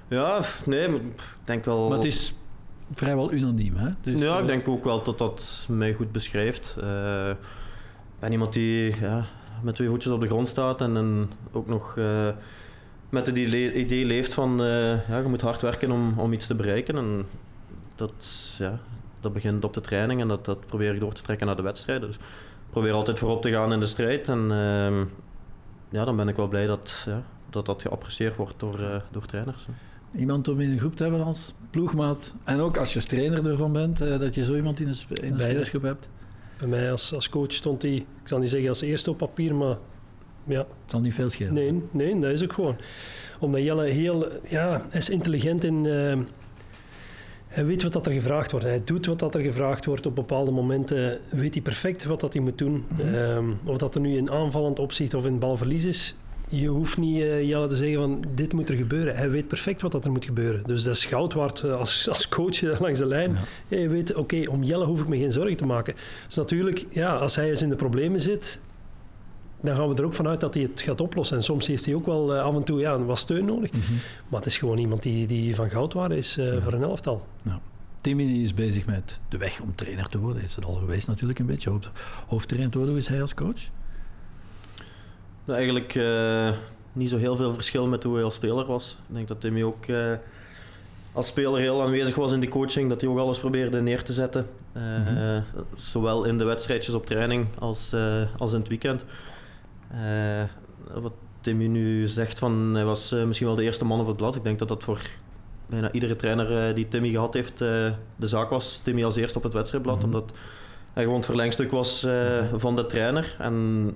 Ja, 0.09 0.43
nee, 0.67 0.89
ik 0.89 1.23
denk 1.45 1.65
wel... 1.65 1.89
Maar 1.89 1.97
het 1.97 2.07
is 2.07 2.35
vrijwel 2.95 3.33
unaniem, 3.33 3.77
hè? 3.77 3.89
Dus, 4.01 4.21
ja, 4.21 4.35
eh, 4.35 4.41
ik 4.41 4.47
denk 4.47 4.69
ook 4.69 4.85
wel 4.85 5.03
dat 5.03 5.19
dat 5.19 5.67
mij 5.69 5.93
goed 5.93 6.13
beschrijft. 6.13 6.77
Eh, 6.81 7.31
ik 7.31 8.19
ben 8.19 8.33
iemand 8.33 8.53
die 8.53 9.01
ja, 9.01 9.27
met 9.63 9.75
twee 9.75 9.89
voetjes 9.89 10.13
op 10.13 10.21
de 10.21 10.27
grond 10.27 10.49
staat 10.49 10.81
en, 10.81 10.97
en 10.97 11.31
ook 11.53 11.67
nog 11.67 11.97
eh, 11.97 12.29
met 13.09 13.27
het 13.27 13.37
idee 13.37 14.05
leeft 14.05 14.35
van 14.35 14.61
eh, 14.63 15.09
ja, 15.09 15.19
je 15.19 15.29
moet 15.29 15.41
hard 15.41 15.63
werken 15.63 15.91
om, 15.91 16.19
om 16.19 16.33
iets 16.33 16.47
te 16.47 16.55
bereiken. 16.55 16.97
En 16.97 17.27
dat, 17.95 18.55
ja, 18.59 18.79
dat 19.21 19.33
begint 19.33 19.65
op 19.65 19.75
de 19.75 19.81
training 19.81 20.21
en 20.21 20.29
dat, 20.29 20.45
dat 20.45 20.67
probeer 20.67 20.95
ik 20.95 21.01
door 21.01 21.13
te 21.13 21.23
trekken 21.23 21.47
naar 21.47 21.57
de 21.57 21.63
wedstrijden. 21.63 22.07
Dus 22.07 22.17
ik 22.17 22.23
probeer 22.71 22.93
altijd 22.93 23.19
voorop 23.19 23.43
te 23.43 23.51
gaan 23.51 23.73
in 23.73 23.81
de 23.81 23.87
strijd. 23.87 24.29
En 24.29 24.51
ehm, 24.51 25.05
ja, 25.89 26.05
dan 26.05 26.17
ben 26.17 26.29
ik 26.29 26.37
wel 26.37 26.49
blij 26.49 26.67
dat 26.67 27.03
ja, 27.07 27.23
dat, 27.51 27.67
dat 27.67 27.83
geapprecieerd 27.83 28.37
wordt 28.37 28.61
door, 28.61 28.81
eh, 28.81 29.01
door 29.11 29.27
trainers. 29.27 29.67
Iemand 30.17 30.49
om 30.49 30.61
in 30.61 30.71
een 30.71 30.79
groep 30.79 30.97
te 30.97 31.03
hebben 31.03 31.25
als 31.25 31.55
ploegmaat. 31.71 32.35
En 32.45 32.61
ook 32.61 32.77
als 32.77 32.93
je 32.93 33.03
trainer 33.03 33.47
ervan 33.47 33.73
bent, 33.73 34.01
eh, 34.01 34.19
dat 34.19 34.35
je 34.35 34.45
zo 34.45 34.55
iemand 34.55 34.81
in 34.81 34.89
een, 34.89 34.97
in 35.23 35.33
een 35.33 35.41
spelersgroep 35.41 35.83
hebt. 35.83 36.09
Bij 36.59 36.69
mij 36.69 36.91
als, 36.91 37.15
als 37.15 37.29
coach 37.29 37.53
stond 37.53 37.83
hij, 37.83 37.95
ik 37.95 38.07
zal 38.29 38.39
niet 38.39 38.51
zeggen 38.51 38.69
als 38.69 38.81
eerste 38.81 39.11
op 39.11 39.19
papier, 39.19 39.55
maar 39.55 39.77
ja, 40.45 40.59
Het 40.59 40.67
zal 40.87 41.01
niet 41.01 41.15
veel 41.15 41.31
schelen. 41.31 41.53
nee, 41.53 41.83
nee, 41.91 42.21
dat 42.21 42.31
is 42.31 42.43
ook 42.43 42.53
gewoon. 42.53 42.77
Omdat 43.41 43.63
Jelle 43.63 43.85
heel, 43.85 44.27
ja, 44.49 44.87
hij 44.91 44.99
is 44.99 45.11
intelligent 45.11 45.65
in, 45.65 45.87
eh, 45.87 46.19
hij 47.49 47.67
weet 47.67 47.83
wat 47.83 47.93
dat 47.93 48.07
er 48.07 48.13
gevraagd 48.13 48.51
wordt. 48.51 48.67
Hij 48.67 48.83
doet 48.85 49.07
wat 49.07 49.19
dat 49.19 49.35
er 49.35 49.41
gevraagd 49.41 49.85
wordt. 49.85 50.07
Op 50.07 50.15
bepaalde 50.15 50.51
momenten 50.51 51.19
weet 51.31 51.55
hij 51.55 51.63
perfect 51.63 52.05
wat 52.05 52.21
dat 52.21 52.33
hij 52.33 52.43
moet 52.43 52.59
doen. 52.59 52.85
Mhm. 52.89 53.15
Ehm, 53.15 53.45
of 53.65 53.79
dat 53.79 53.95
er 53.95 54.01
nu 54.01 54.17
in 54.17 54.31
aanvallend 54.31 54.79
opzicht 54.79 55.15
of 55.15 55.27
in 55.27 55.39
balverlies 55.39 55.85
is. 55.85 56.15
Je 56.55 56.67
hoeft 56.67 56.97
niet 56.97 57.21
eh, 57.23 57.49
Jelle 57.49 57.67
te 57.67 57.77
zeggen 57.77 57.99
van 57.99 58.25
dit 58.35 58.53
moet 58.53 58.69
er 58.69 58.77
gebeuren. 58.77 59.17
Hij 59.17 59.31
weet 59.31 59.49
perfect 59.49 59.83
wat 59.83 59.93
dat 59.93 60.05
er 60.05 60.11
moet 60.11 60.25
gebeuren. 60.25 60.63
Dus 60.67 60.83
dat 60.83 60.95
is 60.95 61.05
goud 61.05 61.33
waard 61.33 61.61
eh, 61.63 61.77
als, 61.77 62.09
als 62.09 62.29
coach 62.29 62.63
eh, 62.63 62.81
langs 62.81 62.99
de 62.99 63.07
lijn. 63.07 63.39
Ja. 63.69 63.77
Je 63.79 63.89
weet, 63.89 64.15
oké, 64.15 64.45
om 64.49 64.63
Jelle 64.63 64.85
hoef 64.85 65.01
ik 65.01 65.09
me 65.09 65.19
geen 65.19 65.33
zorgen 65.33 65.57
te 65.57 65.67
maken. 65.67 65.95
Dus 66.27 66.35
natuurlijk, 66.35 66.87
ja, 66.91 67.17
als 67.17 67.37
hij 67.37 67.49
eens 67.49 67.63
in 67.63 67.69
de 67.69 67.77
problemen 67.77 68.21
zit, 68.21 68.61
dan 69.61 69.77
gaan 69.77 69.89
we 69.89 69.95
er 69.95 70.05
ook 70.05 70.15
vanuit 70.15 70.41
dat 70.41 70.55
hij 70.55 70.63
het 70.63 70.81
gaat 70.81 71.01
oplossen. 71.01 71.37
En 71.37 71.43
soms 71.43 71.67
heeft 71.67 71.85
hij 71.85 71.95
ook 71.95 72.07
wel 72.07 72.35
af 72.35 72.55
en 72.55 72.65
toe 72.65 72.81
ja, 72.81 72.99
wat 72.99 73.19
steun 73.19 73.45
nodig. 73.45 73.71
Mhm. 73.73 73.93
Maar 74.29 74.41
het 74.41 74.49
is 74.49 74.59
gewoon 74.59 74.79
iemand 74.79 75.03
die, 75.03 75.27
die 75.27 75.55
van 75.55 75.71
goud 75.71 75.93
waard 75.93 76.13
is 76.13 76.35
Ja. 76.35 76.61
voor 76.61 76.73
een 76.73 76.83
elftal. 76.83 77.27
Timmy 78.01 78.27
die 78.27 78.43
is 78.43 78.55
bezig 78.55 78.87
met 78.87 79.21
de 79.29 79.39
weg 79.39 79.61
om 79.61 79.75
trainer 79.75 80.07
te 80.07 80.19
worden. 80.19 80.43
Is 80.43 80.55
het 80.55 80.65
al 80.65 80.75
geweest 80.75 81.07
natuurlijk 81.07 81.39
een 81.39 81.47
beetje. 81.47 81.79
Hoofdtrainer 82.27 82.71
te 82.71 82.79
worden. 82.79 82.95
Hoe 82.95 83.05
is 83.05 83.11
hij 83.11 83.21
als 83.21 83.35
coach? 83.35 83.61
Nou, 85.45 85.59
eigenlijk 85.59 85.95
eh, 85.95 86.51
niet 86.93 87.09
zo 87.09 87.17
heel 87.17 87.37
veel 87.37 87.55
verschil 87.55 87.87
met 87.87 88.03
hoe 88.03 88.15
hij 88.15 88.25
als 88.25 88.35
speler 88.35 88.65
was. 88.67 88.99
Ik 89.09 89.15
denk 89.15 89.29
dat 89.29 89.41
Timmy 89.41 89.63
ook 89.63 89.87
eh, 89.87 90.13
als 91.13 91.27
speler 91.27 91.61
heel 91.61 91.83
aanwezig 91.83 92.15
was 92.15 92.33
in 92.33 92.41
de 92.41 92.49
coaching. 92.49 92.89
Dat 92.89 93.01
hij 93.01 93.11
ook 93.11 93.19
alles 93.19 93.39
probeerde 93.39 93.81
neer 93.83 94.03
te 94.03 94.13
zetten. 94.13 94.47
Eh, 94.73 94.83
Mhm. 94.83 95.41
zowel 95.75 96.25
in 96.25 96.39
de 96.39 96.45
wedstrijdjes 96.45 96.95
op 96.95 97.07
training 97.07 97.47
als, 97.59 97.95
als 98.39 98.53
in 98.53 98.59
het 98.59 98.69
weekend. 98.69 99.05
Wat 100.95 101.13
Timmy 101.41 101.67
nu 101.67 102.09
zegt, 102.09 102.39
van, 102.39 102.75
hij 102.75 102.85
was 102.85 103.11
misschien 103.11 103.47
wel 103.47 103.57
de 103.57 103.63
eerste 103.63 103.85
man 103.85 104.01
op 104.01 104.07
het 104.07 104.17
blad. 104.17 104.37
Ik 104.37 104.43
denk 104.45 104.59
dat 104.59 104.69
dat 104.69 104.83
voor 104.83 105.01
bijna 105.67 105.93
iedere 105.93 106.17
trainer 106.17 106.75
die 106.75 106.89
Timmy 106.89 107.09
gehad 107.11 107.35
heeft 107.35 107.59
de 107.59 107.95
zaak 108.19 108.51
was. 108.51 108.81
Timmy 108.85 109.05
als 109.05 109.17
eerste 109.17 109.39
op 109.39 109.45
het 109.45 109.53
wedstrijdblad. 109.53 109.97
Mhm. 109.97 110.05
Omdat 110.05 110.33
hij 110.93 111.03
gewoon 111.03 111.19
het 111.19 111.27
verlengstuk 111.27 111.71
was 111.71 112.05
eh, 112.05 112.45
van 112.55 112.77
de 112.77 112.87
trainer. 112.87 113.37
En 113.39 113.91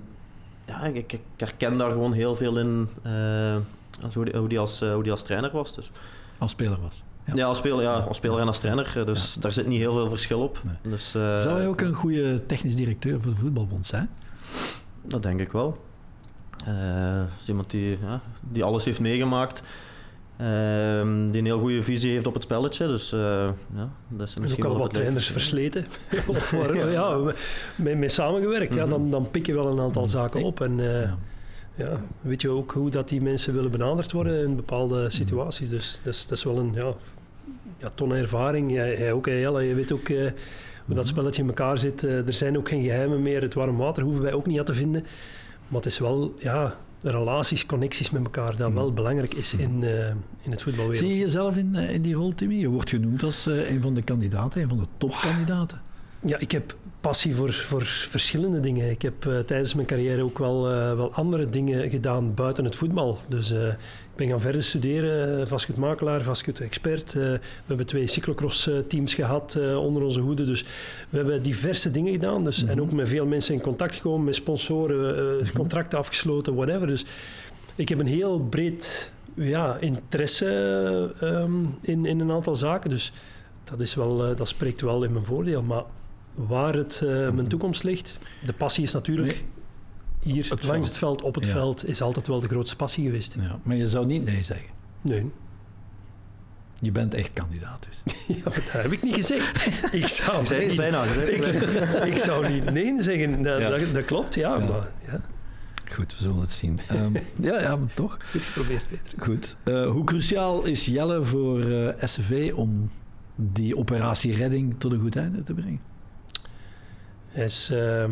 ja, 0.67 0.81
ik, 0.83 1.11
ik, 1.13 1.19
herken 1.37 1.77
daar 1.77 1.91
gewoon 1.91 2.13
heel 2.13 2.35
veel 2.35 2.57
in 2.57 2.89
eh, 3.03 3.55
als 4.03 4.13
hoe, 4.15 4.25
die, 4.25 4.37
hoe, 4.37 4.49
die 4.49 4.59
als, 4.59 4.81
eh, 4.81 4.93
hoe 4.93 5.03
die 5.03 5.11
als 5.11 5.23
trainer 5.23 5.51
was. 5.51 5.75
Dus. 5.75 5.91
Als 6.37 6.51
speler 6.51 6.77
was. 6.81 7.03
Ja. 7.25 7.35
Ja. 7.35 7.45
als 7.45 7.57
speler, 7.57 7.81
ja, 7.81 7.93
als 7.93 8.17
speler 8.17 8.39
en 8.39 8.47
als 8.47 8.59
trainer. 8.59 8.93
eh, 8.99 9.05
Dus 9.05 9.33
daar 9.33 9.53
zit 9.53 9.67
niet 9.67 9.79
heel 9.79 9.93
veel 9.93 10.09
verschil 10.09 10.41
op. 10.41 10.61
Nee. 10.63 10.91
Dus, 10.91 11.11
Zou 11.11 11.49
hij 11.57 11.67
ook 11.67 11.81
een 11.81 11.93
goede 11.93 12.45
technisch 12.45 12.75
directeur 12.75 13.21
voor 13.21 13.31
de 13.31 13.37
voetbalbond 13.37 13.87
zijn? 13.87 14.09
Dat 15.01 15.23
denk 15.23 15.39
ik 15.39 15.51
wel. 15.51 15.85
Eh, 16.65 17.21
is 17.41 17.47
iemand 17.47 17.69
die, 17.69 17.97
die 18.41 18.63
alles 18.63 18.85
heeft 18.85 18.99
meegemaakt. 18.99 19.63
Ehm, 20.37 21.29
die 21.31 21.39
een 21.39 21.45
heel 21.45 21.59
goede 21.59 21.83
visie 21.83 22.11
heeft 22.11 22.27
op 22.27 22.33
het 22.33 22.43
spelletje. 22.43 22.87
Dus 22.87 23.11
eh, 23.11 23.19
ja, 23.75 23.89
dat 24.07 24.27
is 24.27 24.33
En 24.33 24.37
ook 24.37 24.43
misschien 24.43 24.65
al 24.65 24.77
wat 24.77 24.93
trainers 24.93 25.31
versleten. 25.31 25.85
of 26.27 26.51
waar, 26.51 26.91
ja, 26.91 27.33
mee, 27.75 27.95
mee 27.95 28.09
samengewerkt. 28.09 28.73
ja, 28.73 28.81
Mhm. 28.81 28.89
dan, 28.89 29.11
dan 29.11 29.29
pik 29.31 29.45
je 29.45 29.53
wel 29.53 29.67
een 29.67 29.79
aantal 29.79 30.01
Mhm. 30.01 30.11
zaken 30.11 30.43
op. 30.43 30.61
En 30.61 30.79
eh, 30.79 31.01
Ja. 31.01 31.17
ja, 31.75 32.01
weet 32.21 32.41
je 32.41 32.49
ook 32.49 32.71
hoe 32.71 32.89
dat 32.89 33.09
die 33.09 33.21
mensen 33.21 33.53
willen 33.53 33.71
benaderd 33.71 34.11
worden 34.11 34.43
in 34.43 34.55
bepaalde 34.55 35.09
situaties. 35.09 35.69
Dus 35.69 35.99
dat 36.03 36.13
is, 36.13 36.27
dat 36.27 36.37
is 36.37 36.43
wel 36.43 36.57
een 36.57 36.71
ja, 36.73 36.93
ja, 37.77 37.89
ton 37.95 38.13
ervaring. 38.15 38.71
Jij, 38.71 38.97
jij 38.97 39.11
ook, 39.11 39.25
Jelle. 39.25 39.63
Je 39.63 39.73
weet 39.75 39.91
ook 39.91 40.09
eh, 40.09 40.17
hoe 40.21 40.31
Mhm. 40.85 40.95
dat 40.95 41.07
spelletje 41.07 41.41
in 41.41 41.47
elkaar 41.47 41.77
zit. 41.77 42.03
Er 42.03 42.33
zijn 42.33 42.57
ook 42.57 42.69
geen 42.69 42.81
geheimen 42.83 43.21
meer. 43.21 43.41
Het 43.41 43.53
warm 43.53 43.77
water 43.77 44.03
hoeven 44.03 44.21
wij 44.21 44.33
ook 44.33 44.45
niet 44.45 44.59
aan 44.59 44.65
te 44.65 44.73
vinden. 44.73 45.01
Maar 45.67 45.81
het 45.81 45.85
is 45.91 45.99
wel 45.99 46.33
ja, 46.39 46.77
relaties, 47.01 47.65
connecties 47.65 48.09
met 48.09 48.23
elkaar 48.23 48.55
dat 48.55 48.73
wel 48.73 48.93
belangrijk 48.93 49.33
is 49.33 49.53
in, 49.53 49.83
eh, 49.83 50.07
in 50.41 50.51
het 50.51 50.61
voetbalwereld. 50.61 51.05
Zie 51.05 51.13
je 51.13 51.17
jezelf 51.17 51.57
in, 51.57 51.75
eh, 51.75 51.93
in 51.93 52.01
die 52.01 52.15
rol, 52.15 52.35
Timmy? 52.35 52.55
Je 52.55 52.67
wordt 52.67 52.89
genoemd 52.89 53.23
als 53.23 53.47
eh, 53.47 53.69
een 53.69 53.81
van 53.81 53.93
de 53.93 54.01
kandidaten, 54.01 54.61
een 54.61 54.69
van 54.69 54.77
de 54.77 54.87
topkandidaten. 54.97 55.81
Ja, 56.19 56.37
ik 56.37 56.51
heb 56.51 56.75
passie 57.01 57.35
voor, 57.35 57.53
voor 57.53 57.83
verschillende 57.85 58.59
dingen. 58.59 58.89
Ik 58.89 59.01
heb 59.01 59.25
eh, 59.25 59.39
tijdens 59.39 59.73
mijn 59.73 59.87
carrière 59.87 60.21
ook 60.23 60.37
wel, 60.37 60.69
eh, 60.71 60.95
wel 60.95 61.13
andere 61.13 61.45
dingen 61.49 61.89
gedaan 61.89 62.33
buiten 62.33 62.63
het 62.65 62.75
voetbal. 62.75 63.17
Dus 63.27 63.51
eh, 63.51 63.67
ik 63.67 64.15
ben 64.23 64.27
gaan 64.27 64.41
verder 64.41 64.63
studeren, 64.63 65.47
vastgoedmakelaar, 65.47 66.21
vastgoedexpert. 66.21 67.13
We 67.13 67.39
hebben 67.65 67.85
twee 67.85 68.07
cyclocross-teams 68.07 69.13
gehad 69.13 69.55
eh, 69.55 69.77
onder 69.83 70.03
onze 70.03 70.19
hoede. 70.19 70.45
Dus 70.45 70.65
we 71.09 71.17
hebben 71.17 71.43
diverse 71.43 71.91
dingen 71.91 72.11
gedaan. 72.13 72.43
Dus, 72.43 72.63
En 72.63 72.67
Mhm. 72.67 72.79
ook 72.79 72.91
met 72.91 73.07
veel 73.09 73.25
mensen 73.25 73.53
in 73.53 73.61
contact 73.61 73.95
gekomen, 73.95 74.25
met 74.25 74.35
sponsoren, 74.35 75.39
eh, 75.41 75.49
contracten 75.53 75.97
afgesloten, 75.99 76.55
whatever. 76.55 76.87
Dus 76.87 77.05
ik 77.75 77.89
heb 77.89 77.99
een 77.99 78.05
heel 78.07 78.39
breed 78.39 79.11
ja, 79.33 79.77
interesse 79.79 80.45
ehm, 81.19 81.51
in, 81.81 82.05
in 82.05 82.19
een 82.19 82.31
aantal 82.31 82.55
zaken. 82.55 82.89
Dus 82.89 83.11
dat, 83.63 83.79
is 83.79 83.95
wel, 83.95 84.35
dat 84.35 84.47
spreekt 84.47 84.81
wel 84.81 85.03
in 85.03 85.13
mijn 85.13 85.25
voordeel. 85.25 85.61
Maar 85.61 85.83
waar 86.47 86.73
het, 86.73 87.01
eh, 87.05 87.29
mijn 87.29 87.47
toekomst 87.47 87.83
ligt, 87.83 88.19
de 88.45 88.53
passie 88.53 88.83
is 88.83 88.93
natuurlijk 88.93 89.43
hier 90.21 90.47
Het 90.49 90.63
langs 90.63 90.67
veld. 90.69 90.85
het 90.87 90.97
veld, 90.97 91.21
op 91.21 91.35
het 91.35 91.45
Ja. 91.45 91.51
veld, 91.51 91.87
is 91.87 92.01
altijd 92.01 92.27
wel 92.27 92.39
de 92.39 92.47
grootste 92.47 92.75
passie 92.75 93.05
geweest. 93.05 93.35
Ja, 93.39 93.59
maar 93.63 93.75
je 93.75 93.87
zou 93.87 94.05
niet 94.05 94.25
nee 94.25 94.43
zeggen. 94.43 94.69
Nee, 95.01 95.31
Je 96.79 96.91
bent 96.91 97.13
echt 97.13 97.33
kandidaat 97.33 97.87
dus. 97.89 98.13
Ja, 98.37 98.43
dat 98.43 98.71
heb 98.71 98.91
ik 98.91 99.01
niet 99.03 99.15
gezegd. 99.15 99.65
Ik 99.93 100.07
zou, 100.07 100.41
niet, 100.41 100.79
ik, 100.79 101.45
ik 102.13 102.17
zou 102.17 102.49
niet 102.49 102.71
nee 102.71 103.01
zeggen. 103.03 103.43
Dat, 103.43 103.59
Ja. 103.61 103.69
dat, 103.69 103.93
dat 103.93 104.05
klopt, 104.05 104.35
ja. 104.35 104.57
Maar, 104.57 104.87
ja. 105.07 105.21
Goed, 105.91 106.17
we 106.17 106.23
zullen 106.23 106.39
het 106.39 106.51
zien. 106.51 106.79
Ehm, 106.87 107.13
ja, 107.41 107.61
ja, 107.61 107.75
maar 107.75 107.93
toch. 107.93 108.17
Goed 108.31 108.45
geprobeerd, 108.45 108.85
Peter. 108.89 109.23
Goed. 109.23 109.55
Eh, 109.63 109.89
hoe 109.89 110.03
cruciaal 110.03 110.65
is 110.65 110.85
Jelle 110.85 111.23
voor 111.23 111.61
eh, 111.63 112.07
SCV 112.07 112.51
om 112.55 112.91
die 113.35 113.77
operatie 113.77 114.33
redding 114.35 114.75
tot 114.77 114.91
een 114.91 114.99
goed 114.99 115.15
einde 115.15 115.43
te 115.43 115.53
brengen? 115.53 115.79
Hij 117.37 117.45
is 117.45 117.69
eh, 117.71 118.05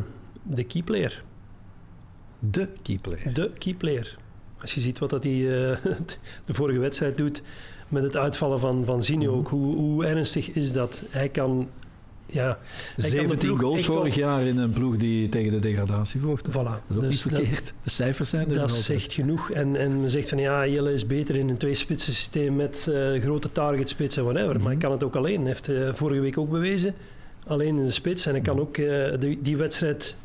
de 0.44 0.64
keyplayer. 0.64 1.24
De 2.40 2.68
keyplayer. 2.82 3.34
De 3.34 3.52
keyplayer. 3.58 4.18
Als 4.62 4.74
je 4.74 4.80
ziet 4.80 5.00
wat 5.00 5.10
dat 5.10 5.24
hij 5.24 5.34
eh, 5.34 5.78
de 6.46 6.54
vorige 6.54 6.80
wedstrijd 6.80 7.18
doet 7.18 7.42
met 7.88 8.04
het 8.04 8.18
uitvallen 8.18 8.60
van, 8.60 8.86
van 8.86 9.04
Zinho, 9.04 9.36
Mhm. 9.42 9.50
hoe, 9.50 9.76
hoe 9.76 10.06
ernstig 10.06 10.50
is 10.50 10.72
dat? 10.72 11.04
Hij 11.10 11.30
kan... 11.30 11.68
Ja, 12.26 12.44
Hij 12.46 12.56
kan 12.96 12.96
de 12.96 13.10
17 13.10 13.38
ploeg 13.38 13.60
goals 13.60 13.86
vorig 13.86 14.16
jaar 14.16 14.42
in 14.42 14.58
een 14.58 14.70
ploeg 14.72 14.98
die 14.98 15.30
tegen 15.30 15.52
de 15.52 15.60
degradatie 15.60 16.22
vocht. 16.22 16.48
voilà. 16.50 16.54
Dat 16.54 16.80
is 16.90 16.96
ook 16.96 17.02
Dus 17.02 17.10
niet 17.10 17.22
verkeerd. 17.36 17.74
De 17.84 17.90
cijfers 17.90 18.30
zijn 18.30 18.50
er 18.50 18.56
Dat, 18.56 18.72
zegt 18.72 19.14
genoeg. 19.14 19.52
En, 19.52 19.76
en 19.76 20.00
men 20.00 20.10
zegt 20.10 20.30
van 20.30 20.38
ja, 20.38 20.68
Jelle 20.68 20.94
is 20.94 21.06
beter 21.08 21.36
in 21.36 21.50
een 21.50 21.58
twee-spitsen 21.58 22.14
systeem 22.14 22.56
met 22.56 22.88
eh, 22.90 23.22
grote 23.22 23.52
targetspits 23.52 24.18
en 24.18 24.24
whatever. 24.24 24.54
Mhm. 24.54 24.60
Maar 24.62 24.72
hij 24.72 24.80
kan 24.82 24.92
het 24.92 25.04
ook 25.04 25.16
alleen. 25.16 25.38
Hij 25.40 25.48
heeft 25.48 25.70
eh, 25.70 25.94
vorige 25.94 26.20
week 26.22 26.38
ook 26.38 26.50
bewezen. 26.50 26.94
Alleen 27.48 27.78
in 27.78 27.86
de 27.86 27.92
spits. 27.92 28.26
En 28.26 28.32
hij 28.32 28.42
kan 28.42 28.60
ook 28.60 28.78
eh, 28.78 29.20
die, 29.20 29.42
die 29.42 29.58
wedstrijd 29.58 30.18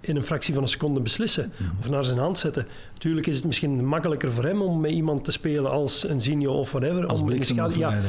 in 0.00 0.16
een 0.16 0.22
fractie 0.22 0.54
van 0.54 0.62
een 0.62 0.68
seconde 0.68 1.00
beslissen. 1.00 1.52
Of 1.80 1.88
naar 1.88 2.04
zijn 2.04 2.18
hand 2.18 2.38
zetten. 2.38 2.66
Natuurlijk 2.92 3.26
is 3.26 3.36
het 3.36 3.44
misschien 3.44 3.86
makkelijker 3.86 4.32
voor 4.32 4.44
hem 4.44 4.62
om 4.62 4.80
met 4.80 4.90
iemand 4.90 5.24
te 5.24 5.32
spelen 5.32 5.70
als 5.70 6.08
een 6.08 6.20
Zinho 6.20 6.52
of 6.52 6.72
whatever. 6.72 7.06
Als 7.06 7.22
bliksem 7.22 7.70
ja, 7.70 8.00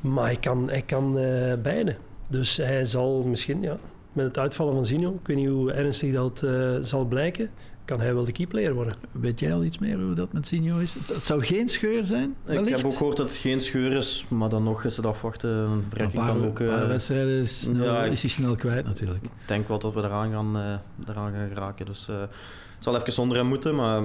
maar 0.00 0.24
hij 0.24 0.36
kan, 0.36 0.68
hij 0.68 0.82
kan 0.82 1.18
eh, 1.18 1.52
beide. 1.62 1.96
Dus 2.28 2.56
hij 2.56 2.84
zal 2.84 3.22
misschien, 3.22 3.62
ja, 3.62 3.78
met 4.12 4.26
het 4.26 4.38
uitvallen 4.38 4.74
van 4.74 4.84
Zinho, 4.84 5.18
ik 5.20 5.26
weet 5.26 5.36
niet 5.36 5.48
hoe 5.48 5.72
ernstig 5.72 6.12
dat 6.12 6.42
eh, 6.42 6.76
zal 6.80 7.04
blijken, 7.04 7.50
kan 7.86 8.00
hij 8.00 8.14
wel 8.14 8.24
de 8.24 8.32
keyplayer 8.32 8.74
worden. 8.74 8.94
Weet 9.12 9.40
jij 9.40 9.54
al 9.54 9.64
iets 9.64 9.78
meer 9.78 10.00
hoe 10.00 10.14
dat 10.14 10.32
met 10.32 10.46
Sinjo 10.46 10.78
is? 10.78 10.94
Het, 10.94 11.08
het 11.08 11.26
zou 11.26 11.44
geen 11.44 11.68
scheur 11.68 12.04
zijn, 12.04 12.34
Ik 12.46 12.68
heb 12.68 12.84
ook 12.84 12.94
gehoord 12.94 13.16
dat 13.16 13.28
het 13.28 13.36
geen 13.36 13.60
scheur 13.60 13.92
is, 13.92 14.26
maar 14.28 14.48
dan 14.48 14.62
nog 14.62 14.84
is 14.84 14.96
het 14.96 15.06
afwachten. 15.06 15.50
Een 15.50 15.84
Een 15.96 16.10
paar, 16.10 16.26
kan 16.26 16.44
ook... 16.44 16.60
eh, 16.60 16.66
paar 16.66 16.88
wedstrijden 16.88 17.38
is, 17.40 17.60
snel, 17.60 17.84
ja, 17.84 18.04
is 18.04 18.20
hij 18.20 18.30
snel 18.30 18.54
kwijt 18.56 18.84
natuurlijk. 18.84 19.24
Ik 19.24 19.30
denk 19.46 19.68
wel 19.68 19.78
dat 19.78 19.94
we 19.94 20.00
eraan 20.02 20.30
gaan, 20.32 20.56
eh, 20.56 21.08
eraan 21.08 21.32
gaan 21.32 21.48
geraken. 21.48 21.86
Dus 21.86 22.08
eh, 22.08 22.20
het 22.20 22.28
zal 22.84 22.96
even 22.96 23.12
zonder 23.12 23.36
hem 23.36 23.46
moeten, 23.46 23.74
maar 23.74 24.02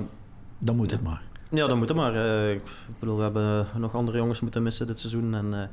Dan 0.59 0.75
moet 0.75 0.91
het 0.91 1.01
maar. 1.03 1.21
ja, 1.49 1.67
dat 1.67 1.77
moet 1.77 1.87
het 1.87 1.97
maar. 1.97 2.15
Eh, 2.15 2.51
ik 2.51 2.61
bedoel, 2.99 3.17
we 3.17 3.23
hebben 3.23 3.67
nog 3.77 3.95
andere 3.95 4.17
jongens 4.17 4.39
moeten 4.39 4.63
missen 4.63 4.87
dit 4.87 4.99
seizoen 4.99 5.35
en 5.35 5.53
eh, 5.53 5.67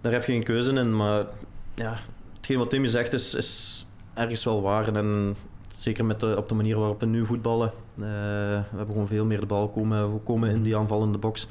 daar 0.00 0.12
heb 0.12 0.24
je 0.24 0.32
geen 0.32 0.44
keuze 0.44 0.72
in. 0.72 0.96
Maar 0.96 1.26
ja, 1.74 1.98
hetgeen 2.36 2.58
wat 2.58 2.70
Timmy 2.70 2.86
zegt 2.86 3.12
is, 3.12 3.34
is 3.34 3.86
ergens 4.14 4.44
wel 4.44 4.62
waar. 4.62 4.94
En 4.96 5.36
zeker 5.80 6.04
met 6.04 6.20
de, 6.20 6.34
op 6.36 6.48
de 6.48 6.54
manier 6.54 6.78
waarop 6.78 7.00
we 7.00 7.06
nu 7.06 7.26
voetballen. 7.26 7.68
eh, 7.68 8.00
we 8.00 8.76
hebben 8.76 8.92
gewoon 8.92 9.06
veel 9.06 9.24
meer 9.24 9.40
de 9.40 9.46
bal 9.46 9.68
komen, 9.68 10.12
we 10.14 10.18
komen 10.18 10.50
in 10.50 10.62
die 10.62 10.76
aanvallende 10.76 11.18
box. 11.18 11.48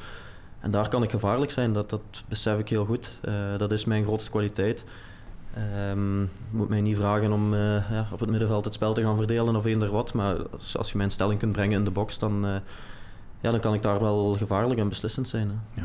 En 0.60 0.72
daar 0.72 0.90
kan 0.90 1.04
ik 1.04 1.10
gevaarlijk 1.10 1.52
zijn, 1.52 1.74
dat, 1.74 1.90
dat 1.90 2.24
besef 2.28 2.60
ik 2.60 2.70
heel 2.70 2.86
goed. 2.86 3.18
Eh, 3.22 3.58
dat 3.58 3.72
is 3.72 3.86
mijn 3.86 4.04
grootste 4.04 4.30
kwaliteit. 4.30 4.86
Je 5.56 6.28
moet 6.50 6.70
mij 6.70 6.82
niet 6.82 6.98
vragen 6.98 7.32
om 7.32 7.54
eh, 7.54 7.92
ja, 7.92 8.08
op 8.12 8.20
het 8.20 8.30
middenveld 8.30 8.66
het 8.66 8.74
spel 8.74 8.94
te 8.94 9.02
gaan 9.02 9.18
verdelen 9.18 9.56
of 9.56 9.66
eender 9.66 9.92
wat. 9.92 10.14
Maar 10.14 10.50
als, 10.50 10.78
als 10.78 10.92
je 10.92 10.98
mijn 10.98 11.12
stelling 11.12 11.40
kunt 11.40 11.52
brengen 11.52 11.78
in 11.78 11.84
de 11.84 11.92
box, 11.92 12.20
dan, 12.20 12.62
ja, 13.42 13.52
dan 13.52 13.60
kan 13.60 13.74
ik 13.74 13.82
daar 13.82 14.00
wel 14.00 14.34
gevaarlijk 14.34 14.80
en 14.80 14.90
beslissend 14.90 15.28
zijn. 15.28 15.62
Hè. 15.74 15.82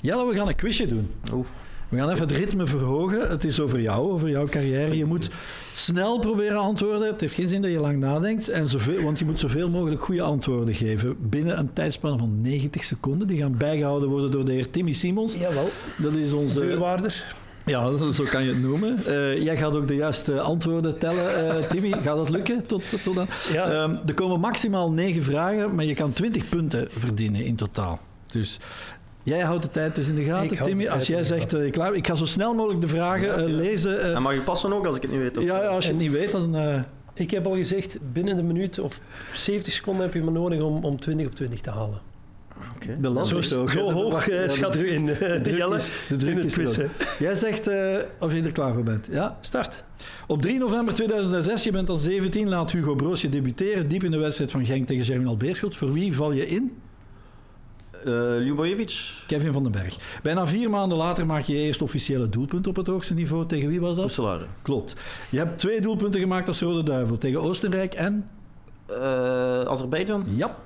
Jelle, 0.00 0.26
we 0.26 0.34
gaan 0.34 0.48
een 0.48 0.54
quizje 0.54 0.88
doen. 0.88 1.10
Oeh. 1.32 1.46
We 1.92 1.98
gaan 1.98 2.10
even 2.10 2.28
het 2.28 2.36
ritme 2.36 2.66
verhogen. 2.66 3.28
Het 3.28 3.44
is 3.44 3.60
over 3.60 3.80
jou, 3.80 4.12
over 4.12 4.28
jouw 4.28 4.46
carrière. 4.46 4.96
Je 4.96 5.04
moet 5.04 5.30
snel 5.74 6.18
proberen 6.18 6.56
antwoorden. 6.58 7.06
Het 7.06 7.20
heeft 7.20 7.34
geen 7.34 7.48
zin 7.48 7.62
dat 7.62 7.70
je 7.70 7.78
lang 7.78 7.98
nadenkt. 7.98 8.48
En 8.48 8.68
zoveel, 8.68 9.02
want 9.02 9.18
je 9.18 9.24
moet 9.24 9.38
zoveel 9.40 9.68
mogelijk 9.68 10.02
goede 10.04 10.22
antwoorden 10.22 10.74
geven. 10.74 11.16
Binnen 11.20 11.58
een 11.58 11.72
tijdspanne 11.72 12.18
van 12.18 12.40
90 12.40 12.84
seconden. 12.84 13.26
Die 13.26 13.38
gaan 13.40 13.56
bijgehouden 13.56 14.08
worden 14.08 14.30
door 14.30 14.44
de 14.44 14.52
heer 14.52 14.70
Timmy 14.70 14.92
Simons. 14.92 15.34
Jawel, 15.34 15.68
Dat 15.98 16.14
is 16.14 16.32
onze... 16.32 16.60
deurwaarder. 16.60 17.24
Ja, 17.66 18.12
zo 18.12 18.24
kan 18.24 18.44
je 18.44 18.48
het 18.48 18.62
noemen. 18.62 19.06
Eh, 19.06 19.42
jij 19.42 19.56
gaat 19.56 19.76
ook 19.76 19.88
de 19.88 19.96
juiste 19.96 20.40
antwoorden 20.40 20.98
tellen, 20.98 21.58
eh, 21.58 21.68
Timmy. 21.68 21.88
Gaat 21.90 22.16
dat 22.16 22.30
lukken 22.30 22.66
tot, 22.66 22.82
tot 23.04 23.14
dan? 23.14 23.26
Ja, 23.52 23.70
Ehm, 23.70 23.96
er 24.06 24.14
komen 24.14 24.40
maximaal 24.40 24.92
negen 24.92 25.22
vragen, 25.22 25.74
maar 25.74 25.84
je 25.84 25.94
kan 25.94 26.12
20 26.12 26.48
punten 26.48 26.86
verdienen 26.90 27.44
in 27.44 27.56
totaal. 27.56 28.00
Dus 28.26 28.58
jij 29.22 29.40
houdt 29.40 29.62
de 29.62 29.70
tijd 29.70 29.94
dus 29.94 30.08
in 30.08 30.14
de 30.14 30.22
gaten, 30.24 30.62
Timmy. 30.62 30.84
de 30.84 30.90
Als 30.90 31.06
jij 31.06 31.24
zegt, 31.24 31.54
eh, 31.54 31.70
klaar, 31.72 31.94
ik 31.94 32.06
ga 32.06 32.14
zo 32.14 32.24
snel 32.24 32.54
mogelijk 32.54 32.80
de 32.80 32.88
vragen 32.88 33.36
eh, 33.38 33.44
lezen. 33.46 34.00
eh, 34.02 34.14
En 34.14 34.22
mag 34.22 34.32
ik 34.34 34.44
passen 34.44 34.72
ook 34.72 34.86
als 34.86 34.96
ik 34.96 35.02
het 35.02 35.10
niet 35.10 35.20
weet? 35.20 35.36
of- 35.36 35.44
ja, 35.44 35.62
ja, 35.62 35.68
als 35.68 35.84
je 35.84 35.90
het 35.90 36.00
niet 36.00 36.12
weet, 36.12 36.32
dan... 36.32 36.56
eh, 36.56 36.80
ik 37.14 37.30
heb 37.30 37.46
al 37.46 37.54
gezegd, 37.56 37.98
binnen 38.12 38.36
de 38.36 38.42
minuut 38.42 38.78
of 38.78 39.00
70 39.34 39.72
seconden 39.72 40.02
heb 40.04 40.14
je 40.14 40.22
maar 40.22 40.32
nodig 40.32 40.60
om, 40.60 40.84
om 40.84 41.00
20 41.00 41.26
op 41.26 41.34
20 41.34 41.60
te 41.60 41.70
halen. 41.70 42.00
Oké. 42.76 42.96
de 43.00 43.08
lat 43.08 43.28
Zo, 43.28 43.36
is 43.38 43.54
ook, 43.54 43.72
hè. 43.72 43.78
zo 43.78 43.86
De 43.86 43.92
hoog 43.92 44.30
ja, 44.30 44.48
schat 44.48 44.72
druk- 44.72 44.84
u 44.86 44.92
in, 44.92 45.08
eh, 45.08 45.18
de 45.18 45.40
druk 45.42 45.56
Jelle, 45.56 45.76
is- 45.76 45.92
de 46.08 46.16
druk 46.16 46.30
in 46.30 46.36
het 46.36 46.46
is 46.46 46.52
groot. 46.54 46.64
quizzen. 46.66 46.88
Jij 47.18 47.34
zegt 47.36 47.66
eh, 47.68 47.96
of 48.20 48.32
je 48.34 48.42
er 48.42 48.52
klaar 48.52 48.74
voor 48.74 48.82
bent. 48.82 49.06
Ja? 49.10 49.38
Start. 49.40 49.84
Op 50.26 50.42
3 50.42 50.58
november 50.58 50.94
2006, 50.94 51.64
je 51.64 51.70
bent 51.72 51.88
al 51.88 51.98
17, 51.98 52.48
laat 52.48 52.72
Hugo 52.72 52.94
Broos 52.94 53.20
je 53.20 53.28
debuteren. 53.28 53.88
Diep 53.88 54.04
in 54.04 54.10
de 54.10 54.18
wedstrijd 54.18 54.50
van 54.50 54.64
Genk 54.64 54.86
tegen 54.86 55.04
Germinal 55.04 55.36
Beerschot. 55.36 55.76
Voor 55.76 55.92
wie 55.92 56.14
val 56.14 56.32
je 56.32 56.46
in? 56.46 56.72
Eh, 58.04 58.44
Ljubojevic, 58.44 59.12
Kevin 59.26 59.52
van 59.52 59.62
den 59.62 59.72
Berg. 59.72 59.96
Bijna 60.22 60.46
vier 60.46 60.70
maanden 60.70 60.98
later 60.98 61.26
maak 61.26 61.42
je 61.42 61.52
je 61.52 61.62
eerste 61.62 61.84
officiële 61.84 62.28
doelpunt 62.28 62.66
op 62.66 62.76
het 62.76 62.86
hoogste 62.86 63.14
niveau. 63.14 63.46
Tegen 63.46 63.68
wie 63.68 63.80
was 63.80 63.94
dat? 63.94 64.04
Roeselare. 64.04 64.46
Klopt. 64.62 64.94
Je 65.30 65.38
hebt 65.38 65.58
twee 65.58 65.80
doelpunten 65.80 66.20
gemaakt 66.20 66.48
als 66.48 66.60
Rode 66.60 66.82
Duivel. 66.82 67.18
Tegen 67.18 67.40
Oostenrijk 67.40 67.94
en... 67.94 68.28
Eh, 68.86 69.60
Azerbeidzjan. 69.60 70.24
Ja. 70.28 70.56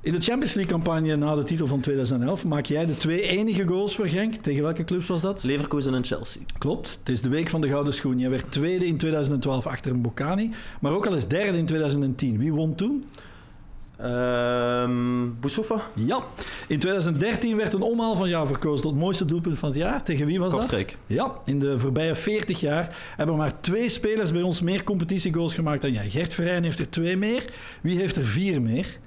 In 0.00 0.12
de 0.12 0.20
Champions 0.20 0.54
League-campagne 0.54 1.16
na 1.16 1.34
de 1.34 1.42
titel 1.42 1.66
van 1.66 1.80
2011 1.80 2.44
maak 2.44 2.66
jij 2.66 2.86
de 2.86 2.96
twee 2.96 3.22
enige 3.22 3.66
goals 3.66 3.94
voor 3.94 4.08
Genk. 4.08 4.34
Tegen 4.34 4.62
welke 4.62 4.84
clubs 4.84 5.06
was 5.06 5.20
dat? 5.20 5.42
Leverkusen 5.42 5.94
en 5.94 6.04
Chelsea. 6.04 6.42
Klopt. 6.58 6.98
Het 6.98 7.08
is 7.08 7.20
de 7.20 7.28
week 7.28 7.48
van 7.48 7.60
de 7.60 7.68
Gouden 7.68 7.94
Schoen. 7.94 8.18
Jij 8.18 8.30
werd 8.30 8.50
tweede 8.50 8.86
in 8.86 8.96
2012 8.96 9.66
achter 9.66 9.92
een 9.92 10.02
Bocani, 10.02 10.50
maar 10.80 10.92
ook 10.92 11.06
al 11.06 11.14
eens 11.14 11.28
derde 11.28 11.58
in 11.58 11.66
2010. 11.66 12.38
Wie 12.38 12.52
won 12.52 12.74
toen? 12.74 13.04
Ehm 13.98 15.40
Boussoufa. 15.40 15.90
Ja. 15.94 16.20
In 16.66 16.78
2013 16.78 17.56
werd 17.56 17.74
een 17.74 17.82
omhaal 17.82 18.16
van 18.16 18.28
jou 18.28 18.46
verkozen 18.46 18.82
tot 18.82 18.96
mooiste 18.96 19.24
doelpunt 19.24 19.58
van 19.58 19.68
het 19.68 19.78
jaar. 19.78 20.02
Tegen 20.02 20.26
wie 20.26 20.38
was 20.38 20.52
dat? 20.52 20.84
Ja, 21.06 21.32
in 21.44 21.58
de 21.58 21.78
voorbije 21.78 22.14
40 22.14 22.60
jaar 22.60 22.96
hebben 23.16 23.36
maar 23.36 23.60
twee 23.60 23.88
spelers 23.88 24.32
bij 24.32 24.42
ons 24.42 24.60
meer 24.60 24.84
competitiegoals 24.84 25.54
gemaakt 25.54 25.82
dan 25.82 25.92
jij. 25.92 26.10
Gert 26.10 26.34
Verheyen 26.34 26.62
heeft 26.62 26.78
er 26.78 26.90
twee 26.90 27.16
meer. 27.16 27.44
Wie 27.80 27.98
heeft 27.98 28.16
er 28.16 28.24
vier 28.24 28.62
meer? 28.62 28.98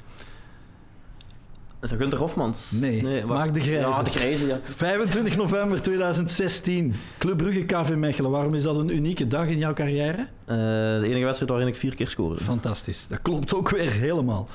Is 1.81 1.89
dat 1.89 1.99
Gunther 1.99 2.19
Hofmans? 2.19 2.71
Nee. 2.71 3.25
Mark 3.25 3.53
de 3.53 3.61
Grijze. 3.61 3.87
Ja, 3.87 4.03
de 4.03 4.09
Grijze, 4.09 4.47
ja. 4.47 4.59
25 4.63 5.37
november 5.37 5.81
2016. 5.81 6.93
Club 7.17 7.37
Brugge 7.37 7.65
KV 7.65 7.89
Mechelen. 7.95 8.31
Waarom 8.31 8.53
is 8.53 8.63
dat 8.63 8.75
een 8.75 8.95
unieke 8.95 9.27
dag 9.27 9.47
in 9.47 9.57
jouw 9.57 9.73
carrière? 9.73 10.27
Eh, 10.45 10.55
de 10.55 11.01
enige 11.03 11.23
wedstrijd 11.23 11.51
waarin 11.51 11.67
ik 11.67 11.75
vier 11.75 11.95
keer 11.95 12.09
scoorde. 12.09 12.41
Fantastisch. 12.41 13.07
Dat 13.07 13.21
klopt 13.21 13.53
ook 13.53 13.69
weer 13.69 13.91
helemaal. 13.91 14.47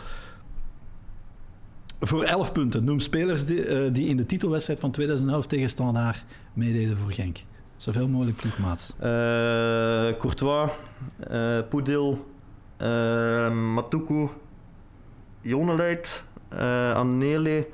Voor 2.01 2.23
11 2.23 2.53
punten. 2.53 2.85
Noem 2.85 3.01
spelers 3.01 3.45
die, 3.45 3.65
eh, 3.67 3.93
die 3.93 4.09
in 4.09 4.17
de 4.17 4.27
titelwedstrijd 4.27 4.81
van 4.81 4.91
2011 4.91 5.47
tegen 5.47 5.69
Standaard 5.69 6.25
meededen 6.53 6.99
voor 6.99 7.13
Genk. 7.13 7.39
Zoveel 7.77 8.09
mogelijk 8.09 8.37
ploegmaats. 8.37 8.93
Eh, 8.99 9.07
Courtois, 10.19 10.71
eh 11.29 11.59
Poedil, 11.69 12.27
eh, 12.77 13.51
Matuku, 13.53 14.29
Joneleit, 15.41 16.23
eh 16.49 16.95
Annele, 16.95 17.67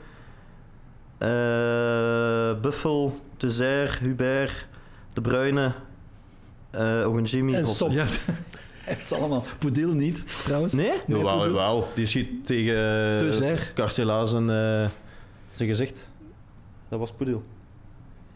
eh, 1.18 2.60
Buffel, 2.60 3.20
Tezer, 3.36 3.98
Hubert, 4.00 4.66
De 5.12 5.20
Bruyne, 5.20 5.72
eh 6.70 7.08
Ogunjimi. 7.08 7.54
En 7.54 7.66
stop. 7.66 7.90
Ja, 7.90 8.06
hij 8.84 8.94
heeft 8.94 9.06
ze 9.06 9.14
allemaal. 9.14 9.44
Poedil 9.58 9.88
niet, 9.92 10.22
trouwens. 10.44 10.72
Nee? 10.74 10.86
Nee, 10.88 10.98
Poedil. 11.20 11.46
jawel. 11.46 11.88
Die 11.94 12.06
schiet 12.06 12.46
tegen 12.46 12.74
Te 13.18 13.24
uh, 13.26 13.32
zeg. 13.32 13.72
Carcela 13.74 14.24
zijn, 14.24 14.50
eh, 14.50 14.88
zijn 15.52 15.68
gezicht. 15.68 16.08
Dat 16.88 16.98
was 16.98 17.12
Poedil. 17.12 17.42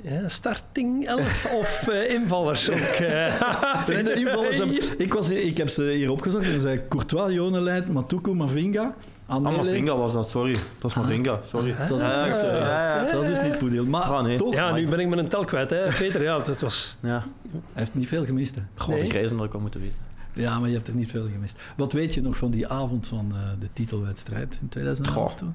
Ja, 0.03 0.29
starting 0.29 1.07
11 1.07 1.55
of 1.55 1.89
eh, 1.89 2.11
invallers 2.21 2.71
ook. 2.71 2.77
eh. 2.77 3.87
Nee, 3.89 4.03
de 4.03 4.15
invallers 4.15 4.59
ik, 4.99 5.13
was, 5.15 5.31
ik 5.31 5.57
heb 5.57 5.69
ze 5.69 5.83
hier 5.83 6.11
opgezocht. 6.11 6.45
En 6.45 6.61
zei 6.61 6.81
Courtois, 6.89 7.35
Joneleit, 7.35 7.93
Matuku, 7.93 8.33
Mavinga. 8.35 8.95
Ah. 9.27 9.41
Mavinga 9.41 9.97
was 9.97 10.13
dat, 10.13 10.29
sorry. 10.31 10.53
Dat 10.53 10.63
was 10.81 10.95
Mavinga, 10.95 11.41
sorry. 11.47 11.75
Ah. 11.79 11.89
Dat 11.89 11.99
is, 11.99 12.05
Ja, 12.05 12.25
niet, 12.27 12.35
eh, 12.43 12.59
ja, 12.59 13.11
dat 13.11 13.25
is 13.25 13.41
niet 13.41 13.59
Poedil. 13.59 13.85
Maar 13.85 14.03
Ah, 14.03 14.23
nee. 14.25 14.37
toch, 14.37 14.55
ja, 14.55 14.71
hij 14.71 14.81
nu 14.81 14.89
ben 14.89 15.01
ik 15.01 15.09
met 15.09 15.19
een 15.19 15.29
tel 15.29 15.45
kwijt, 15.45 15.71
hè, 15.71 15.85
Peter. 15.99 16.23
Ja, 16.23 16.39
dat 16.39 16.61
was... 16.61 16.97
Ja, 17.03 17.25
heeft 17.73 17.95
niet 17.95 18.09
veel 18.09 18.25
gemist. 18.25 18.55
Hè. 18.55 18.61
gewoon 18.75 18.99
Nee. 18.99 19.05
de 19.09 19.15
grijzen 19.15 19.37
dat 19.37 19.47
ik 19.47 19.55
al 19.55 19.61
moeten 19.61 19.81
weten. 19.81 19.99
Ja, 20.37 20.59
maar 20.59 20.69
je 20.69 20.75
hebt 20.75 20.89
er 20.89 20.95
niet 20.95 21.11
veel 21.11 21.29
gemist. 21.33 21.59
Wat 21.77 21.93
weet 21.93 22.15
je 22.15 22.23
nog 22.23 22.37
van 22.37 22.51
die 22.51 22.69
avond 22.69 23.07
van 23.09 23.33
eh, 23.33 23.39
de 23.59 23.69
titelwedstrijd 23.73 24.59
in 24.61 24.69
2011 24.69 25.31
Goh. 25.31 25.39
toen? 25.39 25.55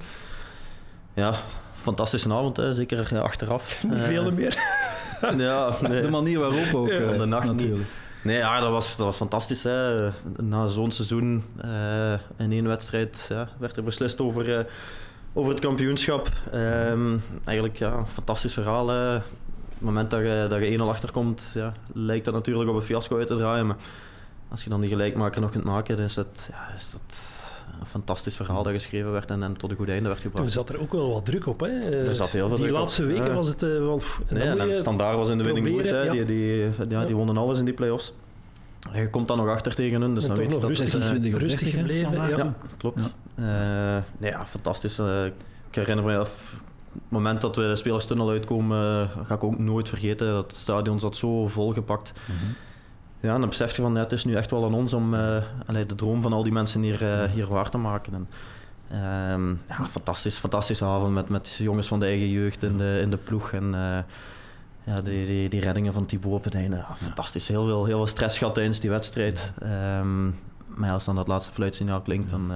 Ja, 1.14 1.34
fantastische 1.74 2.34
avond, 2.34 2.58
hè. 2.58 2.74
zeker 2.74 3.22
achteraf. 3.22 3.84
Veel 3.92 4.26
Uh, 4.26 4.34
meer. 4.34 4.58
ja, 5.38 5.76
nee. 5.82 6.02
De 6.02 6.10
manier 6.10 6.40
waarop 6.40 6.74
ook, 6.74 6.90
ja, 6.92 7.12
de 7.12 7.26
nacht 7.26 7.48
natuurlijk. 7.48 7.78
Niet. 7.78 7.88
Nee, 8.24 8.38
ja, 8.38 8.60
dat 8.60 8.72
was, 8.72 8.96
dat 8.96 9.06
was 9.06 9.18
fantastisch. 9.18 9.64
Hè. 9.64 10.10
Na 10.38 10.68
zo'n 10.68 10.92
seizoen 10.92 11.44
uh, 11.66 12.14
in 12.38 12.52
één 12.52 12.68
wedstrijd 12.68 13.26
ja, 13.30 13.50
werd 13.60 13.78
er 13.78 13.84
beslist 13.84 14.22
over, 14.22 14.50
uh, 14.50 14.60
over 15.34 15.52
het 15.52 15.62
kampioenschap. 15.62 16.32
Um, 16.54 17.24
eigenlijk 17.44 17.78
ja, 17.78 17.92
een 17.92 18.08
fantastisch 18.08 18.54
verhaal. 18.54 18.88
Hè. 18.88 19.16
Op 19.16 19.24
het 19.74 19.82
moment 19.82 20.10
dat 20.10 20.20
je, 20.20 20.46
dat 20.50 20.60
je 20.60 20.78
1-0 20.78 20.82
achterkomt, 20.82 21.52
ja, 21.54 21.74
lijkt 21.94 22.26
dat 22.26 22.34
natuurlijk 22.34 22.70
op 22.70 22.76
een 22.76 22.82
fiasco 22.82 23.18
uit 23.18 23.28
te 23.28 23.38
draaien. 23.38 23.68
Maar 23.68 23.78
als 24.52 24.64
je 24.64 24.70
dan 24.70 24.82
die 24.82 24.90
gelijkmaker 24.90 25.42
nog 25.42 25.52
kunt 25.52 25.64
maken, 25.64 25.96
dan 25.96 26.06
is 26.06 26.14
dat, 26.14 26.50
ja, 26.52 26.76
is 26.76 26.92
dat 26.92 27.18
een 27.80 27.86
fantastisch 27.86 28.36
verhaal 28.36 28.64
dat 28.64 28.74
geschreven 28.74 29.12
werd 29.12 29.30
en, 29.30 29.44
en 29.44 29.58
tot 29.58 29.72
een 29.72 29.76
goed 29.76 29.90
einde 29.90 30.08
werd 30.08 30.22
gebracht. 30.22 30.44
Toen 30.44 30.54
zat 30.54 30.70
er 30.70 30.80
ook 30.80 30.92
wel 30.92 31.14
wat 31.14 31.26
druk 31.26 31.48
op. 31.48 31.60
Hè? 31.60 31.68
Er 31.68 32.16
zat 32.16 32.30
heel 32.30 32.48
veel 32.48 32.58
die 32.58 32.66
druk 32.66 32.78
laatste 32.78 33.02
op. 33.02 33.08
weken 33.08 33.26
ja. 33.26 33.34
was 33.34 33.48
het... 33.48 33.64
Uh, 33.64 33.78
wel, 33.78 34.02
nee, 34.30 34.44
en 34.44 34.60
en 34.60 34.78
Standaard 34.78 35.16
was 35.16 35.30
in 35.30 35.38
de 35.38 35.44
winning 35.44 35.70
mood. 35.70 35.84
Ja. 35.84 36.12
Die, 36.12 36.26
die, 36.26 36.70
ja, 36.90 37.06
die 37.06 37.16
wonnen 37.16 37.38
alles 37.38 37.60
in 37.60 37.66
die 37.66 37.74
play-offs. 37.74 38.14
Je 38.94 39.10
komt 39.10 39.28
dan 39.28 39.38
nog 39.38 39.48
achter 39.48 39.76
tegen 39.76 40.02
hun, 40.02 40.16
dus 40.16 40.24
en 40.24 40.30
dan 40.30 40.38
weet 40.38 40.52
je 40.52 40.60
dat 40.60 40.78
rustig, 40.78 41.14
uh, 41.14 41.34
rustig 41.34 41.70
gebleven. 41.72 42.14
Ja. 42.14 42.28
ja. 42.28 42.54
klopt. 42.78 43.14
Ja. 43.36 43.98
Uh, 43.98 44.04
nee, 44.18 44.32
ja, 44.32 44.46
fantastisch. 44.46 45.00
Uh, 45.00 45.26
ik 45.26 45.76
herinner 45.76 46.06
me 46.06 46.18
af, 46.18 46.56
het 46.94 47.02
moment 47.08 47.42
dat 47.42 47.56
we 47.56 47.62
de 47.62 47.76
spelerstunnel 47.76 48.30
uitkomen, 48.30 49.10
ga 49.26 49.34
ik 49.34 49.44
ook 49.44 49.60
nooit 49.60 49.90
vergeten. 49.90 50.28
Dat 50.28 50.52
het 50.52 50.60
stadion 50.60 51.00
zat 51.00 51.18
zo 51.18 51.48
volgepakt. 51.48 52.14
Mm 52.16 52.36
-hmm. 52.36 52.56
Ja, 53.22 53.34
en 53.34 53.40
dan 53.40 53.50
besef 53.50 53.76
je 53.76 53.82
van, 53.82 53.96
het 53.96 54.12
is 54.12 54.26
nu 54.26 54.36
echt 54.36 54.52
wel 54.52 54.66
aan 54.66 54.74
ons 54.74 54.94
om 54.94 55.14
allee, 55.66 55.86
de 55.86 55.96
droom 55.96 56.22
van 56.22 56.34
al 56.34 56.44
die 56.44 56.52
mensen 56.52 56.82
hier, 56.82 57.30
hier 57.30 57.48
waar 57.48 57.70
te 57.70 57.78
maken. 57.78 58.14
En, 58.14 58.28
Um, 58.94 59.62
ja, 59.68 59.86
fantastisch, 59.90 60.38
fantastische 60.38 60.86
avond 60.86 61.14
met, 61.14 61.30
met 61.30 61.56
jongens 61.60 61.88
van 61.88 62.00
de 62.00 62.06
eigen 62.06 62.30
jeugd 62.30 62.64
in 62.64 62.78
de, 62.78 63.00
in 63.02 63.10
de 63.10 63.18
ploeg. 63.18 63.52
En 63.52 63.64
uh, 63.64 63.98
ja, 64.84 65.02
die, 65.02 65.26
die, 65.26 65.50
die 65.50 65.62
reddingen 65.62 65.94
van 65.94 66.06
Thibaut 66.06 66.34
op 66.34 66.44
het 66.44 66.56
einde. 66.56 66.76
Ja, 66.76 66.96
fantastisch. 66.96 67.48
Heel 67.48 67.66
veel, 67.66 67.86
heel 67.86 67.98
veel 67.98 68.08
stress 68.08 68.38
gehad 68.38 68.54
tijdens 68.54 68.80
die 68.80 68.90
wedstrijd. 68.90 69.54
Um, 70.00 70.40
maar 70.68 70.92
als 70.92 71.06
dan 71.06 71.16
dat 71.16 71.28
laatste 71.28 71.52
fluitsignaal 71.52 72.02
klinkt, 72.02 72.30
dan 72.30 72.52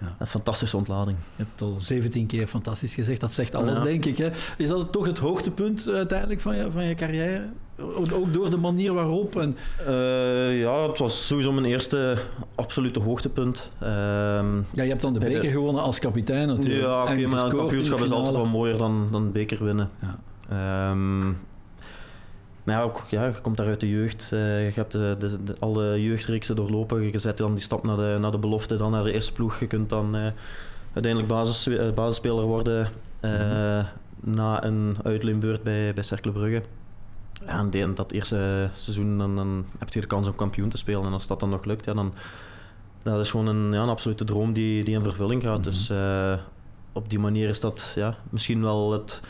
ja. 0.00 0.16
een 0.18 0.26
fantastische 0.26 0.76
ontlading. 0.76 1.16
Je 1.36 1.44
hebt 1.44 1.62
al 1.62 1.76
17 1.78 2.26
keer 2.26 2.46
fantastisch 2.46 2.94
gezegd. 2.94 3.20
Dat 3.20 3.32
zegt 3.32 3.54
alles, 3.54 3.76
ja. 3.76 3.82
denk 3.82 4.04
ik. 4.04 4.18
Hè? 4.18 4.30
Is 4.56 4.68
dat 4.68 4.92
toch 4.92 5.06
het 5.06 5.18
hoogtepunt 5.18 5.88
uiteindelijk 5.88 6.40
van 6.40 6.56
je, 6.56 6.70
van 6.70 6.84
je 6.84 6.94
carrière? 6.94 7.48
Ook 8.12 8.34
door 8.34 8.50
de 8.50 8.56
manier 8.56 8.94
waarop? 8.94 9.36
En... 9.36 9.56
Uh, 9.88 10.60
ja, 10.60 10.86
het 10.86 10.98
was 10.98 11.26
sowieso 11.26 11.52
mijn 11.52 11.66
eerste 11.66 12.18
absolute 12.54 13.00
hoogtepunt. 13.00 13.72
Uh, 13.82 13.88
ja, 14.72 14.82
je 14.82 14.88
hebt 14.88 15.02
dan 15.02 15.12
de 15.12 15.18
beker 15.18 15.50
gewonnen 15.50 15.82
als 15.82 15.98
kapitein 15.98 16.46
natuurlijk. 16.46 16.84
Ja, 16.84 17.02
oké, 17.02 17.12
okay, 17.12 17.24
maar 17.24 17.44
een 17.44 17.50
kampioenschap 17.50 18.00
is 18.00 18.10
altijd 18.10 18.36
wel 18.36 18.46
mooier 18.46 18.78
dan, 18.78 19.08
dan 19.10 19.32
beker 19.32 19.64
winnen. 19.64 19.90
Ja. 20.00 20.90
Um, 20.90 21.38
maar 22.64 22.74
ja, 22.74 22.82
ook, 22.82 23.06
ja, 23.08 23.26
je 23.26 23.40
komt 23.40 23.56
daar 23.56 23.66
uit 23.66 23.80
de 23.80 23.88
jeugd. 23.88 24.30
Uh, 24.34 24.66
je 24.66 24.72
hebt 24.74 24.92
de, 24.92 25.16
de, 25.18 25.44
de, 25.44 25.54
alle 25.58 26.02
jeugdreeksen 26.02 26.56
doorlopen. 26.56 27.12
Je 27.12 27.18
zet 27.18 27.36
dan 27.36 27.54
die 27.54 27.62
stap 27.62 27.84
naar 27.84 27.96
de, 27.96 28.16
naar 28.20 28.30
de 28.30 28.38
belofte, 28.38 28.76
dan 28.76 28.90
naar 28.90 29.04
de 29.04 29.12
eerste 29.12 29.32
ploeg. 29.32 29.60
Je 29.60 29.66
kunt 29.66 29.88
dan 29.88 30.16
uiteindelijk 30.92 31.32
basis, 31.32 31.68
basisspeler 31.94 32.44
worden 32.44 32.88
mm-hmm. 33.22 33.86
na 34.20 34.64
een 34.64 34.96
uitleenbeurt 35.02 35.62
bij, 35.62 35.94
bij 35.94 36.02
Cercle 36.02 36.32
Brugge. 36.32 36.62
Ja, 37.46 37.66
en 37.70 37.94
dat 37.94 38.12
eerste 38.12 38.70
seizoen 38.74 39.18
dan, 39.18 39.36
dan 39.36 39.66
heb 39.78 39.92
je 39.92 40.00
de 40.00 40.06
kans 40.06 40.26
om 40.26 40.34
kampioen 40.34 40.68
te 40.68 40.76
spelen. 40.76 41.04
En 41.04 41.12
als 41.12 41.26
dat 41.26 41.40
dan 41.40 41.50
nog 41.50 41.64
lukt, 41.64 41.84
ja, 41.84 41.94
dan 41.94 42.14
dat 43.02 43.18
is 43.18 43.30
gewoon 43.30 43.46
een, 43.46 43.72
ja, 43.72 43.82
een 43.82 43.88
absolute 43.88 44.24
droom 44.24 44.52
die, 44.52 44.84
die 44.84 44.94
in 44.94 45.02
vervulling 45.02 45.42
gaat. 45.42 45.64
Dus 45.64 45.90
uh, 45.90 46.34
op 46.92 47.10
die 47.10 47.18
manier 47.18 47.48
is 47.48 47.60
dat 47.60 47.92
ja, 47.94 48.16
misschien 48.30 48.62
wel 48.62 48.92
het, 48.92 49.20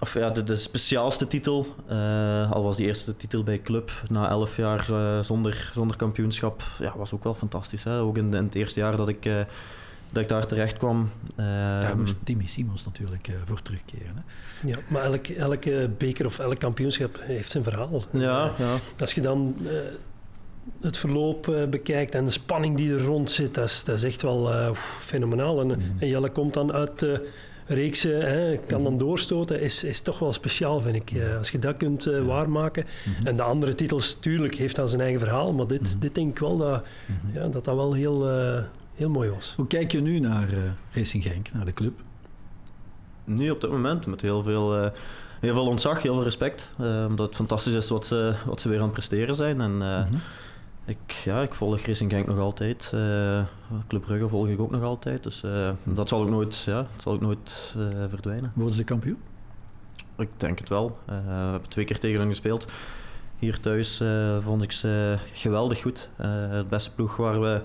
of, 0.00 0.14
ja, 0.14 0.30
de, 0.30 0.44
de 0.44 0.56
speciaalste 0.56 1.26
titel. 1.26 1.66
Uh, 1.90 2.52
al 2.52 2.62
was 2.62 2.76
die 2.76 2.86
eerste 2.86 3.16
titel 3.16 3.42
bij 3.42 3.60
club 3.60 3.92
na 4.08 4.28
elf 4.28 4.56
jaar 4.56 4.86
uh, 4.90 5.20
zonder, 5.20 5.70
zonder 5.74 5.96
kampioenschap, 5.96 6.62
ja, 6.78 6.96
was 6.96 7.12
ook 7.12 7.24
wel 7.24 7.34
fantastisch. 7.34 7.84
Hè? 7.84 8.00
Ook 8.00 8.16
in, 8.16 8.34
in 8.34 8.44
het 8.44 8.54
eerste 8.54 8.80
jaar 8.80 8.96
dat 8.96 9.08
ik 9.08 9.24
dat 10.12 10.22
ik 10.22 10.28
daar 10.28 10.46
terecht 10.46 10.78
kwam. 10.78 11.10
Uh, 11.30 11.46
daar 11.80 11.98
moest 11.98 12.16
Timmy 12.24 12.46
Simons 12.46 12.84
natuurlijk 12.84 13.28
uh, 13.28 13.34
voor 13.44 13.62
terugkeren. 13.62 14.14
Hè? 14.14 14.68
Ja, 14.68 14.76
maar 14.88 15.02
elk, 15.02 15.26
elke 15.26 15.90
beker 15.98 16.26
of 16.26 16.38
elk 16.38 16.58
kampioenschap 16.58 17.18
heeft 17.20 17.50
zijn 17.50 17.64
verhaal. 17.64 18.02
Ja, 18.10 18.44
uh, 18.44 18.58
ja. 18.58 18.76
Als 18.98 19.12
je 19.12 19.20
dan 19.20 19.56
het 20.80 20.96
verloop 20.96 21.66
bekijkt 21.70 22.14
en 22.14 22.24
de 22.24 22.30
spanning 22.30 22.76
die 22.76 22.92
er 22.92 23.02
rond 23.02 23.30
zit, 23.30 23.54
dat 23.54 23.64
is, 23.64 23.84
dat 23.84 23.96
is 23.96 24.02
echt 24.02 24.22
wel 24.22 24.74
fenomenaal. 24.74 25.60
En, 25.60 25.66
mm. 25.66 25.96
en 25.98 26.08
Jelle 26.08 26.30
komt 26.30 26.54
dan 26.54 26.72
uit 26.72 26.98
de 26.98 27.28
reeksen, 27.66 28.20
hè, 28.20 28.56
kan 28.56 28.82
dan 28.82 28.98
doorstoten, 28.98 29.60
is, 29.60 29.84
is 29.84 30.00
toch 30.00 30.18
wel 30.18 30.32
speciaal, 30.32 30.80
vind 30.80 30.96
ik. 30.96 31.22
als 31.38 31.50
je 31.50 31.58
dat 31.58 31.76
kunt 31.76 32.04
waarmaken. 32.04 32.84
Mm-hmm. 33.04 33.26
En 33.26 33.36
de 33.36 33.42
andere 33.42 33.74
titels, 33.74 34.14
tuurlijk, 34.14 34.54
heeft 34.54 34.76
dan 34.76 34.88
zijn 34.88 35.00
eigen 35.00 35.20
verhaal, 35.20 35.52
maar 35.52 35.66
dit, 35.66 36.00
dit 36.00 36.14
denk 36.14 36.30
ik 36.30 36.38
wel 36.38 36.56
dat 36.56 36.84
ja, 37.32 37.48
dat, 37.48 37.64
dat 37.64 37.76
wel 37.76 37.92
heel 37.92 38.26
heel 38.94 39.10
mooi 39.10 39.30
was. 39.30 39.52
Hoe 39.56 39.66
kijk 39.66 39.92
je 39.92 40.00
nu 40.00 40.18
naar 40.18 40.50
uh, 40.50 40.58
Racing 40.90 41.22
Genk, 41.22 41.52
naar 41.52 41.64
de 41.64 41.72
club? 41.72 42.00
Nu 43.24 43.50
op 43.50 43.60
dit 43.60 43.70
moment 43.70 44.06
met 44.06 44.20
heel 44.20 44.42
veel, 44.42 44.84
uh, 44.84 44.90
heel 45.40 45.54
veel 45.54 45.66
ontzag, 45.66 46.02
heel 46.02 46.14
veel 46.14 46.22
respect. 46.22 46.72
Uh, 46.80 47.04
omdat 47.08 47.26
het 47.26 47.36
fantastisch 47.36 47.72
is 47.72 47.88
wat 47.88 48.06
ze, 48.06 48.34
wat 48.46 48.60
ze 48.60 48.68
weer 48.68 48.78
aan 48.78 48.84
het 48.84 48.92
presteren 48.92 49.34
zijn. 49.34 49.60
En, 49.60 49.72
mm-hmm. 49.72 50.20
ik, 50.84 51.10
ja, 51.24 51.42
ik 51.42 51.54
volg 51.54 51.86
Racing 51.86 52.10
Genk 52.10 52.26
nog 52.26 52.38
altijd. 52.38 52.88
Club 53.88 54.02
Brugge 54.02 54.28
volg 54.28 54.48
ik 54.48 54.60
ook 54.60 54.70
nog 54.70 54.82
altijd. 54.82 55.22
Dus 55.22 55.40
mm-hmm. 55.40 55.76
dat 55.84 56.08
zal 56.08 56.20
ook 56.20 56.30
nooit, 56.30 56.62
ja, 56.62 56.76
dat 56.76 57.02
zal 57.02 57.12
ook 57.12 57.20
nooit 57.20 57.74
verdwijnen. 58.08 58.52
Worden 58.54 58.74
ze 58.74 58.84
kampioen? 58.84 59.18
Ik 60.18 60.28
denk 60.36 60.58
het 60.58 60.68
wel. 60.68 60.98
we 61.04 61.12
hebben 61.30 61.68
twee 61.68 61.84
keer 61.84 61.98
tegen 61.98 62.20
hen 62.20 62.28
gespeeld. 62.28 62.66
Hier 63.38 63.60
thuis 63.60 64.02
vond 64.42 64.62
ik 64.62 64.72
ze 64.72 65.18
geweldig 65.32 65.82
goed. 65.82 66.10
het 66.16 66.68
beste 66.68 66.90
ploeg 66.90 67.16
waar 67.16 67.40
we 67.40 67.62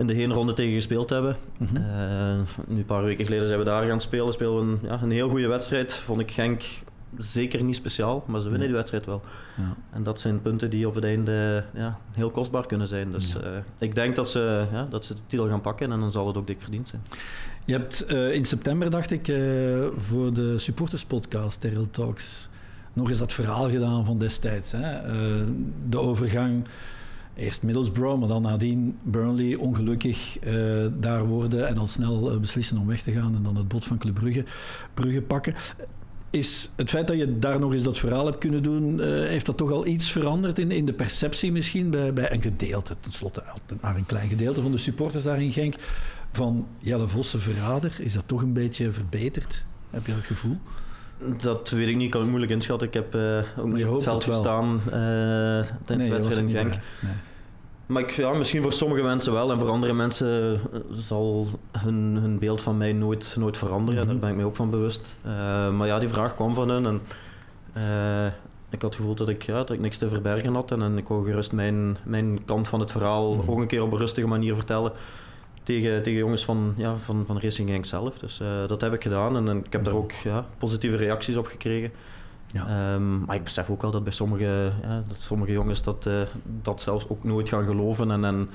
in 0.00 0.06
de 0.06 0.14
heenronde 0.14 0.52
tegen 0.52 0.74
gespeeld 0.74 1.10
hebben. 1.10 1.36
Mm-hmm. 1.56 1.76
Uh, 1.76 2.40
nu 2.66 2.78
een 2.78 2.84
paar 2.84 3.04
weken 3.04 3.24
geleden 3.24 3.46
zijn 3.46 3.58
we 3.58 3.64
daar 3.64 3.84
gaan 3.84 4.00
spelen. 4.00 4.32
Spelen 4.32 4.54
we 4.54 4.60
een, 4.60 4.78
ja, 4.82 5.02
een 5.02 5.10
heel 5.10 5.28
goede 5.28 5.46
wedstrijd. 5.46 5.94
Vond 5.94 6.20
ik 6.20 6.30
Genk 6.30 6.62
zeker 7.16 7.64
niet 7.64 7.76
speciaal, 7.76 8.24
maar 8.26 8.40
ze 8.40 8.48
winnen 8.48 8.60
ja. 8.60 8.66
die 8.66 8.76
wedstrijd 8.76 9.06
wel. 9.06 9.22
Ja. 9.56 9.76
En 9.92 10.02
dat 10.02 10.20
zijn 10.20 10.42
punten 10.42 10.70
die 10.70 10.88
op 10.88 10.94
het 10.94 11.04
einde 11.04 11.64
ja, 11.74 11.98
heel 12.12 12.30
kostbaar 12.30 12.66
kunnen 12.66 12.88
zijn. 12.88 13.12
Dus 13.12 13.34
uh, 13.34 13.42
ik 13.78 13.94
denk 13.94 14.16
dat 14.16 14.30
ze, 14.30 14.66
ja, 14.72 14.86
dat 14.90 15.04
ze 15.04 15.14
de 15.14 15.20
titel 15.26 15.48
gaan 15.48 15.60
pakken 15.60 15.92
en 15.92 16.00
dan 16.00 16.12
zal 16.12 16.26
het 16.26 16.36
ook 16.36 16.46
dik 16.46 16.60
verdiend 16.60 16.88
zijn. 16.88 17.02
Je 17.64 17.72
hebt 17.72 18.12
uh, 18.12 18.34
in 18.34 18.44
september, 18.44 18.90
dacht 18.90 19.10
ik, 19.10 19.24
voor 19.96 20.32
de 20.34 20.58
supporterspodcast 20.58 21.60
Terrell 21.60 21.88
Talks 21.90 22.48
nog 22.92 23.08
eens 23.08 23.18
dat 23.18 23.32
verhaal 23.32 23.70
gedaan 23.70 24.04
van 24.04 24.18
destijds. 24.18 24.72
Hè? 24.72 25.00
de 25.88 25.98
overgang 25.98 26.64
eerst 27.40 27.62
Middlesbrough, 27.62 28.18
maar 28.18 28.28
dan 28.28 28.42
nadien 28.42 28.98
Burnley 29.02 29.54
ongelukkig 29.54 30.38
uh, 30.44 30.86
daar 31.00 31.24
worden 31.24 31.68
en 31.68 31.78
al 31.78 31.86
snel 31.86 32.32
uh, 32.32 32.38
beslissen 32.38 32.78
om 32.78 32.86
weg 32.86 33.02
te 33.02 33.12
gaan 33.12 33.34
en 33.34 33.42
dan 33.42 33.56
het 33.56 33.68
bod 33.68 33.86
van 33.86 33.98
Club 33.98 34.14
Brugge, 34.14 34.44
Brugge 34.94 35.22
pakken. 35.22 35.54
Is 36.30 36.70
het 36.76 36.90
feit 36.90 37.06
dat 37.06 37.16
je 37.16 37.38
daar 37.38 37.58
nog 37.58 37.72
eens 37.72 37.82
dat 37.82 37.98
verhaal 37.98 38.26
hebt 38.26 38.38
kunnen 38.38 38.62
doen, 38.62 38.98
uh, 38.98 39.04
heeft 39.06 39.46
dat 39.46 39.56
toch 39.56 39.70
al 39.70 39.86
iets 39.86 40.10
veranderd 40.10 40.58
in, 40.58 40.70
in 40.70 40.86
de 40.86 40.92
perceptie 40.92 41.52
misschien 41.52 41.90
bij, 41.90 42.12
bij 42.12 42.32
een 42.32 42.42
gedeelte, 42.42 42.94
tenslotte 43.00 43.42
maar 43.80 43.96
een 43.96 44.06
klein 44.06 44.28
gedeelte 44.28 44.62
van 44.62 44.70
de 44.70 44.78
supporters 44.78 45.24
daar 45.24 45.42
in 45.42 45.52
Genk, 45.52 45.74
van 46.32 46.66
Jelle 46.78 47.08
Vosse 47.08 47.38
verrader? 47.38 47.96
Is 47.98 48.12
dat 48.12 48.24
toch 48.26 48.42
een 48.42 48.52
beetje 48.52 48.92
verbeterd? 48.92 49.64
Heb 49.90 50.06
je 50.06 50.14
dat 50.14 50.24
gevoel? 50.24 50.58
Dat 51.36 51.70
weet 51.70 51.88
ik 51.88 51.96
niet, 51.96 52.10
kan 52.10 52.22
ik 52.22 52.28
moeilijk 52.28 52.52
inschatten. 52.52 52.88
Ik 52.88 52.94
heb 52.94 53.14
uh, 53.14 53.42
ook 53.58 53.72
niet 53.72 53.86
op 53.86 53.94
het 53.94 54.02
veld 54.02 54.24
gestaan 54.24 54.74
uh, 54.74 54.92
tijdens 55.84 56.08
de 56.08 56.08
wedstrijd 56.08 56.38
in 56.38 56.50
Genk. 56.50 56.68
Nee. 56.68 57.12
Maar 57.90 58.02
ik, 58.02 58.10
ja, 58.10 58.32
misschien 58.32 58.62
voor 58.62 58.72
sommige 58.72 59.02
mensen 59.02 59.32
wel 59.32 59.52
en 59.52 59.58
voor 59.58 59.68
andere 59.68 59.92
mensen 59.92 60.60
zal 60.92 61.46
hun, 61.78 62.18
hun 62.20 62.38
beeld 62.38 62.62
van 62.62 62.76
mij 62.76 62.92
nooit, 62.92 63.36
nooit 63.38 63.58
veranderen. 63.58 64.06
Daar 64.06 64.16
ben 64.16 64.30
ik 64.30 64.36
me 64.36 64.44
ook 64.44 64.56
van 64.56 64.70
bewust. 64.70 65.16
Uh, 65.26 65.32
maar 65.70 65.86
ja, 65.86 65.98
die 65.98 66.08
vraag 66.08 66.34
kwam 66.34 66.54
van 66.54 66.68
hen 66.68 66.86
en 66.86 67.00
ik 68.70 68.82
had 68.82 68.90
het 68.90 68.94
gevoel 68.94 69.14
dat 69.14 69.28
ik, 69.28 69.42
ja, 69.42 69.58
dat 69.58 69.70
ik 69.70 69.80
niks 69.80 69.96
te 69.96 70.08
verbergen 70.08 70.54
had 70.54 70.70
en, 70.70 70.82
en 70.82 70.98
ik 70.98 71.08
wou 71.08 71.24
gerust 71.24 71.52
mijn, 71.52 71.96
mijn 72.02 72.44
kant 72.44 72.68
van 72.68 72.80
het 72.80 72.90
verhaal 72.90 73.32
mm-hmm. 73.32 73.50
ook 73.50 73.58
een 73.58 73.66
keer 73.66 73.82
op 73.82 73.92
een 73.92 73.98
rustige 73.98 74.26
manier 74.26 74.54
vertellen 74.54 74.92
tegen, 75.62 76.02
tegen 76.02 76.18
jongens 76.18 76.44
van, 76.44 76.74
ja, 76.76 76.96
van, 76.96 77.24
van 77.26 77.40
Racing 77.40 77.68
Genk 77.68 77.84
zelf. 77.84 78.18
Dus 78.18 78.40
uh, 78.40 78.48
dat 78.66 78.80
heb 78.80 78.92
ik 78.92 79.02
gedaan 79.02 79.36
en, 79.36 79.48
en 79.48 79.64
ik 79.64 79.72
heb 79.72 79.84
daar 79.84 79.94
ook 79.94 80.12
ja, 80.12 80.46
positieve 80.58 80.96
reacties 80.96 81.36
op 81.36 81.46
gekregen. 81.46 81.92
Ja. 82.52 82.94
Um, 82.94 83.24
maar 83.24 83.36
ik 83.36 83.44
besef 83.44 83.70
ook 83.70 83.82
wel 83.82 83.90
dat 83.90 84.04
bij 84.04 84.12
sommige, 84.12 84.72
ja, 84.82 85.04
dat 85.08 85.20
sommige 85.20 85.52
jongens 85.52 85.82
dat, 85.82 86.06
uh, 86.06 86.20
dat 86.62 86.80
zelfs 86.80 87.08
ook 87.08 87.24
nooit 87.24 87.48
gaan 87.48 87.64
geloven 87.64 88.10
en, 88.10 88.24
en 88.24 88.50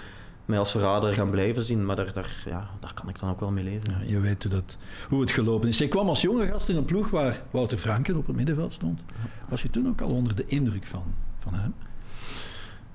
mij 0.45 0.59
als 0.59 0.71
verrader 0.71 1.13
gaan 1.13 1.29
blijven 1.29 1.61
zien. 1.61 1.85
Maar 1.85 1.95
daar, 1.95 2.13
daar, 2.13 2.43
ja, 2.45 2.69
daar 2.79 2.93
kan 2.93 3.09
ik 3.09 3.19
dan 3.19 3.29
ook 3.29 3.39
wel 3.39 3.51
mee 3.51 3.63
leven. 3.63 3.91
Ja, 3.91 3.97
je 4.05 4.19
weet 4.19 4.43
hoe, 4.43 4.51
dat, 4.51 4.77
hoe 5.09 5.21
het 5.21 5.31
gelopen 5.31 5.69
is. 5.69 5.77
Je 5.77 5.87
kwam 5.87 6.09
als 6.09 6.21
jonge 6.21 6.47
gast 6.47 6.69
in 6.69 6.75
een 6.75 6.85
ploeg 6.85 7.09
waar 7.09 7.41
Wouter 7.51 7.77
Franken 7.77 8.17
op 8.17 8.27
het 8.27 8.35
middenveld 8.35 8.71
stond. 8.71 9.03
Was 9.49 9.61
je 9.61 9.69
toen 9.69 9.87
ook 9.87 10.01
al 10.01 10.09
onder 10.09 10.35
de 10.35 10.45
indruk 10.47 10.85
van, 10.85 11.03
van 11.39 11.53
hem? 11.53 11.73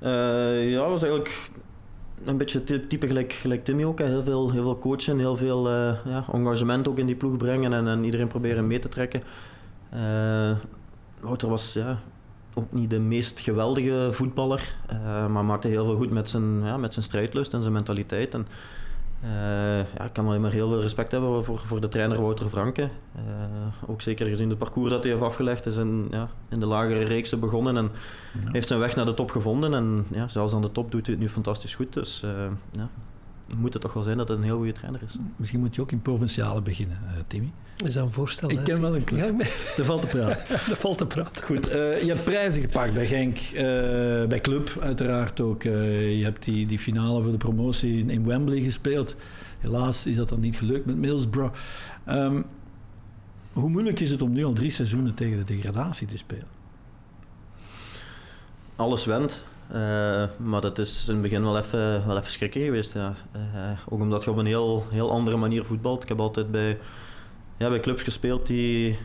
Uh, 0.02 0.70
ja, 0.70 0.88
was 0.88 1.02
eigenlijk 1.02 1.50
een 2.24 2.36
beetje 2.36 2.86
type 2.86 3.06
gelijk, 3.06 3.32
gelijk 3.32 3.64
Timmy 3.64 3.84
ook. 3.84 3.98
Hè. 3.98 4.06
Heel, 4.06 4.22
veel, 4.22 4.50
heel 4.50 4.62
veel 4.62 4.78
coachen, 4.78 5.18
heel 5.18 5.36
veel 5.36 5.70
uh, 5.70 5.92
ja, 6.04 6.24
engagement 6.32 6.88
ook 6.88 6.98
in 6.98 7.06
die 7.06 7.14
ploeg 7.14 7.36
brengen 7.36 7.72
en, 7.72 7.88
en 7.88 8.04
iedereen 8.04 8.28
proberen 8.28 8.66
mee 8.66 8.78
te 8.78 8.88
trekken. 8.88 9.22
Uh, 9.94 10.50
Wouter 11.20 11.48
was 11.48 11.72
ja, 11.72 11.98
ook 12.54 12.72
niet 12.72 12.90
de 12.90 12.98
meest 12.98 13.40
geweldige 13.40 14.08
voetballer, 14.12 14.74
uh, 14.92 15.26
maar 15.26 15.44
maakte 15.44 15.68
heel 15.68 15.84
veel 15.84 15.96
goed 15.96 16.10
met 16.10 16.28
zijn, 16.28 16.64
ja, 16.64 16.76
met 16.76 16.92
zijn 16.92 17.04
strijdlust 17.04 17.52
en 17.52 17.60
zijn 17.60 17.72
mentaliteit. 17.72 18.34
En, 18.34 18.46
ja, 19.96 20.04
ik 20.04 20.12
kan 20.12 20.26
alleen 20.26 20.40
maar 20.40 20.50
heel 20.50 20.68
veel 20.68 20.80
respect 20.80 21.10
hebben 21.10 21.44
voor, 21.44 21.58
voor 21.58 21.80
de 21.80 21.88
trainer 21.88 22.20
Wouter 22.20 22.48
Franke. 22.48 22.88
ook 23.86 24.02
zeker 24.02 24.26
gezien 24.26 24.48
het 24.48 24.58
parcours 24.58 24.90
dat 24.90 25.02
hij 25.02 25.12
heeft 25.12 25.24
afgelegd. 25.24 25.66
is 25.66 25.76
in, 25.76 26.08
ja, 26.10 26.28
in 26.48 26.60
de 26.60 26.66
lagere 26.66 27.04
reeksen 27.04 27.40
begonnen 27.40 27.76
en 27.76 27.90
ja. 28.44 28.50
heeft 28.50 28.68
zijn 28.68 28.80
weg 28.80 28.96
naar 28.96 29.04
de 29.04 29.14
top 29.14 29.30
gevonden. 29.30 29.74
En 29.74 30.06
ja, 30.10 30.28
zelfs 30.28 30.54
aan 30.54 30.62
de 30.62 30.72
top 30.72 30.90
doet 30.90 31.06
hij 31.06 31.14
het 31.14 31.24
nu 31.24 31.28
fantastisch 31.30 31.74
goed. 31.74 31.92
Dus 31.92 32.24
ja, 32.72 32.88
moet 33.56 33.72
het 33.72 33.82
toch 33.82 33.92
wel 33.92 34.02
zijn 34.02 34.16
dat 34.16 34.28
het 34.28 34.38
een 34.38 34.44
heel 34.44 34.56
goede 34.56 34.72
trainer 34.72 35.02
is. 35.02 35.16
Misschien 35.36 35.60
moet 35.60 35.74
je 35.74 35.80
ook 35.80 35.92
in 35.92 36.02
provinciale 36.02 36.60
beginnen, 36.60 36.98
Timmy. 37.26 37.52
Is 37.84 37.94
dat 37.94 38.04
een 38.04 38.12
voorstel? 38.12 38.50
Ik 38.50 38.64
ken 38.64 38.80
wel 38.80 38.96
een 38.96 39.04
club. 39.04 39.40
Ja, 39.40 39.46
er 39.76 39.84
valt 39.84 40.00
te 40.00 40.06
praten. 40.06 40.48
er 40.72 40.76
valt 40.76 40.98
te 40.98 41.06
praten. 41.06 41.44
Goed, 41.44 41.68
uh, 41.68 42.02
je 42.02 42.08
hebt 42.08 42.24
prijzen 42.24 42.62
gepakt 42.62 42.94
bij 42.94 43.06
Genk, 43.06 43.38
uh, 43.38 43.60
bij 44.28 44.40
Club 44.40 44.76
uiteraard 44.80 45.40
ook. 45.40 45.64
Uh, 45.64 46.18
je 46.18 46.24
hebt 46.24 46.44
die, 46.44 46.66
die 46.66 46.78
finale 46.78 47.22
voor 47.22 47.32
de 47.32 47.38
promotie 47.38 47.98
in, 47.98 48.10
in, 48.10 48.26
Wembley 48.26 48.60
gespeeld. 48.60 49.16
Helaas 49.58 50.06
is 50.06 50.16
dat 50.16 50.28
dan 50.28 50.40
niet 50.40 50.56
gelukt 50.56 50.86
met 50.86 50.96
Middlesbrough. 50.96 51.54
Um, 52.08 52.44
hoe 53.52 53.68
moeilijk 53.68 54.00
is 54.00 54.10
het 54.10 54.22
om 54.22 54.32
nu 54.32 54.44
al 54.44 54.52
drie 54.52 54.70
seizoenen 54.70 55.14
tegen 55.14 55.38
de 55.38 55.44
degradatie 55.44 56.06
te 56.06 56.16
spelen? 56.16 56.48
Alles 58.76 59.04
went. 59.04 59.44
Uh, 59.74 60.24
maar 60.36 60.60
dat 60.60 60.78
is 60.78 61.08
in 61.08 61.12
het 61.12 61.22
begin 61.22 61.42
wel 61.42 61.58
even, 61.58 62.06
wel 62.06 62.16
even 62.16 62.30
schrikken 62.30 62.60
geweest. 62.60 62.94
Ja. 62.94 63.14
Uh, 63.36 63.70
ook 63.88 64.00
omdat 64.00 64.24
je 64.24 64.30
op 64.30 64.36
een 64.36 64.46
heel, 64.46 64.84
heel 64.90 65.10
andere 65.10 65.36
manier 65.36 65.64
voetbalt. 65.64 66.02
Ik 66.02 66.08
heb 66.08 66.20
altijd 66.20 66.50
bij 66.50 66.78
ja, 67.56 67.68
bij 67.68 67.80
clubs 67.80 68.02
gespeeld 68.02 68.46
die, 68.46 68.98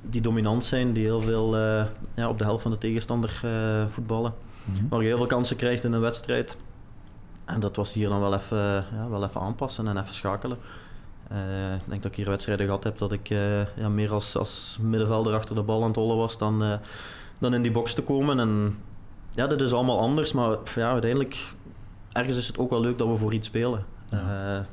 die 0.00 0.20
dominant 0.20 0.64
zijn, 0.64 0.92
die 0.92 1.04
heel 1.04 1.22
veel 1.22 1.56
uh, 1.56 1.84
ja, 2.14 2.28
op 2.28 2.38
de 2.38 2.44
helft 2.44 2.62
van 2.62 2.70
de 2.70 2.78
tegenstander 2.78 3.42
voetballen. 3.90 4.34
Mm 4.64 4.88
Waar 4.88 5.00
je 5.00 5.06
heel 5.06 5.16
veel 5.16 5.26
kansen 5.26 5.56
krijgt 5.56 5.84
in 5.84 5.92
een 5.92 6.00
wedstrijd. 6.00 6.56
En 7.44 7.60
dat 7.60 7.76
was 7.76 7.92
hier 7.92 8.08
dan 8.08 8.20
wel 8.20 8.34
even, 8.34 8.58
ja, 8.92 9.08
wel 9.10 9.24
even 9.24 9.40
aanpassen 9.40 9.88
en 9.88 9.98
even 9.98 10.14
schakelen. 10.14 10.58
Uh, 11.32 11.74
ik 11.74 11.88
denk 11.88 12.02
dat 12.02 12.10
ik 12.10 12.16
hier 12.16 12.28
wedstrijden 12.28 12.66
gehad 12.66 12.84
heb 12.84 12.98
dat 12.98 13.12
ik 13.12 13.28
ja, 13.76 13.88
meer 13.88 14.12
als, 14.12 14.36
als 14.36 14.78
middenvelder 14.80 15.34
achter 15.34 15.54
de 15.54 15.62
bal 15.62 15.80
aan 15.80 15.86
het 15.86 15.96
hollen 15.96 16.16
was 16.16 16.38
dan, 16.38 16.78
dan 17.38 17.54
in 17.54 17.62
die 17.62 17.72
box 17.72 17.94
te 17.94 18.02
komen. 18.02 18.40
En 18.40 18.76
ja, 19.34 19.46
dat 19.46 19.60
is 19.60 19.72
allemaal 19.72 19.98
anders, 19.98 20.32
maar 20.32 20.58
ja, 20.74 20.90
uiteindelijk 20.92 21.36
ergens 22.12 22.36
is 22.36 22.46
het 22.46 22.58
ook 22.58 22.70
wel 22.70 22.80
leuk 22.80 22.98
dat 22.98 23.08
we 23.08 23.16
voor 23.16 23.34
iets 23.34 23.46
spelen. 23.46 23.84
Ja 24.10 24.64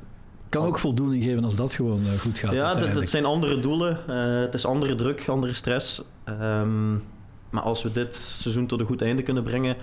kan 0.52 0.66
ook 0.66 0.78
voldoening 0.78 1.24
geven 1.24 1.44
als 1.44 1.56
dat 1.56 1.74
gewoon 1.74 2.06
eh, 2.06 2.18
goed 2.18 2.38
gaat. 2.38 2.52
Ja, 2.52 2.76
het 2.78 3.10
zijn 3.10 3.24
andere 3.24 3.60
doelen. 3.60 3.98
Uh, 4.08 4.40
het 4.40 4.54
is 4.54 4.66
andere 4.66 4.94
druk, 4.94 5.28
andere 5.28 5.52
stress. 5.52 6.02
Um, 6.28 7.02
maar 7.50 7.62
als 7.62 7.82
we 7.82 7.92
dit 7.92 8.14
seizoen 8.14 8.66
tot 8.66 8.80
een 8.80 8.86
goed 8.86 9.02
einde 9.02 9.22
kunnen 9.22 9.42
brengen, 9.42 9.76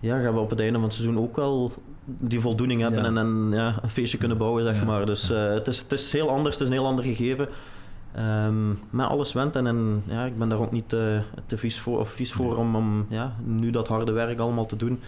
ja, 0.00 0.20
gaan 0.20 0.34
we 0.34 0.40
op 0.40 0.50
het 0.50 0.60
einde 0.60 0.74
van 0.74 0.82
het 0.82 0.92
seizoen 0.92 1.18
ook 1.18 1.36
wel 1.36 1.72
die 2.04 2.40
voldoening 2.40 2.80
hebben 2.80 3.04
en, 3.04 3.18
en 3.18 3.48
ja, 3.52 3.78
een 3.82 3.90
feestje 3.90 4.18
kunnen 4.18 4.38
bouwen, 4.38 4.62
zeg 4.62 4.78
ja. 4.78 4.84
maar. 4.84 5.06
Dus 5.06 5.30
uh, 5.30 5.52
het, 5.52 5.68
is, 5.68 5.78
het 5.78 5.92
is 5.92 6.12
heel 6.12 6.30
anders, 6.30 6.54
het 6.54 6.62
is 6.62 6.68
een 6.68 6.80
heel 6.80 6.86
ander 6.86 7.04
gegeven. 7.04 7.48
Um, 8.18 8.78
maar 8.90 9.06
alles 9.06 9.32
went 9.32 9.56
en, 9.56 9.66
en 9.66 10.02
ja, 10.06 10.24
ik 10.24 10.38
ben 10.38 10.48
daar 10.48 10.58
ook 10.58 10.72
niet 10.72 10.88
te, 10.88 11.22
te 11.46 11.56
vies 11.56 11.80
voor, 11.80 11.98
of 11.98 12.10
vies 12.10 12.32
voor 12.32 12.56
om, 12.56 12.76
om 12.76 13.06
ja, 13.08 13.36
nu 13.44 13.70
dat 13.70 13.88
harde 13.88 14.12
werk 14.12 14.38
allemaal 14.38 14.66
te 14.66 14.76
doen. 14.76 15.00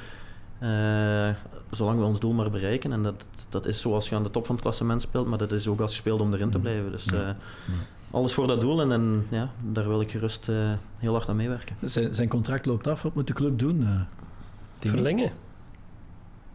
Uh, 0.62 1.28
zolang 1.70 1.98
we 1.98 2.04
ons 2.04 2.20
doel 2.20 2.32
maar 2.32 2.50
bereiken. 2.50 2.92
En 2.92 3.02
dat, 3.02 3.26
dat 3.48 3.66
is 3.66 3.80
zoals 3.80 4.08
je 4.08 4.14
aan 4.14 4.22
de 4.22 4.30
top 4.30 4.46
van 4.46 4.54
het 4.54 4.64
klassement 4.64 5.02
speelt, 5.02 5.26
maar 5.26 5.38
dat 5.38 5.52
is 5.52 5.68
ook 5.68 5.80
als 5.80 5.90
je 5.90 5.96
speelt 5.96 6.20
om 6.20 6.32
erin 6.32 6.50
te 6.50 6.58
blijven. 6.58 6.90
Dus 6.90 7.06
uh, 7.06 7.28
alles 8.10 8.34
voor 8.34 8.46
dat 8.46 8.60
doel 8.60 8.80
en, 8.80 8.92
en 8.92 9.26
ja, 9.28 9.50
daar 9.72 9.88
wil 9.88 10.00
ik 10.00 10.10
gerust 10.10 10.48
uh, 10.48 10.72
heel 10.98 11.12
hard 11.12 11.28
aan 11.28 11.36
meewerken. 11.36 11.76
Zijn, 11.80 12.14
zijn 12.14 12.28
contract 12.28 12.66
loopt 12.66 12.86
af, 12.86 13.02
wat 13.02 13.14
moet 13.14 13.26
de 13.26 13.32
club 13.32 13.58
doen? 13.58 13.86
Verlengen. 14.78 15.32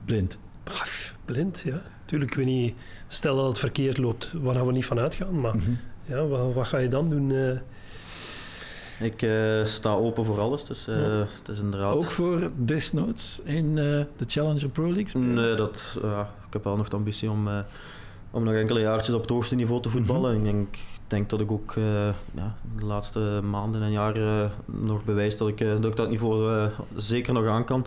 Blind. 0.06 0.38
Ach, 0.64 1.14
blind, 1.26 1.62
ja. 1.66 1.82
Tuurlijk, 2.06 2.32
ik 2.32 2.38
weet 2.38 2.46
niet, 2.46 2.76
stel 3.08 3.36
dat 3.36 3.48
het 3.48 3.60
verkeerd 3.60 3.98
loopt, 3.98 4.32
waar 4.42 4.56
gaan 4.56 4.66
we 4.66 4.72
niet 4.72 4.86
van 4.86 5.00
uitgaan, 5.00 5.40
maar 5.40 5.56
mm 5.56 5.62
-hmm. 5.62 5.78
Ja, 6.12 6.28
wat, 6.28 6.54
wat, 6.54 6.68
ga 6.68 6.78
je 6.78 6.88
dan 6.88 7.10
doen? 7.10 7.60
Ik 9.02 9.22
uh, 9.22 9.66
sta 9.66 9.94
open 9.94 10.26
voor 10.26 10.40
alles, 10.40 10.66
dus 10.66 10.88
uh, 10.88 10.96
ja. 10.96 11.02
het 11.02 11.50
is 11.50 11.60
inderdaad... 11.60 11.94
Ook 11.94 12.04
voor 12.04 12.52
desnoods 12.56 13.42
in 13.44 13.66
uh, 13.66 13.76
de 13.76 14.26
Challenger 14.28 14.70
Pro 14.70 14.86
League 14.86 15.08
spelen? 15.08 15.34
Nee, 15.34 15.56
dat, 15.56 15.98
ik 16.48 16.54
heb 16.54 16.64
wel 16.64 16.78
nog 16.78 16.90
de 16.90 16.96
ambitie 16.96 17.30
om, 17.30 17.50
om 18.32 18.44
nog 18.44 18.54
enkele 18.54 18.80
jaartjes 18.80 19.16
op 19.16 19.22
het 19.22 19.30
hoogste 19.30 19.56
niveau 19.56 19.82
te 19.82 19.90
voetballen. 19.90 20.38
Mm 20.38 20.46
-hmm. 20.46 20.48
Ik 20.48 20.54
denk, 20.54 20.78
denk, 21.08 21.30
dat 21.30 21.40
ik 21.40 21.52
ook 21.52 21.74
ja, 22.34 22.56
de 22.78 22.86
laatste 22.86 23.20
maanden 23.44 23.82
en 23.82 23.92
jaren 23.92 24.52
nog 24.66 25.04
bewijs 25.04 25.38
dat 25.38 25.48
ik, 25.48 25.58
dat, 25.58 25.86
ik 25.86 25.96
dat 25.96 26.10
niveau 26.10 26.70
zeker 26.96 27.34
nog 27.34 27.48
aan 27.48 27.66
kan. 27.66 27.86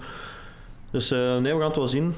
Dus 0.91 1.11
nee, 1.11 1.41
we 1.41 1.49
gaan 1.49 1.61
het 1.61 1.77
wel 1.77 1.89
zien. 1.89 2.15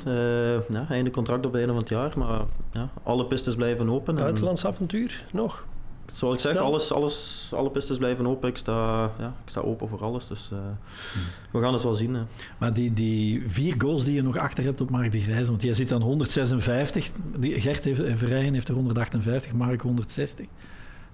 ja, 0.69 0.87
einde 0.89 1.11
contract 1.11 1.47
op 1.47 1.53
het 1.53 1.61
einde 1.61 1.73
van 1.73 1.83
het 1.83 1.89
jaar, 1.89 2.13
maar 2.17 2.41
ja, 2.73 2.89
alle 3.03 3.27
pistes 3.27 3.55
blijven 3.55 3.91
open. 3.91 4.15
Buitenlands 4.15 4.65
en... 4.65 4.71
avontuur 4.71 5.25
nog? 5.33 5.65
Zoals 6.13 6.35
ik 6.35 6.41
zeg, 6.41 6.57
alles, 6.57 6.93
alles, 6.93 7.49
alle 7.55 7.71
pistes 7.71 7.99
blijven 7.99 8.27
open. 8.27 8.49
Ik 8.49 8.57
sta, 8.57 9.11
ja, 9.19 9.35
ik 9.45 9.51
sta 9.51 9.61
open 9.61 9.89
voor 9.89 10.03
alles. 10.03 10.27
Dus 10.27 10.51
uh, 10.53 10.59
we 11.53 11.61
gaan 11.61 11.73
het 11.73 11.83
wel 11.83 11.95
zien. 11.95 12.15
Hè. 12.15 12.23
Maar 12.59 12.73
die, 12.73 12.93
die 12.93 13.43
vier 13.47 13.75
goals 13.79 14.05
die 14.05 14.15
je 14.15 14.23
nog 14.23 14.37
achter 14.37 14.65
hebt 14.65 14.81
op 14.81 14.91
Mark 14.91 15.13
de 15.13 15.21
Grijze, 15.21 15.51
want 15.51 15.63
jij 15.63 15.75
zit 15.75 15.93
aan 15.93 16.03
156. 16.03 17.11
Die, 17.37 17.61
Gert 17.61 17.85
heeft, 17.85 18.03
Verrijen 18.15 18.55
heeft 18.55 18.69
er 18.69 18.75
158, 18.75 19.53
Mark 19.53 19.81
160. 19.81 20.47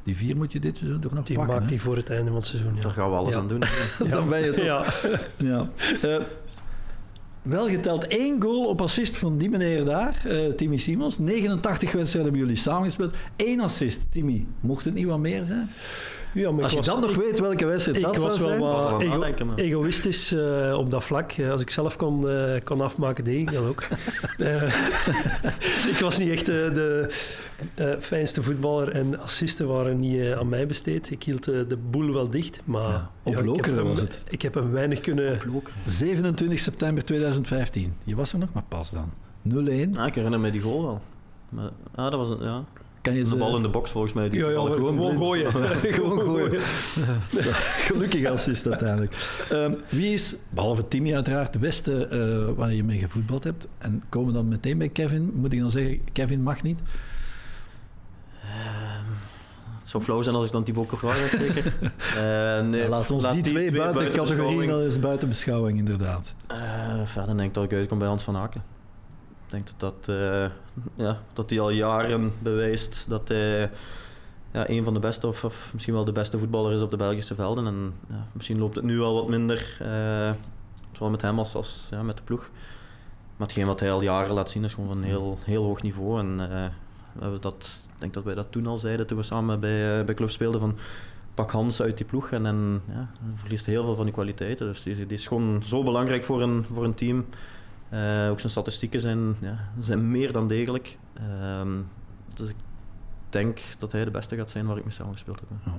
Die 0.03 0.16
vier 0.16 0.36
moet 0.36 0.53
je 0.53 0.61
dit 0.61 0.76
seizoen 0.76 1.01
toch 1.01 1.12
nog 1.12 1.24
die 1.24 1.36
pakken. 1.36 1.53
Die 1.53 1.61
maakt 1.61 1.72
die 1.72 1.80
voor 1.80 1.97
het 1.97 2.11
einde 2.11 2.26
van 2.26 2.36
het 2.36 2.47
seizoen. 2.47 2.74
Ja. 2.74 2.80
Daar 2.80 2.90
gaan 2.90 3.11
we 3.11 3.16
alles 3.16 3.34
ja. 3.34 3.40
aan 3.40 3.49
doen. 3.49 3.62
Dan 4.11 4.28
ben 4.28 4.40
je 4.45 4.53
toch... 4.53 4.64
Ja. 4.64 4.84
ja. 5.36 5.68
Uh, 6.05 6.16
wel 7.43 7.68
geteld 7.68 8.07
één 8.07 8.43
goal 8.43 8.68
op 8.68 8.82
assist 8.82 9.16
van 9.16 9.38
die 9.38 9.51
meneer 9.51 9.84
daar, 9.84 10.22
uh, 10.26 10.53
Timmy 10.53 10.76
Simons. 10.76 11.18
89 11.18 11.93
wedstrijden 11.93 12.32
hebben 12.32 12.49
jullie 12.49 12.62
samengespeeld. 12.62 13.14
Eén 13.36 13.61
assist, 13.61 14.01
Timmy. 14.11 14.47
Mocht 14.61 14.84
het 14.84 14.95
niet 14.95 15.07
wat 15.07 15.18
meer 15.18 15.45
zijn? 15.45 15.70
Ja, 16.33 16.51
maar 16.51 16.62
als 16.62 16.72
je 16.72 16.76
was, 16.76 16.87
dan 16.87 17.01
nog 17.01 17.11
ik, 17.11 17.16
weet 17.16 17.41
welke 17.41 17.66
wedstrijd 17.66 17.99
ik 17.99 18.05
dat 18.05 18.16
was 18.16 18.39
zou 18.39 18.59
wel 18.61 18.80
zijn. 18.80 19.09
Wat 19.18 19.28
ego 19.30 19.55
egoïstisch 19.55 20.33
uh, 20.33 20.74
op 20.78 20.91
dat 20.91 21.05
vlak. 21.05 21.37
Uh, 21.37 21.51
als 21.51 21.61
ik 21.61 21.70
zelf 21.70 21.97
kon, 21.97 22.26
uh, 22.26 22.55
kon 22.64 22.80
afmaken, 22.80 23.24
deed 23.24 23.39
ik 23.39 23.53
dat 23.53 23.64
ook. 23.66 23.83
ik 25.93 25.99
was 26.01 26.18
niet 26.18 26.28
echt 26.28 26.47
de 26.47 27.09
fijnste 28.01 28.43
voetballer 28.43 28.89
en 28.89 29.20
assisten 29.20 29.68
waren 29.68 29.97
niet 29.97 30.33
aan 30.33 30.49
mij 30.49 30.66
besteed. 30.66 31.11
Ik 31.11 31.22
hield 31.22 31.45
de 31.45 31.78
boel 31.91 32.12
wel 32.12 32.30
dicht, 32.30 32.61
maar... 32.64 32.89
Ja, 32.89 33.11
op 33.22 33.35
ja, 33.35 33.45
Lokeren 33.45 33.85
was 33.85 34.01
het. 34.01 34.24
Ik 34.28 34.43
heb 34.43 34.55
hem 34.55 34.72
weinig 34.72 35.01
kunnen... 35.01 35.39
27 35.87 36.59
september 36.59 37.05
2015. 37.05 37.95
Je 38.05 38.16
was 38.16 38.33
er 38.33 38.39
nog 38.39 38.53
maar 38.53 38.64
pas 38.68 38.91
dan. 38.91 39.12
0-1. 39.49 39.53
Ah, 39.95 40.07
ik 40.07 40.14
herinner 40.14 40.41
me 40.41 40.51
die 40.51 40.61
goal 40.61 40.83
wel. 40.83 41.01
Maar, 41.49 41.70
ah, 41.95 42.11
dat 42.11 42.14
was 42.14 42.28
een, 42.28 42.45
ja. 42.45 42.64
Kan 43.03 43.15
je 43.15 43.25
de 43.25 43.37
bal 43.37 43.57
in 43.57 43.63
de 43.63 43.69
box 43.69 43.91
volgens 43.91 44.13
mij. 44.13 44.29
Die 44.29 44.41
ja, 44.41 44.51
ja, 44.51 44.57
gewoon, 44.75 44.95
gewoon 44.95 45.17
gooien. 45.17 45.53
gewoon 45.53 46.21
gooien. 46.21 46.61
Gelukkig 47.89 48.27
assist 48.27 48.67
uiteindelijk. 48.67 49.47
Um, 49.53 49.77
wie 49.89 50.13
is, 50.13 50.37
behalve 50.51 50.89
Timmy 50.89 51.15
uiteraard, 51.15 51.53
de 51.53 51.59
beste 51.59 52.09
uh, 52.13 52.57
waar 52.59 52.73
je 52.73 52.85
mee 52.85 52.99
gevoetbald 52.99 53.45
hebt? 53.45 53.67
En 53.79 54.03
komen 54.09 54.29
we 54.29 54.35
dan 54.35 54.49
meteen 54.49 54.79
bij 54.79 54.89
Kevin? 54.89 55.33
Moet 55.35 55.53
ik 55.53 55.61
dan 55.61 55.71
zeggen, 55.71 56.01
Kevin 56.13 56.43
mag 56.43 56.63
niet? 56.63 56.81
Um, 58.43 59.07
het 59.81 59.89
zou 59.89 60.03
flauw 60.03 60.23
zijn 60.23 60.37
als 60.37 60.47
ik 60.47 60.53
dan 60.53 60.65
die 60.65 60.75
bokken 60.75 60.99
vraag 60.99 61.29
zeker. 61.29 61.75
uh, 62.17 62.69
nee, 62.69 62.89
laat 62.89 63.11
ons 63.11 63.23
laat 63.23 63.33
die, 63.33 63.43
die 63.43 63.53
twee, 63.53 63.67
twee 63.67 63.81
buiten, 63.81 64.03
buiten 64.03 64.25
categorieën 64.25 64.71
al 64.71 64.83
eens 64.83 64.99
buiten 64.99 65.29
beschouwing, 65.29 65.79
inderdaad. 65.79 66.35
Uh, 66.53 67.01
verder 67.05 67.37
denk 67.37 67.49
ik 67.49 67.55
dat 67.55 67.65
ik 67.65 67.73
uitkom 67.73 67.99
bij 67.99 68.09
Hans 68.09 68.23
van 68.23 68.37
Aken. 68.37 68.63
Denk 69.53 69.67
dat 69.67 69.81
dat, 69.81 70.17
uh, 70.17 70.47
ja, 70.95 71.19
dat 71.33 71.51
hij 71.51 71.61
al 71.61 71.71
jaren 71.71 72.33
bewijst 72.39 73.05
dat 73.09 73.29
hij 73.29 73.71
ja, 74.53 74.69
een 74.69 74.85
van 74.85 74.95
de 74.95 75.01
beste 75.01 75.27
of, 75.27 75.45
of, 75.45 75.71
misschien 75.73 75.95
wel 75.95 76.05
de 76.05 76.13
beste 76.13 76.39
voetballer 76.39 76.73
is 76.73 76.81
op 76.81 76.91
de 76.91 76.97
Belgische 76.97 77.35
velden. 77.35 77.67
En 77.67 77.95
ja, 78.09 78.27
misschien 78.33 78.59
loopt 78.59 78.75
het 78.75 78.85
nu 78.85 79.01
al 79.01 79.15
wat 79.15 79.29
minder, 79.29 79.79
uh, 79.83 80.33
zowel 80.93 81.11
met 81.11 81.23
hem 81.23 81.39
als, 81.39 81.55
als 81.55 81.89
ja, 81.91 82.03
met 82.03 82.17
de 82.17 82.23
ploeg. 82.23 82.51
Maar 83.37 83.47
hetgeen 83.47 83.67
wat 83.67 83.81
hij 83.81 83.93
al 83.93 84.03
jaren 84.03 84.35
laat 84.35 84.51
zien 84.51 84.65
is 84.65 84.75
gewoon 84.75 84.89
van 84.89 85.03
heel, 85.03 85.39
heel 85.45 85.65
hoog 85.65 85.83
niveau. 85.83 86.19
En 86.19 86.33
uh, 86.41 86.49
we 87.13 87.21
hebben 87.21 87.41
dat, 87.41 87.85
ik 87.95 88.01
denk 88.01 88.15
dat 88.15 88.25
wij 88.25 88.35
dat 88.35 88.53
toen 88.53 88.67
al 88.67 88.79
zeiden 88.79 89.07
toen 89.07 89.17
we 89.17 89.23
samen 89.23 89.61
bij, 89.61 90.05
bij 90.05 90.15
club 90.15 90.31
speelden 90.31 90.61
van 90.61 90.79
pak 91.35 91.51
Hans 91.51 91.83
uit 91.83 91.97
die 91.97 92.07
ploeg 92.07 92.31
en, 92.31 92.47
en 92.47 92.83
ja, 92.89 93.11
verliest 93.35 93.67
heel 93.67 93.85
veel 93.85 93.97
van 93.97 94.05
die 94.05 94.15
kwaliteiten. 94.15 94.67
Dus 94.67 94.83
die, 94.83 94.95
die 94.95 95.17
is 95.17 95.27
gewoon 95.27 95.63
zo 95.65 95.83
belangrijk 95.83 96.25
voor 96.25 96.43
een, 96.43 96.65
voor 96.73 96.85
een 96.85 96.95
team. 96.95 97.25
Uh, 97.93 98.30
ook 98.30 98.40
zijn 98.40 98.53
statistieken 98.53 99.01
zijn, 99.01 99.36
ja, 99.40 99.59
zijn 99.78 100.11
meer 100.11 100.32
dan 100.32 100.49
degelijk. 100.49 100.99
Uh, 101.20 101.61
dus 102.34 102.49
ik 102.49 102.57
denk 103.28 103.61
dat 103.78 103.93
hij 103.93 104.05
de 104.05 104.11
beste 104.11 104.36
gaat 104.36 104.51
zijn 104.51 104.66
waar 104.66 104.76
ik 104.76 104.84
mee 104.84 104.93
samen 104.93 105.12
gespeeld 105.12 105.40
heb. 105.40 105.49
Ja. 105.64 105.72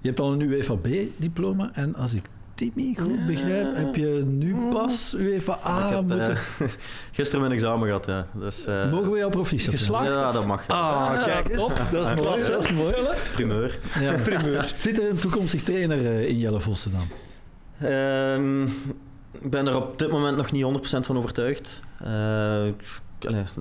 Je 0.00 0.08
hebt 0.08 0.20
al 0.20 0.32
een 0.32 0.40
UEFA 0.40 0.74
B-diploma 0.74 1.70
en 1.72 1.94
als 1.94 2.14
ik 2.14 2.24
Timmy, 2.54 2.94
goed 2.98 3.26
begrijp, 3.26 3.76
heb 3.76 3.94
je 3.94 4.22
nu 4.26 4.54
pas 4.70 5.14
UEFA 5.14 5.58
A 5.66 5.86
ik 5.86 5.94
heb, 5.94 6.04
moeten... 6.06 6.36
eh, 6.36 6.40
gisteren 7.12 7.40
mijn 7.40 7.52
examen 7.52 7.86
gehad, 7.86 8.06
ja. 8.06 8.26
Dus, 8.34 8.66
eh, 8.66 8.90
Mogen 8.90 9.10
we 9.10 9.18
jou 9.18 9.30
proficiat 9.30 9.74
Geslaagd? 9.74 10.04
Ja, 10.04 10.32
dat 10.32 10.46
mag. 10.46 10.68
Ah, 10.68 11.24
kijk 11.24 11.48
eens. 11.48 11.58
top. 11.58 11.88
Dat 11.90 12.08
is 12.08 12.24
mooi. 12.24 12.46
Dat 12.46 12.64
is 12.64 12.72
mooi. 12.72 12.94
Primeur. 13.34 13.78
Ja. 14.00 14.64
Zit 14.72 15.02
er 15.02 15.10
een 15.10 15.16
toekomstig 15.16 15.62
trainer 15.62 16.06
eh, 16.06 16.28
in 16.28 16.38
Jelle 16.38 16.60
Vossen 16.60 16.92
dan? 16.92 17.06
Ehm, 17.88 18.68
ik 19.32 19.50
ben 19.50 19.66
er 19.66 19.76
op 19.76 19.98
dit 19.98 20.10
moment 20.10 20.36
nog 20.36 20.52
niet 20.52 20.64
100% 20.64 21.06
van 21.06 21.18
overtuigd. 21.18 21.80
Eh, 21.98 22.64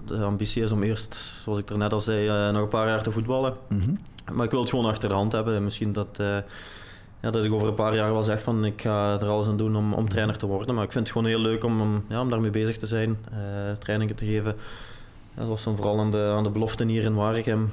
de 0.06 0.24
ambitie 0.24 0.64
is 0.64 0.72
om 0.72 0.84
eerst, 0.84 1.16
zoals 1.16 1.60
ik 1.60 1.70
er 1.70 1.78
net 1.78 1.94
al 1.94 2.00
zei, 2.00 2.28
eh, 2.28 2.50
nog 2.54 2.62
een 2.62 2.68
paar 2.68 2.88
jaar 2.88 3.04
te 3.04 3.12
voetballen. 3.12 3.54
Mhm. 3.70 3.92
Maar 4.34 4.46
ik 4.46 4.52
wil 4.52 4.60
het 4.60 4.70
gewoon 4.70 4.86
achter 4.86 5.10
de 5.10 5.16
hand 5.16 5.32
hebben. 5.32 5.64
Misschien 5.64 5.94
dat, 5.94 6.08
eh, 6.18 6.38
ja, 7.22 7.32
dat 7.32 7.46
ik 7.46 7.54
over 7.54 7.68
een 7.68 7.74
paar 7.74 7.96
jaar 7.96 8.14
wel 8.14 8.24
zeg 8.24 8.42
van 8.42 8.66
ik 8.66 8.82
ga 8.82 9.20
er 9.20 9.28
alles 9.28 9.48
aan 9.48 9.58
doen 9.58 9.76
om, 9.76 9.94
om 9.94 10.10
trainer 10.10 10.38
te 10.38 10.46
worden. 10.46 10.76
Maar 10.76 10.84
ik 10.84 10.92
vind 10.92 11.04
het 11.04 11.14
gewoon 11.14 11.28
heel 11.28 11.40
leuk 11.40 11.64
om, 11.64 11.82
om, 11.82 12.04
ja, 12.10 12.22
om 12.22 12.30
daarmee 12.30 12.50
bezig 12.50 12.78
te 12.78 12.86
zijn, 12.86 13.18
trainingen 13.80 14.16
te 14.16 14.26
geven. 14.26 14.56
Ja, 15.34 15.40
dat 15.40 15.48
was 15.48 15.64
dan 15.64 15.76
vooral 15.76 16.00
aan 16.00 16.12
de, 16.12 16.32
aan 16.36 16.44
de 16.44 16.50
beloften 16.50 16.88
hier 16.88 17.04
in 17.04 17.14
Waregem. 17.14 17.72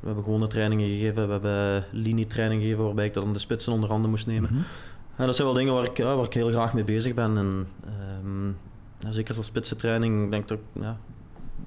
We 0.00 0.06
hebben 0.06 0.24
gewone 0.24 0.46
trainingen 0.46 0.88
gegeven, 0.88 1.26
we 1.26 1.32
hebben 1.32 1.84
linietraining 1.90 2.62
gegeven 2.62 2.84
waarbij 2.84 3.06
ik 3.06 3.14
dat 3.14 3.24
aan 3.24 3.32
de 3.32 3.38
spitsen 3.38 3.72
onder 3.72 3.88
handen 3.88 4.10
moest 4.10 4.26
nemen. 4.26 4.50
Mhm. 4.52 4.62
Ja, 5.18 5.26
dat 5.26 5.34
zijn 5.34 5.46
wel 5.48 5.56
dingen 5.56 5.74
waar 5.74 5.84
ik, 5.84 5.96
ja, 5.96 6.16
waar 6.16 6.24
ik 6.24 6.34
heel 6.34 6.50
graag 6.50 6.74
mee 6.74 6.84
bezig 6.84 7.14
ben. 7.14 7.36
En, 7.36 7.68
ehm, 7.84 8.46
ja, 8.98 9.10
zeker 9.10 9.34
zo'n 9.34 9.42
spitsentraining, 9.42 10.24
ik 10.24 10.30
denk 10.30 10.48
dat, 10.48 10.58
ik, 10.58 10.82
ja, 10.82 10.98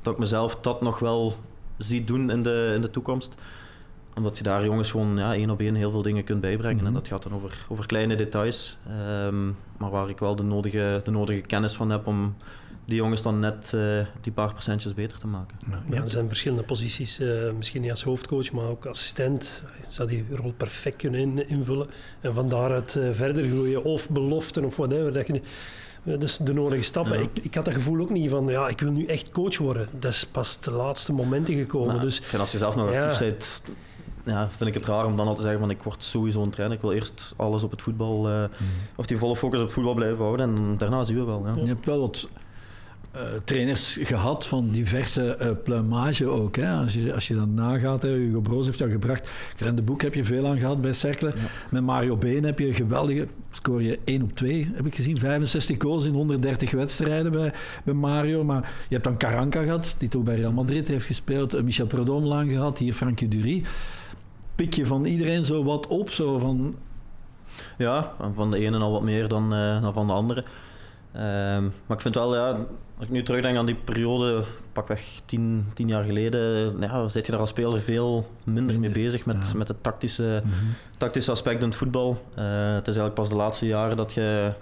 dat 0.02 0.14
ik 0.14 0.20
mezelf 0.20 0.56
dat 0.56 0.82
nog 0.82 1.00
wel 1.00 1.36
zie 1.78 2.04
doen 2.04 2.30
in 2.30 2.44
de, 2.44 2.72
in 2.76 2.82
de 2.82 2.90
toekomst. 2.90 3.36
Omdat 4.16 4.38
je 4.38 4.44
daar 4.44 4.66
jongens 4.66 4.92
gewoon 4.92 5.18
ja, 5.18 5.34
één 5.34 5.50
op 5.50 5.60
één 5.60 5.76
heel 5.76 5.92
veel 5.92 6.02
dingen 6.02 6.24
kunt 6.24 6.42
bijbrengen. 6.42 6.78
Mhm. 6.78 6.88
En 6.88 6.94
dat 6.94 7.08
gaat 7.08 7.24
dan 7.24 7.34
over, 7.34 7.66
over 7.70 7.86
kleine 7.86 8.16
details. 8.16 8.78
Ehm, 8.88 9.46
maar 9.78 9.90
waar 9.90 10.10
ik 10.10 10.20
wel 10.20 10.36
de 10.36 10.44
nodige, 10.44 11.02
de 11.04 11.12
nodige 11.12 11.42
kennis 11.42 11.76
van 11.76 11.90
heb 11.90 12.08
om 12.08 12.36
die 12.90 12.98
jongens 12.98 13.22
dan 13.22 13.40
net 13.40 13.72
eh, 13.74 13.82
die 14.22 14.32
paar 14.32 14.52
procentjes 14.52 14.94
beter 14.94 15.20
te 15.20 15.28
maken. 15.28 15.58
Nou, 15.66 15.82
Ja, 15.90 15.96
ja. 15.96 16.02
er 16.02 16.10
zijn 16.10 16.28
verschillende 16.28 16.64
posities, 16.64 17.20
eh, 17.20 17.52
misschien 17.58 17.82
niet 17.82 17.92
als 17.92 18.04
hoofdcoach, 18.04 18.52
maar 18.52 18.66
ook 18.68 18.86
assistent. 18.86 19.64
Zou 19.88 20.08
die 20.08 20.26
rol 20.32 20.54
perfect 20.58 20.96
kunnen 20.96 21.20
in- 21.20 21.50
invullen 21.50 21.88
en 22.22 22.34
van 22.34 22.50
daaruit 22.50 22.96
eh, 22.96 23.10
verder 23.12 23.48
groeien 23.48 23.84
of 23.84 24.10
beloften 24.10 24.66
of 24.66 24.76
whatever. 24.76 25.14
Dat 25.14 25.28
je 25.28 25.42
de, 26.04 26.18
dus 26.18 26.38
de 26.38 26.54
nodige 26.54 26.82
stappen. 26.84 27.18
Ja. 27.18 27.24
Ik, 27.24 27.44
ik 27.44 27.56
had 27.56 27.66
dat 27.66 27.74
gevoel 27.74 28.00
ook 28.02 28.10
niet 28.10 28.30
van, 28.30 28.48
ja, 28.48 28.68
ik 28.68 28.80
wil 28.80 28.92
nu 28.92 29.06
echt 29.06 29.30
coach 29.32 29.58
worden. 29.58 29.88
Dat 30.00 30.12
is 30.12 30.26
pas 30.26 30.60
de 30.60 30.72
laatste 30.72 31.14
momenten 31.14 31.56
gekomen. 31.56 31.88
Maar 31.96 32.00
dus 32.04 32.18
ik 32.18 32.24
vind 32.24 32.42
als 32.42 32.52
je 32.52 32.58
zelf 32.58 32.76
nog 32.76 32.92
Ja. 32.92 33.02
actief 33.04 33.20
bent, 33.20 33.64
ja, 34.26 34.50
vind 34.50 34.70
ik 34.70 34.74
het 34.76 34.86
raar 34.86 35.06
om 35.06 35.16
dan 35.16 35.28
al 35.28 35.36
te 35.36 35.42
zeggen 35.42 35.60
van 35.60 35.70
ik 35.70 35.84
word 35.84 36.04
sowieso 36.04 36.42
een 36.44 36.50
trainer. 36.50 36.76
Ik 36.78 36.84
wil 36.84 36.92
eerst 36.94 37.34
alles 37.36 37.64
op 37.64 37.72
het 37.72 37.82
voetbal, 37.82 38.28
eh, 38.30 38.34
Mhm. 38.36 38.50
of 38.96 39.06
die 39.06 39.18
volle 39.18 39.36
focus 39.36 39.60
op 39.60 39.66
het 39.66 39.74
voetbal 39.74 39.94
blijven 39.94 40.18
houden. 40.18 40.56
En 40.56 40.78
daarna 40.78 41.04
zien 41.04 41.18
we 41.18 41.24
wel. 41.24 41.48
Ja. 41.48 41.56
Je 41.56 41.66
hebt 41.66 41.86
wel 41.86 42.00
wat 42.00 42.30
eh, 43.12 43.22
trainers 43.44 43.98
gehad 44.02 44.48
van 44.48 44.70
diverse 44.70 45.36
eh 45.36 45.50
pluimage 45.64 46.28
ook. 46.28 46.56
Hè? 46.56 46.72
Als, 46.72 46.94
je, 46.94 47.14
als 47.14 47.28
je 47.28 47.36
dan 47.36 47.54
nagaat, 47.54 48.02
hè, 48.02 48.10
Hugo 48.10 48.40
Broos 48.40 48.66
heeft 48.66 48.78
jou 48.78 48.92
gebracht. 48.92 49.30
Grande 49.56 49.82
Boek 49.82 50.02
heb 50.02 50.14
je 50.14 50.24
veel 50.24 50.48
aan 50.48 50.60
gehad 50.60 50.82
bij 50.82 50.94
Cercle. 50.94 51.28
Ja. 51.36 51.42
Met 51.70 51.84
Mario 51.84 52.18
Been 52.18 52.44
heb 52.44 52.60
je 52.60 52.68
een 52.68 52.74
geweldige... 52.74 53.28
Scoor 53.52 53.82
je 53.82 54.00
1 54.04 54.22
op 54.22 54.34
2, 54.34 54.72
heb 54.74 54.86
ik 54.86 54.96
gezien. 54.96 55.18
65 55.18 55.76
goals 55.80 56.06
in 56.06 56.14
130 56.14 56.72
wedstrijden 56.72 57.32
bij, 57.32 57.54
bij 57.84 57.94
Mario. 57.94 58.44
Maar 58.44 58.62
je 58.88 58.94
hebt 58.94 59.04
dan 59.04 59.18
Caranca 59.18 59.64
gehad, 59.64 59.96
die 59.98 60.10
toch 60.10 60.24
bij 60.24 60.36
Real 60.36 60.52
Madrid 60.52 60.88
heeft 60.88 61.06
gespeeld. 61.06 61.54
Eh, 61.54 61.64
Michel 61.64 61.88
Predom 61.88 62.24
lang 62.24 62.52
gehad. 62.52 62.78
Hier 62.78 62.94
Frankie 62.94 63.28
Dury. 63.28 63.64
Pik 64.56 64.74
je 64.74 64.86
van 64.86 65.06
iedereen 65.06 65.46
zo 65.46 65.64
wat 65.64 65.88
op? 65.88 66.10
Zo 66.10 66.38
van, 66.38 66.76
Ja, 67.78 68.12
van 68.34 68.52
de 68.52 68.60
ene 68.60 68.78
al 68.78 68.92
wat 68.92 69.04
meer 69.04 69.28
dan, 69.28 69.50
dan 69.82 69.94
van 69.94 70.08
de 70.08 70.14
andere. 70.14 70.44
Ehm, 71.12 71.64
maar 71.64 71.98
ik 71.98 72.02
vind 72.02 72.16
wel, 72.16 72.36
ja, 72.36 72.66
als 73.00 73.08
ik 73.08 73.14
nu 73.14 73.24
terugdenk 73.24 73.58
aan 73.58 73.66
die 73.66 73.76
periode, 73.76 74.44
pakweg 74.74 75.22
tien, 75.26 75.66
tien 75.74 75.88
jaar 75.88 76.04
geleden, 76.04 76.76
ja, 76.80 77.08
zit 77.08 77.26
je 77.26 77.32
daar 77.32 77.42
als 77.42 77.50
speler 77.50 77.82
veel 77.82 78.30
minder 78.44 78.80
mee 78.80 78.90
bezig 78.90 79.26
met, 79.26 79.48
Ja. 79.52 79.58
met 79.58 79.68
het 79.68 79.84
tactische, 79.84 80.44
tactische 80.98 81.32
aspect 81.32 81.62
in 81.62 81.68
het 81.68 81.78
voetbal. 81.78 82.10
Eh, 82.36 82.44
het 82.74 82.88
is 82.88 82.96
eigenlijk 82.96 83.14
pas 83.14 83.30
de 83.30 83.36
laatste 83.36 83.66
jaren 83.66 83.98
dat 83.98 84.14
je 84.14 84.54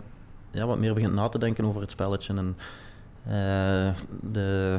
ja, 0.51 0.65
wat 0.65 0.77
meer 0.77 0.93
begint 0.93 1.13
na 1.13 1.27
te 1.27 1.39
denken 1.39 1.65
over 1.65 1.81
het 1.81 1.91
spelletje. 1.91 2.33
En 2.33 2.57
eh, 3.23 3.93
de, 4.31 4.77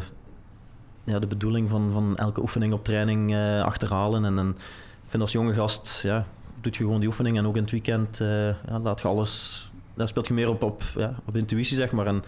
ja, 1.05 1.19
de 1.19 1.27
bedoeling 1.27 1.71
van, 1.71 1.91
van 1.93 2.17
elke 2.17 2.41
oefening 2.41 2.73
op 2.73 2.85
training 2.85 3.35
eh, 3.35 3.63
achterhalen. 3.63 4.25
En, 4.25 4.39
en 4.39 4.49
ik 5.05 5.11
vind 5.11 5.23
als 5.23 5.33
jonge 5.33 5.53
gast, 5.53 6.03
ja, 6.03 6.27
doet 6.61 6.77
je 6.77 6.85
gewoon 6.85 7.01
die 7.01 7.09
oefening 7.09 7.37
en 7.37 7.47
ook 7.47 7.57
in 7.57 7.63
het 7.63 7.71
weekend 7.71 8.19
ja, 8.69 8.79
laat 8.83 9.01
je 9.01 9.09
alles... 9.09 9.63
Daar 9.95 10.09
speelt 10.09 10.29
je 10.29 10.35
meer 10.35 10.49
op, 10.49 10.63
op, 10.63 10.83
ja, 10.97 11.15
op 11.25 11.37
intuïtie, 11.37 11.77
zeg 11.77 11.93
maar. 11.93 12.07
En 12.07 12.25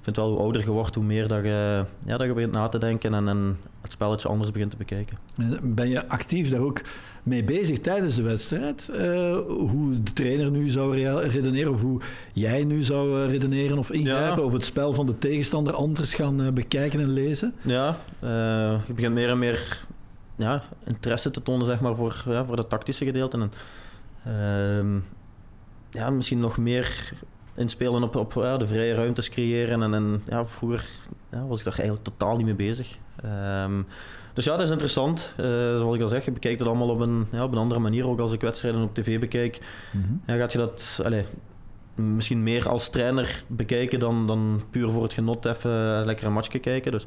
ik 0.00 0.06
vind 0.06 0.16
wel 0.16 0.28
hoe 0.30 0.38
ouder 0.38 0.62
je 0.62 0.70
wordt, 0.70 0.94
hoe 0.94 1.04
meer 1.04 1.28
dat 1.28 1.44
je, 1.44 1.84
ja, 2.06 2.16
dat 2.16 2.26
je 2.26 2.32
begint 2.32 2.52
na 2.52 2.68
te 2.68 2.78
denken 2.78 3.14
en, 3.14 3.28
en 3.28 3.58
het 3.80 3.92
spelletje 3.92 4.28
anders 4.28 4.50
begint 4.50 4.70
te 4.70 4.76
bekijken. 4.76 5.18
Ben 5.62 5.88
je 5.88 6.08
actief 6.08 6.50
daar 6.50 6.60
ook 6.60 6.80
mee 7.22 7.44
bezig 7.44 7.78
tijdens 7.80 8.16
de 8.16 8.22
wedstrijd? 8.22 8.88
Eh, 8.88 9.36
hoe 9.46 10.02
de 10.02 10.12
trainer 10.12 10.50
nu 10.50 10.68
zou 10.68 10.96
redeneren, 11.28 11.72
of 11.72 11.80
hoe 11.82 12.00
jij 12.32 12.64
nu 12.64 12.82
zou 12.82 13.22
eh, 13.24 13.30
redeneren 13.30 13.78
of 13.78 13.90
ingrijpen, 13.92 14.38
Ja. 14.38 14.42
of 14.44 14.52
het 14.52 14.64
spel 14.64 14.92
van 14.94 15.06
de 15.06 15.18
tegenstander 15.18 15.74
anders 15.74 16.14
gaan 16.14 16.42
eh, 16.42 16.52
bekijken 16.52 17.00
en 17.00 17.12
lezen? 17.12 17.54
Ja, 17.62 17.96
eh, 18.20 18.28
je 18.86 18.92
begint 18.94 19.14
meer 19.14 19.28
en 19.28 19.38
meer 19.38 19.84
ja, 20.36 20.62
interesse 20.84 21.30
te 21.30 21.42
tonen 21.42 21.66
zeg 21.66 21.80
maar, 21.80 21.94
voor, 21.96 22.22
ja, 22.26 22.44
voor 22.44 22.56
dat 22.56 22.70
tactische 22.70 23.04
gedeelte. 23.04 23.38
En, 23.38 23.52
ehm, 24.24 24.98
ja, 25.90 26.10
misschien 26.10 26.40
nog 26.40 26.58
meer 26.58 27.12
inspelen 27.60 28.02
op, 28.02 28.16
op 28.16 28.32
ja, 28.32 28.56
de 28.56 28.66
vrije 28.66 28.94
ruimtes 28.94 29.28
creëren. 29.28 29.82
En, 29.82 29.94
en 29.94 30.22
ja, 30.28 30.46
vroeger 30.46 30.88
ja, 31.30 31.46
was 31.46 31.58
ik 31.58 31.64
daar 31.64 31.78
eigenlijk 31.78 32.08
totaal 32.08 32.36
niet 32.36 32.46
mee 32.46 32.54
bezig. 32.54 32.98
Ehm, 33.22 33.82
dus 34.34 34.44
ja, 34.44 34.52
dat 34.52 34.60
is 34.60 34.70
interessant. 34.70 35.34
Eh, 35.36 35.44
zoals 35.46 35.94
ik 35.94 36.02
al 36.02 36.08
zeg, 36.08 36.24
je 36.24 36.30
bekijkt 36.30 36.58
het 36.58 36.68
allemaal 36.68 36.88
op 36.88 37.00
een, 37.00 37.26
ja, 37.32 37.44
op 37.44 37.52
een 37.52 37.58
andere 37.58 37.80
manier. 37.80 38.06
Ook 38.06 38.20
als 38.20 38.32
ik 38.32 38.40
wedstrijden 38.40 38.82
op 38.82 38.94
tv 38.94 39.20
bekijk, 39.20 39.60
ja, 40.26 40.36
gaat 40.36 40.52
je 40.52 40.58
dat 40.58 41.00
allee, 41.02 41.24
misschien 41.94 42.42
meer 42.42 42.68
als 42.68 42.88
trainer 42.88 43.42
bekijken 43.46 43.98
dan, 43.98 44.26
dan 44.26 44.62
puur 44.70 44.88
voor 44.88 45.02
het 45.02 45.12
genot 45.12 45.44
even 45.44 46.04
lekker 46.04 46.26
een 46.26 46.32
matchje 46.32 46.58
kijken. 46.58 46.92
Dus 46.92 47.06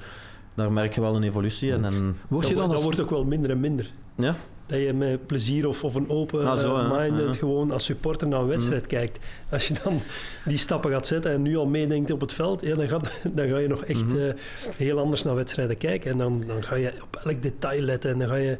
daar 0.55 0.71
merk 0.71 0.95
je 0.95 1.01
wel 1.01 1.15
een 1.15 1.23
evolutie. 1.23 1.71
En, 1.71 1.85
en 1.85 2.15
Word 2.27 2.47
je 2.47 2.53
dat, 2.53 2.57
dan 2.59 2.67
dat 2.67 2.75
als... 2.75 2.83
wordt 2.83 2.99
ook 2.99 3.09
wel 3.09 3.23
minder 3.23 3.49
en 3.49 3.59
minder. 3.59 3.91
ja, 4.15 4.35
Dat 4.65 4.79
je 4.79 4.93
met 4.93 5.27
plezier 5.27 5.67
of, 5.67 5.83
of 5.83 5.95
een 5.95 6.09
open 6.09 6.45
Ah, 6.47 6.57
zo, 6.57 6.75
eh, 6.77 6.81
ja. 6.87 6.99
mind 6.99 7.37
gewoon 7.37 7.71
als 7.71 7.85
supporter 7.85 8.27
naar 8.27 8.39
een 8.39 8.47
wedstrijd 8.47 8.87
kijkt. 8.87 9.25
Als 9.51 9.67
je 9.67 9.73
dan 9.83 9.99
die 10.45 10.57
stappen 10.57 10.91
gaat 10.91 11.07
zetten 11.07 11.31
en 11.31 11.41
nu 11.41 11.57
al 11.57 11.65
meedenkt 11.65 12.11
op 12.11 12.21
het 12.21 12.33
veld, 12.33 12.61
ja, 12.61 12.75
dan, 12.75 12.87
gaat, 12.87 13.11
dan 13.35 13.47
ga 13.47 13.57
je 13.57 13.67
nog 13.67 13.83
echt 13.83 14.05
Mhm. 14.05 14.17
eh, 14.19 14.33
heel 14.75 14.99
anders 14.99 15.23
naar 15.23 15.35
wedstrijden 15.35 15.77
kijken. 15.77 16.11
En 16.11 16.17
dan, 16.17 16.43
dan 16.47 16.63
ga 16.63 16.75
je 16.75 16.91
op 17.03 17.21
elk 17.23 17.41
detail 17.41 17.81
letten 17.81 18.11
en 18.11 18.19
dan 18.19 18.27
ga 18.27 18.35
je 18.35 18.57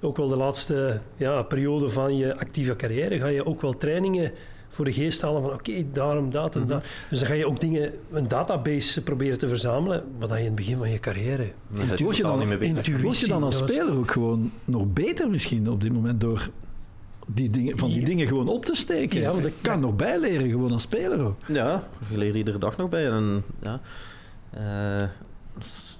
ook 0.00 0.16
wel 0.16 0.28
de 0.28 0.36
laatste 0.36 1.00
ja, 1.16 1.42
periode 1.42 1.88
van 1.88 2.16
je 2.16 2.36
actieve 2.38 2.76
carrière, 2.76 3.18
ga 3.18 3.26
je 3.26 3.46
ook 3.46 3.60
wel 3.60 3.76
trainingen 3.76 4.32
voor 4.74 4.84
de 4.84 4.92
geest 4.92 5.22
halen 5.22 5.42
van 5.42 5.52
oké, 5.52 5.72
daarom 5.92 6.30
dat 6.30 6.54
en 6.54 6.60
Mhm. 6.60 6.70
dat. 6.70 6.84
Dus 7.10 7.18
dan 7.18 7.28
ga 7.28 7.34
je 7.34 7.46
ook 7.46 7.60
dingen, 7.60 7.92
een 8.12 8.28
database 8.28 9.02
proberen 9.02 9.38
te 9.38 9.48
verzamelen, 9.48 10.04
wat 10.18 10.30
je 10.30 10.38
in 10.38 10.44
het 10.44 10.54
begin 10.54 10.76
van 10.78 10.90
je 10.90 10.98
carrière 11.00 11.52
zit 11.96 12.16
je 12.16 12.22
dan 12.22 12.38
niet 12.38 12.48
mee 12.48 12.58
bezig. 12.58 12.76
intuïtie... 12.76 13.02
Word 13.04 13.18
je 13.18 13.26
dan 13.28 13.42
als 13.42 13.58
dat 13.58 13.68
speler 13.68 13.98
ook 13.98 14.10
gewoon 14.10 14.52
nog 14.64 14.92
beter 14.92 15.30
misschien 15.30 15.70
op 15.70 15.80
dit 15.80 15.92
moment 15.92 16.20
door 16.20 16.48
die 17.26 17.50
dingen, 17.50 17.78
van 17.78 17.88
die 17.88 18.00
Ja. 18.00 18.06
dingen 18.06 18.26
gewoon 18.26 18.48
op 18.48 18.64
te 18.64 18.74
steken? 18.74 19.20
Ja, 19.20 19.30
want 19.30 19.42
je 19.42 19.48
ik- 19.48 19.54
kan 19.60 19.80
nog 19.80 19.96
bijleren 19.96 20.48
gewoon 20.50 20.72
als 20.72 20.82
speler 20.82 21.24
ook. 21.26 21.36
Ja, 21.46 21.82
je 22.10 22.18
leert 22.18 22.34
iedere 22.34 22.58
dag 22.58 22.76
nog 22.76 22.88
bij. 22.88 23.06
En, 23.06 23.44
ja, 23.62 23.80
eh, 24.50 25.08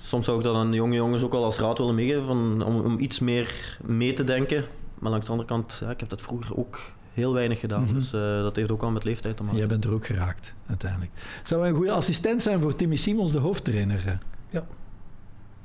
soms 0.01 0.25
zou 0.25 0.39
ik 0.39 0.45
dat 0.45 0.55
aan 0.57 0.71
de 0.71 0.77
jonge 0.77 0.95
jongens 0.95 1.23
ook 1.23 1.35
al 1.35 1.45
als 1.45 1.59
raad 1.59 1.79
willen 1.79 1.95
meegeven, 1.95 2.25
van, 2.27 2.63
om, 2.65 2.81
om 2.81 2.99
iets 2.99 3.19
meer 3.21 3.79
mee 3.85 4.13
te 4.13 4.25
denken. 4.25 4.65
Maar 4.99 5.11
langs 5.11 5.27
de 5.27 5.33
andere 5.33 5.49
kant, 5.51 5.81
ja, 5.85 5.91
ik 5.91 6.01
heb 6.01 6.09
dat 6.09 6.23
vroeger 6.23 6.57
ook 6.57 6.79
heel 7.15 7.33
weinig 7.33 7.61
gedaan. 7.61 7.83
Mhm. 7.83 7.95
Dus 7.95 8.13
eh, 8.13 8.21
dat 8.21 8.57
heeft 8.57 8.71
ook 8.71 8.83
al 8.83 8.91
met 8.91 9.05
leeftijd 9.05 9.37
te 9.37 9.43
maken. 9.43 9.59
Jij 9.59 9.69
bent 9.69 9.85
er 9.85 9.93
ook 9.93 10.07
geraakt, 10.07 10.55
uiteindelijk. 10.67 11.11
Zou 11.43 11.61
hij 11.61 11.71
een 11.71 11.77
goede 11.77 11.91
assistent 11.91 12.43
zijn 12.43 12.61
voor 12.61 12.77
Timmy 12.77 12.97
Simons, 12.97 13.33
de 13.33 13.39
hoofdtrainer? 13.39 14.19
Ja. 14.51 14.67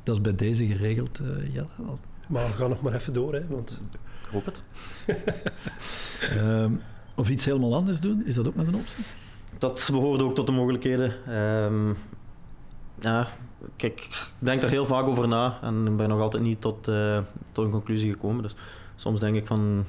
Dat 0.04 0.16
is 0.16 0.22
bij 0.22 0.36
deze 0.36 0.66
geregeld, 0.66 1.20
eh 1.20 1.54
Jelle. 1.54 1.68
Want, 1.76 2.00
Maar 2.28 2.47
ga 2.47 2.68
nog 2.68 2.82
maar 2.82 2.93
even 2.93 3.14
door, 3.14 3.34
hè, 3.34 3.47
want 3.47 3.80
Ik 4.24 4.30
hoop 4.32 4.45
het. 4.45 4.64
ehm, 6.38 6.72
of 7.16 7.30
iets 7.30 7.45
helemaal 7.45 7.76
anders 7.76 8.00
doen, 8.00 8.26
is 8.26 8.36
dat 8.36 8.47
ook 8.47 8.56
nog 8.56 8.68
een 8.68 8.76
optie? 8.76 9.04
Dat 9.58 9.89
behoorde 9.91 10.24
ook 10.24 10.36
tot 10.36 10.45
de 10.45 10.52
mogelijkheden. 10.52 11.14
Ehm, 11.28 11.93
ja, 13.00 13.28
kijk, 13.76 14.00
ik 14.00 14.28
denk 14.39 14.62
daar 14.62 14.70
heel 14.70 14.86
vaak 14.86 15.06
over 15.06 15.28
na 15.28 15.60
en 15.62 15.88
ik 15.88 15.97
ben 15.97 16.10
nog 16.10 16.20
altijd 16.22 16.43
niet 16.43 16.62
tot, 16.62 16.88
eh, 16.88 17.20
tot 17.52 17.66
een 17.66 17.72
conclusie 17.72 18.12
gekomen. 18.12 18.41
Dus 18.41 18.56
soms 18.95 19.20
denk 19.20 19.36
ik 19.36 19.47
van, 19.47 19.86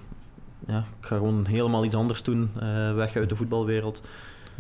ja, 0.71 0.79
ik 1.01 1.07
ga 1.07 1.16
gewoon 1.16 1.47
helemaal 1.47 1.85
iets 1.85 1.95
anders 1.95 2.23
doen, 2.23 2.51
eh, 2.61 2.95
weg 2.95 3.16
uit 3.16 3.29
de 3.29 3.37
voetbalwereld. 3.37 4.01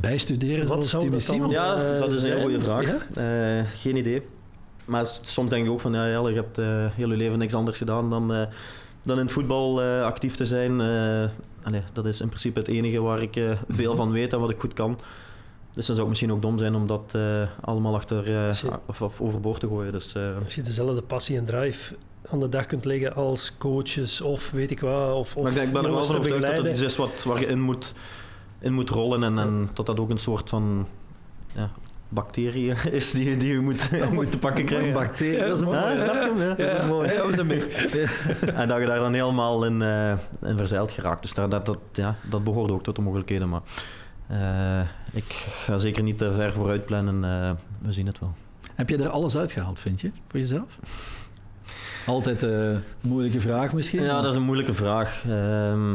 Bijstuderen 0.00 0.66
Wat 0.66 0.86
zoals 0.86 0.90
zou 0.90 1.20
Timmy 1.20 1.40
dat? 1.40 1.50
Ja, 1.50 1.94
eh, 1.94 2.00
dat 2.00 2.12
is 2.12 2.22
een 2.22 2.32
heel 2.32 2.40
goede 2.40 2.60
vraag. 2.60 2.86
Ja? 2.86 3.58
Eh, 3.58 3.66
geen 3.74 3.96
idee. 3.96 4.22
Maar 4.84 5.06
soms 5.20 5.50
denk 5.50 5.64
ik 5.66 5.70
ook 5.70 5.80
van, 5.80 5.92
ja, 5.92 6.08
Jelle, 6.08 6.28
je 6.28 6.36
hebt 6.36 6.58
eh 6.58 6.86
heel 6.90 7.10
je 7.10 7.16
leven 7.16 7.38
niks 7.38 7.54
anders 7.54 7.78
gedaan 7.78 8.10
dan, 8.10 8.32
eh, 8.34 8.46
dan 9.02 9.18
in 9.18 9.24
het 9.24 9.32
voetbal 9.32 9.82
actief 9.82 10.36
te 10.36 10.44
zijn. 10.44 10.80
Allee, 11.62 11.82
dat 11.92 12.06
is 12.06 12.20
in 12.20 12.28
principe 12.28 12.58
het 12.58 12.68
enige 12.68 13.00
waar 13.00 13.22
ik 13.22 13.40
veel 13.68 13.94
van 13.96 14.10
weet 14.10 14.32
en 14.32 14.40
wat 14.40 14.50
ik 14.50 14.60
goed 14.60 14.72
kan. 14.72 14.98
Dus 15.72 15.86
dan 15.86 15.94
zou 15.94 15.98
het 15.98 16.08
misschien 16.08 16.32
ook 16.32 16.42
dom 16.42 16.58
zijn 16.58 16.74
om 16.74 16.86
dat 16.86 17.14
allemaal 17.60 17.94
achter 17.94 18.48
of, 18.86 19.02
of, 19.02 19.20
overboord 19.20 19.60
te 19.60 19.66
gooien. 19.66 19.92
Dus, 19.92 20.16
Als 20.44 20.54
je 20.54 20.62
dezelfde 20.62 21.02
passie 21.02 21.36
en 21.36 21.44
drive 21.44 21.94
aan 22.32 22.40
de 22.40 22.48
dag 22.48 22.66
kunt 22.66 22.84
leggen 22.84 23.14
als 23.14 23.52
coaches 23.58 24.20
of 24.20 24.50
weet 24.50 24.70
ik 24.70 24.80
wat. 24.80 25.14
Of, 25.14 25.36
of 25.36 25.42
maar 25.42 25.62
ik, 25.62 25.72
ben 25.72 25.84
er 25.84 25.92
wel 25.92 26.04
van 26.04 26.16
overtuigd 26.16 26.46
dat 26.46 26.56
het 26.56 26.66
iets 26.66 26.80
is 26.80 26.96
wat, 26.96 27.24
waar 27.24 27.40
je 27.40 27.46
in 27.46 27.60
moet, 27.60 27.94
in 28.58 28.72
moet 28.72 28.90
rollen 28.90 29.22
en, 29.22 29.38
en 29.38 29.70
dat 29.72 29.86
dat 29.86 30.00
ook 30.00 30.10
een 30.10 30.18
soort 30.18 30.48
van 30.48 30.86
ja, 31.54 31.70
bacterie 32.08 32.72
is 32.90 33.10
die, 33.10 33.36
die 33.36 33.52
je 33.52 33.60
moet, 33.60 33.88
ja, 33.92 34.10
moet 34.20 34.30
te 34.30 34.38
pakken 34.38 34.64
krijgen. 34.64 34.92
Bacterie, 34.92 35.38
dat 35.38 35.58
is 35.58 35.64
mooi. 35.64 35.78
Ja, 35.78 35.98
snap 35.98 36.14
je? 36.14 36.32
Ja, 36.38 36.48
ja. 36.48 36.72
Dat 36.72 36.80
is 36.80 36.88
mooi. 36.88 37.08
Ja, 38.46 38.52
en 38.52 38.68
dat 38.68 38.80
je 38.80 38.86
daar 38.86 38.98
dan 38.98 39.12
helemaal 39.12 39.64
in, 39.64 39.80
uh, 39.80 40.10
in 40.42 40.56
verzeild 40.56 40.90
geraakt. 40.90 41.22
Dus 41.22 41.34
dat, 41.34 41.50
dat, 41.50 41.78
ja, 41.92 42.16
dat 42.30 42.44
behoort 42.44 42.70
ook 42.70 42.82
tot 42.82 42.96
de 42.96 43.02
mogelijkheden. 43.02 43.48
Maar 43.48 43.62
uh, 44.30 44.80
ik 45.12 45.32
ga 45.64 45.78
zeker 45.78 46.02
niet 46.02 46.18
te 46.18 46.32
ver 46.32 46.52
vooruit 46.52 46.84
plannen. 46.84 47.14
Uh, 47.24 47.50
we 47.78 47.92
zien 47.92 48.06
het 48.06 48.18
wel. 48.18 48.34
Heb 48.74 48.88
je 48.88 48.96
er 48.96 49.08
alles 49.08 49.36
uitgehaald, 49.36 49.80
vind 49.80 50.00
je, 50.00 50.10
voor 50.28 50.40
jezelf? 50.40 50.78
Altijd 52.06 52.42
een 52.42 52.82
moeilijke 53.00 53.40
vraag 53.40 53.72
misschien? 53.72 54.02
Ja, 54.02 54.20
dat 54.20 54.30
is 54.30 54.36
een 54.36 54.42
moeilijke 54.42 54.74
vraag. 54.74 55.24
Uh, 55.26 55.92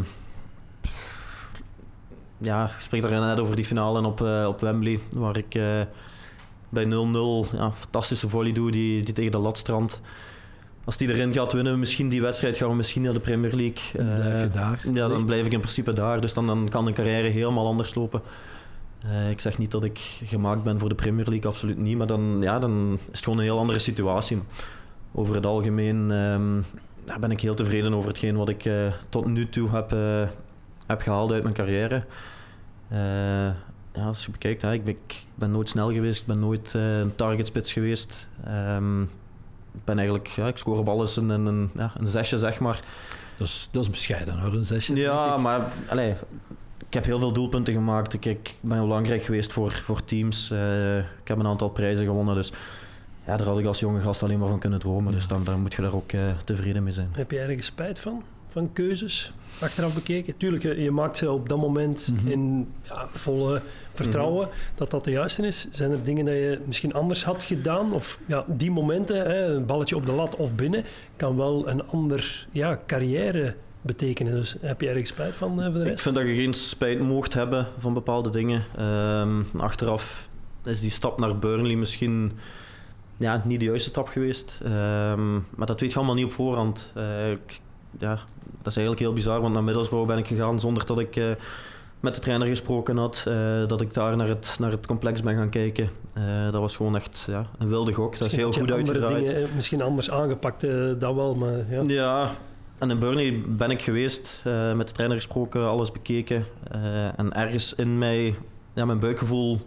ja, 2.38 2.66
ik 2.66 2.80
spreek 2.80 3.02
daar 3.02 3.28
net 3.28 3.40
over 3.40 3.56
die 3.56 3.66
finale 3.66 4.08
op, 4.08 4.22
uh, 4.22 4.46
op 4.48 4.60
Wembley, 4.60 5.00
waar 5.16 5.38
ik 5.38 5.56
uh, 5.56 5.82
bij 6.70 6.86
0-0 6.86 6.88
ja, 7.54 7.72
fantastische 7.72 8.30
volley 8.30 8.52
doe, 8.52 8.72
die, 8.72 9.04
die 9.04 9.14
tegen 9.14 9.32
de 9.32 9.38
latstrand. 9.38 10.02
Als 10.84 10.98
die 10.98 11.10
erin 11.10 11.34
gaat 11.34 11.54
winnen, 11.54 11.80
misschien 11.80 12.10
die 12.10 12.22
wedstrijd 12.22 12.58
gaan 12.58 12.70
we 12.70 12.76
misschien 12.76 13.02
naar 13.02 13.14
de 13.14 13.20
Premier 13.20 13.54
League. 13.54 14.06
Dan 14.06 14.16
blijf 14.16 14.42
je 14.42 14.50
daar. 14.50 14.80
Ja, 14.94 15.08
dan 15.08 15.26
blijf 15.26 15.46
ik 15.46 15.52
in 15.52 15.60
principe 15.60 15.94
daar. 15.94 16.22
Dus 16.22 16.34
dan, 16.34 16.48
dan 16.48 16.70
kan 16.70 16.86
de 16.86 16.92
carrière 16.92 17.28
helemaal 17.28 17.68
anders 17.68 17.96
lopen. 17.96 18.22
ik 19.30 19.40
zeg 19.40 19.58
niet 19.58 19.72
dat 19.72 19.84
ik 19.84 20.00
gemaakt 20.24 20.64
ben 20.64 20.80
voor 20.80 20.90
de 20.90 20.96
Premier 20.96 21.26
League, 21.28 21.50
absoluut 21.52 21.78
niet. 21.78 21.98
Maar 21.98 22.08
dan, 22.08 22.38
ja, 22.42 22.60
dan 22.60 23.00
is 23.02 23.06
het 23.12 23.24
gewoon 23.24 23.40
een 23.40 23.44
heel 23.44 23.60
andere 23.60 23.80
situatie 23.80 24.42
over 25.16 25.36
het 25.36 25.46
algemeen 25.46 26.12
um, 26.12 26.66
ben 27.20 27.32
ik 27.32 27.42
heel 27.42 27.54
tevreden 27.54 27.94
over 27.94 28.08
hetgeen 28.10 28.36
wat 28.36 28.50
ik 28.50 28.66
uh, 28.66 28.94
tot 29.10 29.26
nu 29.26 29.50
toe 29.50 29.70
heb, 29.70 29.94
uh, 29.94 30.28
heb 30.88 31.02
gehaald 31.02 31.32
uit 31.32 31.44
mijn 31.44 31.56
carrière. 31.56 32.04
Uh, 32.92 32.98
ja, 33.94 34.06
als 34.06 34.26
je 34.26 34.32
bekijkt, 34.32 34.62
hè, 34.62 34.74
ik, 34.74 34.84
ben, 34.84 34.94
ik, 35.08 35.26
ben, 35.36 35.52
nooit 35.52 35.70
snel 35.70 35.92
geweest, 35.92 36.22
ik 36.22 36.28
ben 36.28 36.40
nooit 36.40 36.74
een 36.74 37.16
targetspits 37.16 37.74
geweest. 37.74 38.28
Um, 38.48 39.02
ik 39.74 39.84
ben 39.84 39.98
eigenlijk, 39.98 40.28
ja, 40.28 40.48
ik 40.48 40.58
score 40.58 40.80
op 40.80 40.90
alles 40.90 41.16
een, 41.16 41.30
een, 41.30 41.70
ja, 41.76 41.92
een 41.98 42.08
zesje, 42.08 42.38
zeg 42.38 42.60
maar. 42.60 42.80
Dat 43.38 43.48
is, 43.48 43.70
dat 43.72 43.84
is 43.84 43.90
bescheiden 43.90 44.40
hoor, 44.40 44.54
een 44.54 44.64
zesje. 44.64 44.96
Ja, 44.96 45.38
maar 45.38 45.74
allez, 45.88 46.16
ik 46.88 46.94
heb 46.94 47.06
heel 47.06 47.20
veel 47.20 47.34
doelpunten 47.34 47.74
gemaakt. 47.74 48.14
Ik, 48.14 48.26
ik 48.26 48.56
ben 48.62 48.80
belangrijk 48.80 49.24
geweest 49.24 49.54
voor, 49.54 49.72
voor 49.72 50.06
teams. 50.06 50.52
ik 51.22 51.28
heb 51.28 51.38
een 51.40 51.48
aantal 51.48 51.70
prijzen 51.70 52.06
gewonnen, 52.06 52.36
dus 52.36 52.52
ja, 53.28 53.38
daar 53.38 53.48
had 53.48 53.60
ik 53.60 53.66
als 53.66 53.80
jonge 53.80 54.00
gast 54.00 54.24
alleen 54.24 54.40
maar 54.40 54.50
van 54.50 54.60
kunnen 54.60 54.80
dromen. 54.80 55.12
Dus 55.12 55.28
dan, 55.28 55.44
dan 55.44 55.62
moet 55.62 55.74
je 55.74 55.82
daar 55.82 55.94
ook 55.94 56.12
uh, 56.12 56.32
tevreden 56.46 56.84
mee 56.84 56.94
zijn. 56.94 57.10
Heb 57.12 57.32
je 57.32 57.40
ergens 57.40 57.66
spijt 57.66 58.00
van? 58.00 58.24
Van 58.48 58.74
keuzes? 58.74 59.34
Achteraf 59.60 59.94
bekeken? 59.94 60.38
Tuurlijk, 60.38 60.64
je 60.64 60.92
maakt 60.92 61.18
ze 61.18 61.32
op 61.32 61.50
dat 61.50 61.58
moment 61.58 62.08
mm 62.12 62.18
-hmm. 62.18 62.32
in 62.32 62.74
ja, 62.82 63.08
volle 63.12 63.62
vertrouwen 63.94 64.46
mm 64.46 64.52
-hmm. 64.52 64.60
dat 64.76 64.92
dat 64.92 65.04
de 65.04 65.12
juiste 65.12 65.48
is. 65.48 65.68
Zijn 65.72 65.92
er 65.92 66.04
dingen 66.04 66.26
dat 66.26 66.34
je 66.34 66.60
misschien 66.66 66.94
anders 66.94 67.24
had 67.24 67.44
gedaan? 67.44 67.94
Of 67.94 68.20
ja, 68.26 68.46
die 68.48 68.72
momenten, 68.72 69.18
hè, 69.18 69.46
een 69.46 69.66
balletje 69.66 69.96
op 69.96 70.06
de 70.06 70.12
lat 70.12 70.36
of 70.36 70.56
binnen, 70.56 70.84
kan 71.16 71.38
wel 71.38 71.70
een 71.70 71.88
ander 71.88 72.48
ja, 72.52 72.80
carrière 72.88 73.56
betekenen. 73.82 74.34
Dus 74.34 74.56
heb 74.62 74.82
je 74.82 74.90
ergens 74.90 75.10
spijt 75.10 75.36
van 75.36 75.60
uh, 75.60 75.66
voor 75.66 75.74
de 75.74 75.80
rest? 75.80 75.92
Ik 75.92 76.00
vind 76.00 76.16
dat 76.16 76.28
je 76.28 76.36
geen 76.36 76.54
spijt 76.54 77.00
mocht 77.00 77.34
hebben 77.34 77.68
van 77.78 77.94
bepaalde 77.94 78.30
dingen. 78.30 78.64
Um, 78.80 79.46
achteraf 79.58 80.30
is 80.64 80.82
die 80.82 80.90
stap 80.90 81.20
naar 81.20 81.38
Burnley 81.38 81.76
misschien 81.76 82.32
ja, 83.18 83.42
niet 83.46 83.60
de 83.60 83.66
juiste 83.66 83.90
stap 83.90 84.08
geweest. 84.08 84.60
Um, 84.64 85.48
maar 85.56 85.68
dat 85.68 85.80
weet 85.80 85.92
je 85.92 85.98
allemaal 85.98 86.16
niet 86.16 86.26
op 86.26 86.32
voorhand. 86.32 86.94
Uh, 86.98 87.32
ik, 87.32 87.60
ja, 88.00 88.20
dat 88.58 88.68
is 88.68 88.76
eigenlijk 88.76 89.00
heel 89.00 89.14
bizar, 89.14 89.42
want 89.42 89.54
naar 89.54 89.64
Middlesbrough 89.64 90.08
ben 90.08 90.18
ik 90.18 90.28
gegaan 90.28 90.60
zonder 90.60 90.86
dat 90.86 91.00
ik 91.00 91.16
uh, 91.16 91.32
met 92.00 92.16
de 92.16 92.22
trainer 92.22 92.48
gesproken 92.48 92.98
had. 92.98 93.26
Uh, 93.28 93.68
dat 93.68 93.82
ik 93.82 93.94
daar 93.94 94.16
naar 94.16 94.28
het, 94.28 94.56
naar 94.60 94.72
het 94.72 94.86
complex 94.86 95.22
ben 95.22 95.36
gaan 95.36 95.50
kijken. 95.50 95.90
dat 96.52 96.62
was 96.62 96.76
gewoon 96.76 96.96
echt 96.96 97.26
ja, 97.28 97.46
een 97.58 97.68
wilde 97.68 97.94
gok. 97.94 98.18
Dat 98.18 98.28
is 98.28 98.36
heel 98.36 98.52
goed 98.52 98.72
uitgedraaid. 98.72 99.28
Dingen, 99.28 99.50
misschien 99.56 99.82
anders 99.82 100.12
aangepakt 100.12 100.62
dan 101.00 101.16
wel, 101.16 101.36
maar 101.36 101.54
ja. 101.70 101.84
Ja, 101.88 102.32
en 102.78 102.90
in 102.90 103.00
Burnley 103.00 103.42
ben 103.48 103.72
ik 103.72 103.82
geweest, 103.82 104.42
met 104.76 104.88
de 104.88 104.94
trainer 104.94 105.18
gesproken, 105.18 105.68
alles 105.68 105.92
bekeken. 105.92 106.46
en 107.16 107.34
ergens 107.34 107.76
in 107.76 107.98
mij, 107.98 108.36
ja, 108.74 108.86
mijn 108.86 109.00
buikgevoel 109.00 109.60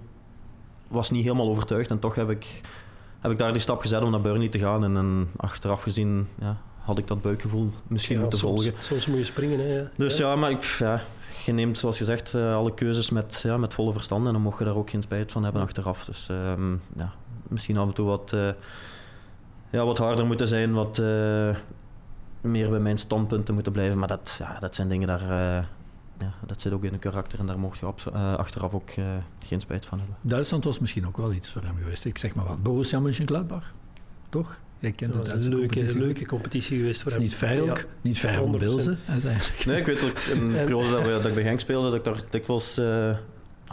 was 0.88 1.10
niet 1.10 1.22
helemaal 1.22 1.48
overtuigd. 1.48 1.90
En 1.90 1.98
toch 1.98 2.14
heb 2.14 2.30
ik 2.30 2.60
heb 3.20 3.30
ik 3.30 3.38
daar 3.38 3.52
die 3.52 3.60
stap 3.60 3.80
gezet 3.80 4.02
om 4.02 4.10
naar 4.10 4.20
Burnley 4.20 4.48
te 4.48 4.58
gaan. 4.58 4.84
En, 4.84 4.96
en 4.96 5.30
achteraf 5.36 5.82
gezien 5.82 6.28
ja, 6.40 6.56
had 6.78 6.98
ik 6.98 7.06
dat 7.06 7.22
buikgevoel 7.22 7.70
misschien 7.86 8.14
ja, 8.14 8.20
moeten 8.20 8.38
soms, 8.38 8.62
volgen. 8.62 8.82
Soms 8.82 9.06
moet 9.06 9.18
je 9.18 9.24
springen. 9.24 9.68
Hè, 9.68 9.84
Dus 9.96 10.16
ja, 10.16 10.36
maar 10.36 10.50
ik, 10.50 10.62
ja, 10.62 11.02
je 11.44 11.52
neemt 11.52 11.78
zoals 11.78 11.96
gezegd 11.96 12.34
uh, 12.34 12.54
alle 12.54 12.74
keuzes 12.74 13.10
met, 13.10 13.40
ja, 13.42 13.56
met 13.56 13.74
volle 13.74 13.92
verstand. 13.92 14.26
En 14.26 14.32
dan 14.32 14.42
mocht 14.42 14.58
je 14.58 14.64
daar 14.64 14.76
ook 14.76 14.90
geen 14.90 15.02
spijt 15.02 15.32
van 15.32 15.44
hebben 15.44 15.62
achteraf. 15.62 16.04
Dus 16.04 16.28
um, 16.30 16.82
ja, 16.96 17.12
misschien 17.48 17.76
af 17.76 17.86
en 17.86 17.94
toe 17.94 18.06
wat, 18.06 18.32
uh, 18.34 18.48
ja, 19.70 19.84
wat 19.84 19.98
harder 19.98 20.26
moeten 20.26 20.48
zijn. 20.48 20.72
Wat 20.72 20.98
uh, 20.98 21.56
meer 22.40 22.70
bij 22.70 22.80
mijn 22.80 22.98
standpunten 22.98 23.54
moeten 23.54 23.72
blijven. 23.72 23.98
Maar 23.98 24.08
dat, 24.08 24.36
ja, 24.38 24.58
dat 24.58 24.74
zijn 24.74 24.88
dingen 24.88 25.08
daar 25.08 25.66
ja, 26.18 26.34
dat 26.46 26.60
zit 26.60 26.72
ook 26.72 26.84
in 26.84 26.92
een 26.92 26.98
karakter 26.98 27.38
en 27.38 27.46
daar 27.46 27.58
mocht 27.58 27.78
je 27.78 27.86
op, 27.86 28.02
uh, 28.14 28.34
achteraf 28.34 28.72
ook 28.72 28.90
uh, 28.98 29.04
geen 29.46 29.60
spijt 29.60 29.86
van 29.86 29.98
hebben. 29.98 30.16
Duitsland 30.20 30.64
was 30.64 30.78
misschien 30.78 31.06
ook 31.06 31.16
wel 31.16 31.32
iets 31.32 31.50
voor 31.50 31.62
hem 31.62 31.76
geweest. 31.76 32.04
Ik 32.04 32.18
zeg 32.18 32.34
maar 32.34 32.46
wat, 32.46 32.62
Borussia 32.62 33.00
Mönchengladbach, 33.00 33.72
toch? 34.28 34.60
Jij 34.78 34.92
kent 34.92 35.12
dat 35.12 35.32
was 35.32 35.44
een 35.44 35.50
leuke, 35.50 35.66
competitie. 35.66 36.00
leuke 36.00 36.26
competitie 36.26 36.76
geweest 36.78 37.02
voor 37.02 37.12
hem. 37.12 37.20
Niet 37.20 37.34
ver 37.34 37.60
ook, 37.60 37.78
ja, 37.78 37.84
niet 38.00 38.18
ver 38.18 38.42
om 38.42 38.52
uiteindelijk. 38.54 39.64
Nee, 39.66 39.80
ik 39.80 39.86
weet 39.86 40.04
ook 40.04 40.18
in 40.18 40.44
de 40.44 40.52
periode 40.64 40.90
dat, 40.90 41.02
we, 41.02 41.08
dat 41.08 41.24
ik 41.24 41.34
bij 41.34 41.42
Genk 41.42 41.60
speelde, 41.60 41.88
dat 41.88 41.98
ik 41.98 42.04
daar 42.04 42.22
dikwijls... 42.30 42.78
Uh, 42.78 43.16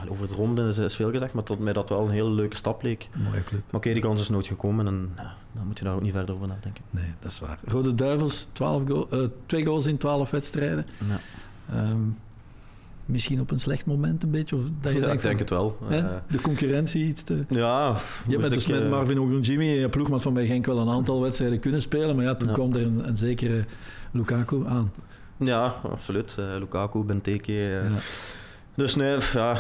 over 0.10 0.22
het 0.22 0.32
ronde 0.32 0.68
is, 0.68 0.78
is, 0.78 0.96
veel 0.96 1.10
gezegd, 1.10 1.34
maar 1.34 1.44
tot 1.44 1.60
mij 1.60 1.74
dat 1.74 1.90
wel 1.90 2.06
een 2.06 2.12
hele 2.12 2.30
leuke 2.30 2.56
stap 2.56 2.82
leek. 2.82 3.10
Mooie 3.16 3.44
club. 3.44 3.62
Maar 3.66 3.76
oké, 3.76 3.94
die 3.94 4.02
kans 4.02 4.22
is 4.22 4.30
nooit 4.30 4.48
gekomen 4.48 4.88
en 4.88 5.12
ja, 5.16 5.36
dan 5.52 5.68
moet 5.68 5.78
je 5.78 5.84
daar 5.84 5.94
ook 5.94 6.02
niet 6.02 6.12
verder 6.12 6.36
over 6.36 6.48
nadenken. 6.48 6.84
Nee, 6.90 7.14
dat 7.20 7.32
is 7.32 7.40
waar. 7.40 7.60
Rode 7.64 7.96
Duivels, 7.96 8.48
12 8.52 8.88
goal, 8.88 9.08
uh, 9.14 9.28
twee 9.46 9.66
goals 9.66 9.86
in 9.86 9.98
12 9.98 10.32
wedstrijden. 10.32 10.86
Ja. 11.08 11.20
Um, 11.90 12.18
misschien 13.06 13.40
op 13.40 13.52
een 13.52 13.60
slecht 13.60 13.86
moment 13.86 14.24
een 14.24 14.32
beetje? 14.32 14.56
Of 14.56 14.62
dat 14.82 14.92
je 14.92 15.00
ja, 15.00 15.12
ik 15.12 15.22
denk 15.22 15.40
het 15.40 15.50
wel. 15.50 15.78
Hè? 15.84 15.98
Eh, 15.98 16.16
de 16.30 16.42
concurrentie 16.42 17.06
iets 17.06 17.24
te... 17.24 17.46
Ja. 17.50 17.96
Je 18.28 18.38
hebt 18.38 18.50
dus 18.50 18.68
met 18.68 18.82
uh... 18.82 18.90
Marvin 18.90 19.20
Ogunjimi, 19.20 19.66
je 19.66 19.90
ploegmaat 19.90 20.22
van 20.22 20.34
bij 20.34 20.46
Genk, 20.46 20.66
wel 20.66 20.78
een 20.78 20.90
aantal 20.90 21.22
wedstrijden 21.22 21.60
kunnen 21.60 21.82
spelen, 21.82 22.16
maar 22.16 22.26
ja, 22.26 22.36
toen 22.36 22.48
ja. 22.48 22.54
kwam 22.54 22.74
er 22.74 22.82
een, 22.82 23.08
een 23.08 23.18
zekere 23.18 23.66
Lukaku 24.12 24.66
aan. 24.68 24.92
Ja, 25.38 25.76
absoluut. 25.84 26.36
Uh, 26.40 26.46
Lukaku, 26.60 27.04
Benteke. 27.04 27.52
Ja. 27.54 27.84
Dus 28.76 28.96
nee, 28.96 29.18
ja, 29.34 29.54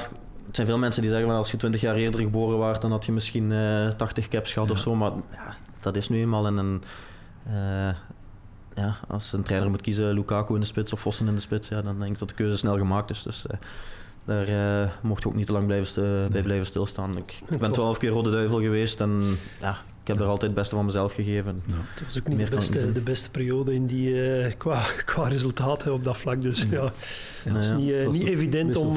het 0.45 0.55
zijn 0.55 0.67
veel 0.67 0.77
mensen 0.77 1.01
die 1.01 1.11
zeggen 1.11 1.29
van 1.29 1.37
als 1.37 1.51
je 1.51 1.57
20 1.57 1.81
jaar 1.81 1.95
eerder 1.95 2.19
geboren 2.19 2.57
was, 2.57 2.79
dan 2.79 2.91
had 2.91 3.05
je 3.05 3.11
misschien 3.11 3.53
80 3.97 4.27
caps 4.27 4.53
gehad 4.53 4.71
of 4.71 4.77
zo, 4.77 4.95
maar 4.95 5.11
ja, 5.31 5.55
dat 5.79 5.95
is 5.95 6.09
nu 6.09 6.19
eenmaal 6.19 6.47
een... 6.47 6.57
een 6.57 6.83
ja, 8.75 8.95
als 9.07 9.33
een 9.33 9.43
trainer 9.43 9.69
moet 9.69 9.81
kiezen, 9.81 10.13
Lukaku 10.13 10.53
in 10.53 10.59
de 10.59 10.65
spits 10.65 10.93
of 10.93 10.99
Vossen 10.99 11.27
in 11.27 11.35
de 11.35 11.41
spits, 11.41 11.67
ja, 11.67 11.81
dan 11.81 11.99
denk 11.99 12.11
ik 12.11 12.19
dat 12.19 12.29
de 12.29 12.35
keuze 12.35 12.57
snel 12.57 12.77
gemaakt 12.77 13.09
is. 13.09 13.23
Dus 13.23 13.45
uh, 13.51 13.57
daar 14.25 14.49
uh, 14.83 14.89
mocht 15.01 15.23
je 15.23 15.29
ook 15.29 15.35
niet 15.35 15.45
te 15.45 15.53
lang 15.53 15.65
blijven 15.65 16.03
nee. 16.03 16.27
bij 16.27 16.41
blijven 16.41 16.65
stilstaan. 16.65 17.17
Ik, 17.17 17.41
ik 17.49 17.57
ben 17.57 17.71
twaalf 17.71 17.97
keer 17.97 18.09
Rode 18.09 18.31
Duivel 18.31 18.61
geweest 18.61 19.01
en 19.01 19.37
ja, 19.61 19.77
ik 20.01 20.07
heb 20.07 20.19
er 20.19 20.25
altijd 20.25 20.51
het 20.51 20.59
beste 20.59 20.75
van 20.75 20.85
mezelf 20.85 21.13
gegeven. 21.13 21.61
Ja. 21.65 21.73
Het 21.93 22.03
was 22.05 22.19
ook 22.19 22.27
niet 22.27 22.49
de 22.49 22.55
beste, 22.55 22.91
de 22.91 23.01
beste 23.01 23.31
periode 23.31 23.73
in 23.73 23.85
die, 23.85 24.39
uh, 24.43 24.51
qua, 24.57 24.81
qua 25.05 25.27
resultaten 25.27 25.93
op 25.93 26.03
dat 26.03 26.17
vlak. 26.17 26.41
Dus 26.41 26.65
ja, 26.69 26.91
ja. 27.43 27.53
het 27.53 27.65
is 27.65 27.71
niet, 27.71 28.11
niet 28.11 28.27
evident 28.27 28.75
om... 28.75 28.93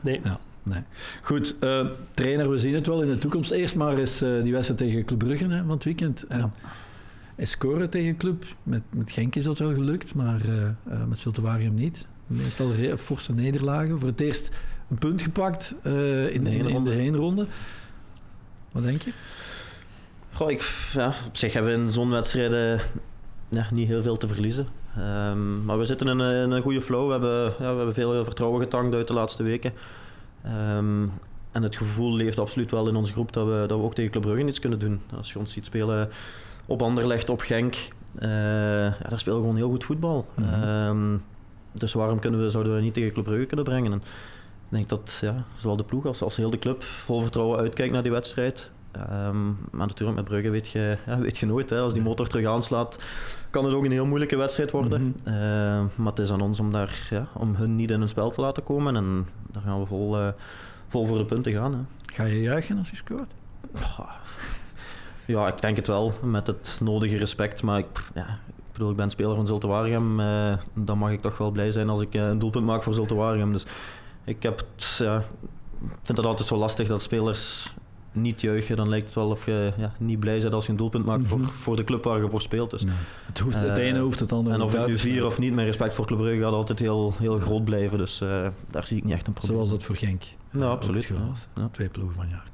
nee. 0.00 0.20
Ja. 0.24 0.38
Nee. 0.64 0.82
Goed, 1.22 1.54
uh, 1.60 1.86
trainer, 2.10 2.50
we 2.50 2.58
zien 2.58 2.74
het 2.74 2.86
wel 2.86 3.02
in 3.02 3.08
de 3.08 3.18
toekomst. 3.18 3.50
Eerst 3.50 3.76
maar 3.76 3.96
eens 3.96 4.22
uh, 4.22 4.42
die 4.42 4.52
wedstrijd 4.52 4.80
tegen 4.80 5.04
Club 5.04 5.18
Brugge 5.18 5.44
hè, 5.44 5.58
van 5.58 5.70
het 5.70 5.84
weekend. 5.84 6.24
Ja 6.28 6.50
scoren 7.38 7.90
tegen 7.90 8.16
club. 8.16 8.44
Met, 8.62 8.82
met 8.90 9.10
Genk 9.10 9.34
is 9.34 9.44
dat 9.44 9.58
wel 9.58 9.74
gelukt, 9.74 10.14
maar 10.14 10.40
uh, 10.46 10.54
uh, 10.54 11.04
met 11.08 11.18
Zultuarium 11.18 11.74
niet. 11.74 12.08
Meestal 12.26 12.70
forse 12.98 13.32
nederlagen. 13.32 13.98
Voor 13.98 14.08
het 14.08 14.20
eerst 14.20 14.50
een 14.90 14.98
punt 14.98 15.22
gepakt 15.22 15.74
uh, 15.82 16.34
in, 16.34 16.44
de 16.44 16.50
in, 16.50 16.68
in, 16.68 16.84
de 16.84 16.90
heenronde. 16.90 17.46
Wat 18.72 18.82
denk 18.82 19.02
je? 19.02 19.12
Goh, 20.32 20.50
ik, 20.50 20.74
ja, 20.92 21.14
op 21.26 21.36
zich 21.36 21.52
hebben 21.52 21.72
we 21.72 21.82
in 21.82 21.90
zo'n 21.90 22.10
wedstrijden 22.10 22.80
ja, 23.48 23.66
niet 23.70 23.88
heel 23.88 24.02
veel 24.02 24.16
te 24.16 24.26
verliezen. 24.26 24.66
Um, 24.98 25.64
maar 25.64 25.78
we 25.78 25.84
zitten 25.84 26.08
in 26.08 26.18
een, 26.18 26.42
in 26.42 26.50
een, 26.50 26.62
goede 26.62 26.82
flow. 26.82 27.06
We 27.06 27.12
hebben, 27.12 27.44
ja, 27.44 27.70
we 27.70 27.76
hebben 27.76 27.94
veel 27.94 28.24
vertrouwen 28.24 28.60
getankt 28.60 28.94
uit 28.94 29.06
de 29.06 29.14
laatste 29.14 29.42
weken. 29.42 29.72
Um, 30.76 31.12
en 31.52 31.62
het 31.62 31.76
gevoel 31.76 32.14
leeft 32.14 32.38
absoluut 32.38 32.70
wel 32.70 32.88
in 32.88 32.96
onze 32.96 33.12
groep 33.12 33.32
dat 33.32 33.46
we, 33.46 33.64
dat 33.66 33.78
we 33.78 33.84
ook 33.84 33.94
tegen 33.94 34.10
Club 34.10 34.22
Brugge 34.22 34.46
iets 34.46 34.60
kunnen 34.60 34.78
doen. 34.78 35.00
Als 35.16 35.32
je 35.32 35.38
ons 35.38 35.52
ziet 35.52 35.64
spelen 35.64 36.08
op 36.72 36.82
Anderlecht, 36.82 37.30
op 37.30 37.40
Genk. 37.40 37.74
ja, 38.20 38.96
daar 39.08 39.20
spelen 39.20 39.40
gewoon 39.40 39.56
heel 39.56 39.70
goed 39.70 39.84
voetbal. 39.84 40.26
Mm 40.34 41.22
dus 41.72 41.92
waarom 41.92 42.18
kunnen 42.18 42.42
we, 42.42 42.50
zouden 42.50 42.74
we 42.74 42.80
niet 42.80 42.94
tegen 42.94 43.12
Club 43.12 43.24
Brugge 43.24 43.46
kunnen 43.46 43.64
brengen? 43.64 43.92
En 43.92 43.98
ik 43.98 44.68
denk 44.68 44.88
dat 44.88 45.18
ja, 45.20 45.44
zowel 45.54 45.76
de 45.76 45.84
ploeg 45.84 46.06
als, 46.06 46.22
als 46.22 46.36
heel 46.36 46.50
de 46.50 46.58
club 46.58 46.82
vol 46.82 47.20
vertrouwen 47.20 47.58
uitkijkt 47.58 47.92
naar 47.92 48.02
die 48.02 48.12
wedstrijd. 48.12 48.72
Um, 49.26 49.58
maar 49.70 49.86
natuurlijk, 49.86 50.18
met 50.18 50.28
Brugge 50.28 50.50
weet 50.50 50.68
je, 50.68 50.96
ja, 51.06 51.18
weet 51.18 51.38
je 51.38 51.46
nooit. 51.46 51.70
Hè. 51.70 51.80
Als 51.80 51.92
die 51.92 52.02
motor 52.02 52.26
terug 52.26 52.46
aanslaat, 52.46 52.98
kan 53.50 53.64
het 53.64 53.74
ook 53.74 53.84
een 53.84 53.90
heel 53.90 54.06
moeilijke 54.06 54.36
wedstrijd 54.36 54.70
worden. 54.70 55.02
Mm 55.24 55.90
maar 55.94 56.06
het 56.06 56.18
is 56.18 56.30
aan 56.30 56.40
ons 56.40 56.60
om, 56.60 56.72
daar, 56.72 57.06
ja, 57.10 57.26
om 57.34 57.54
hun 57.54 57.76
niet 57.76 57.90
in 57.90 57.98
hun 57.98 58.08
spel 58.08 58.30
te 58.30 58.40
laten 58.40 58.62
komen. 58.62 58.96
En 58.96 59.26
daar 59.52 59.62
gaan 59.62 59.80
we 59.80 59.86
vol, 59.86 60.18
uh, 60.18 60.28
vol 60.88 61.06
voor 61.06 61.18
de 61.18 61.24
punten 61.24 61.52
gaan. 61.52 61.72
Hè. 61.72 61.78
Ga 62.14 62.24
je 62.24 62.40
juichen 62.40 62.78
als 62.78 62.90
je 62.90 62.96
scoort? 62.96 63.32
Ja, 65.32 65.48
ik 65.48 65.60
denk 65.60 65.76
het 65.76 65.86
wel. 65.86 66.12
Met 66.22 66.46
het 66.46 66.78
nodige 66.82 67.16
respect. 67.16 67.62
Maar 67.62 67.78
ik, 67.78 68.10
ja, 68.14 68.38
ik 68.46 68.72
bedoel, 68.72 68.90
ik 68.90 68.96
ben 68.96 69.10
speler 69.10 69.34
van 69.34 69.46
Zulte 69.46 69.66
Waregem. 69.66 70.20
Uh, 70.20 70.56
dan 70.74 70.98
mag 70.98 71.10
ik 71.10 71.20
toch 71.20 71.38
wel 71.38 71.50
blij 71.50 71.70
zijn 71.70 71.88
als 71.88 72.00
ik 72.00 72.14
een 72.14 72.38
doelpunt 72.38 72.64
maak 72.64 72.82
voor 72.82 72.94
Zulte 72.94 73.14
Waregem. 73.14 73.52
Dus 73.52 73.66
ik 74.24 74.42
heb 74.42 74.64
ja, 74.98 75.24
vind 76.02 76.18
het 76.18 76.26
altijd 76.26 76.48
zo 76.48 76.56
lastig 76.56 76.88
dat 76.88 77.02
spelers 77.02 77.74
niet 78.14 78.40
juichen, 78.40 78.76
dan 78.76 78.88
lijkt 78.88 79.06
het 79.06 79.14
wel 79.14 79.28
of 79.28 79.46
je 79.46 79.72
ja, 79.76 79.92
niet 79.98 80.20
blij 80.20 80.38
bent 80.38 80.54
als 80.54 80.64
je 80.64 80.70
een 80.70 80.76
doelpunt 80.76 81.04
maakt 81.04 81.26
voor, 81.26 81.38
mhm. 81.38 81.48
voor 81.48 81.76
de 81.76 81.84
club 81.84 82.04
waar 82.04 82.22
je 82.22 82.30
voor 82.30 82.40
speelt. 82.40 82.70
Dus, 82.70 82.84
het, 83.24 83.38
hoeft, 83.38 83.60
het 83.60 83.76
ene 83.76 84.00
hoeft 84.00 84.20
het 84.20 84.32
andere 84.32 84.54
En 84.54 84.62
of 84.62 84.74
ik 84.74 84.86
nu 84.86 84.98
vier 84.98 85.26
of 85.26 85.38
niet, 85.38 85.54
mijn 85.54 85.66
respect 85.66 85.94
voor 85.94 86.06
Club 86.06 86.18
Brugge 86.18 86.42
gaat 86.42 86.52
altijd 86.52 86.78
heel, 86.78 87.14
heel 87.18 87.38
groot 87.38 87.64
blijven. 87.64 87.98
Dus 87.98 88.18
daar 88.70 88.86
zie 88.86 88.96
ik 88.96 89.04
niet 89.04 89.14
echt 89.14 89.26
een 89.26 89.32
probleem. 89.32 89.56
Zoals 89.56 89.70
dat 89.70 89.82
voor 89.82 89.96
Genk. 89.96 90.22
Ja, 90.50 90.64
absoluut. 90.64 91.10
Ja. 91.54 91.68
Twee 91.70 91.88
ploegen 91.88 92.14
van 92.14 92.28
jaar. 92.28 92.44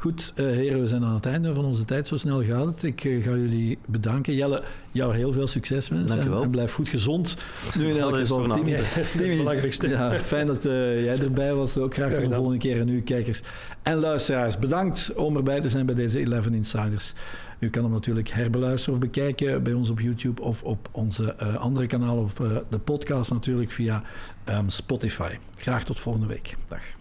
Goed, 0.00 0.32
uh, 0.36 0.46
heren, 0.46 0.80
we 0.80 0.88
zijn 0.88 1.04
aan 1.04 1.14
het 1.14 1.26
einde 1.26 1.54
van 1.54 1.64
onze 1.64 1.84
tijd. 1.84 2.08
Zo 2.08 2.16
snel 2.16 2.42
gaat 2.42 2.66
het. 2.66 2.82
Ik 2.82 3.04
uh, 3.04 3.24
ga 3.24 3.30
jullie 3.30 3.78
bedanken. 3.86 4.34
Jelle, 4.34 4.62
jou 4.90 5.14
heel 5.14 5.32
veel 5.32 5.46
succes 5.46 5.88
wensen. 5.88 6.20
En, 6.20 6.32
en, 6.32 6.50
blijf 6.50 6.72
goed 6.72 6.88
gezond. 6.88 7.36
Nu 7.78 7.88
in 7.88 7.98
elk 7.98 8.16
geval, 8.16 8.48
Timmy. 8.48 8.76
Dat 8.76 8.80
is 8.80 8.94
het 8.94 9.36
belangrijkste. 9.36 9.88
Ja, 9.88 10.18
fijn 10.18 10.46
dat 10.46 10.66
uh, 10.66 11.04
jij 11.04 11.18
erbij 11.18 11.54
was. 11.54 11.78
Ook 11.78 11.94
graag 11.94 12.12
tot 12.12 12.28
de 12.28 12.34
volgende 12.34 12.58
keer. 12.58 12.80
En 12.80 12.88
u, 12.88 13.02
kijkers 13.02 13.40
en 13.82 13.96
luisteraars, 13.96 14.58
bedankt 14.58 15.14
om 15.14 15.36
erbij 15.36 15.60
te 15.60 15.68
zijn 15.68 15.86
bij 15.86 15.94
deze 15.94 16.18
11 16.18 16.46
Insiders. 16.46 17.12
U 17.58 17.70
kan 17.70 17.82
hem 17.82 17.92
natuurlijk 17.92 18.28
herbeluisteren 18.28 18.94
of 18.94 19.00
bekijken 19.00 19.62
bij 19.62 19.72
ons 19.72 19.88
op 19.90 20.00
YouTube 20.00 20.42
of 20.42 20.62
op 20.62 20.88
onze 20.92 21.36
andere 21.58 21.86
kanalen 21.86 22.22
of 22.22 22.34
de 22.68 22.78
podcast 22.78 23.30
natuurlijk 23.30 23.72
via 23.72 24.02
um, 24.48 24.68
Spotify. 24.70 25.38
Graag 25.56 25.84
tot 25.84 26.00
volgende 26.00 26.26
week. 26.26 26.56
Dag. 26.68 26.99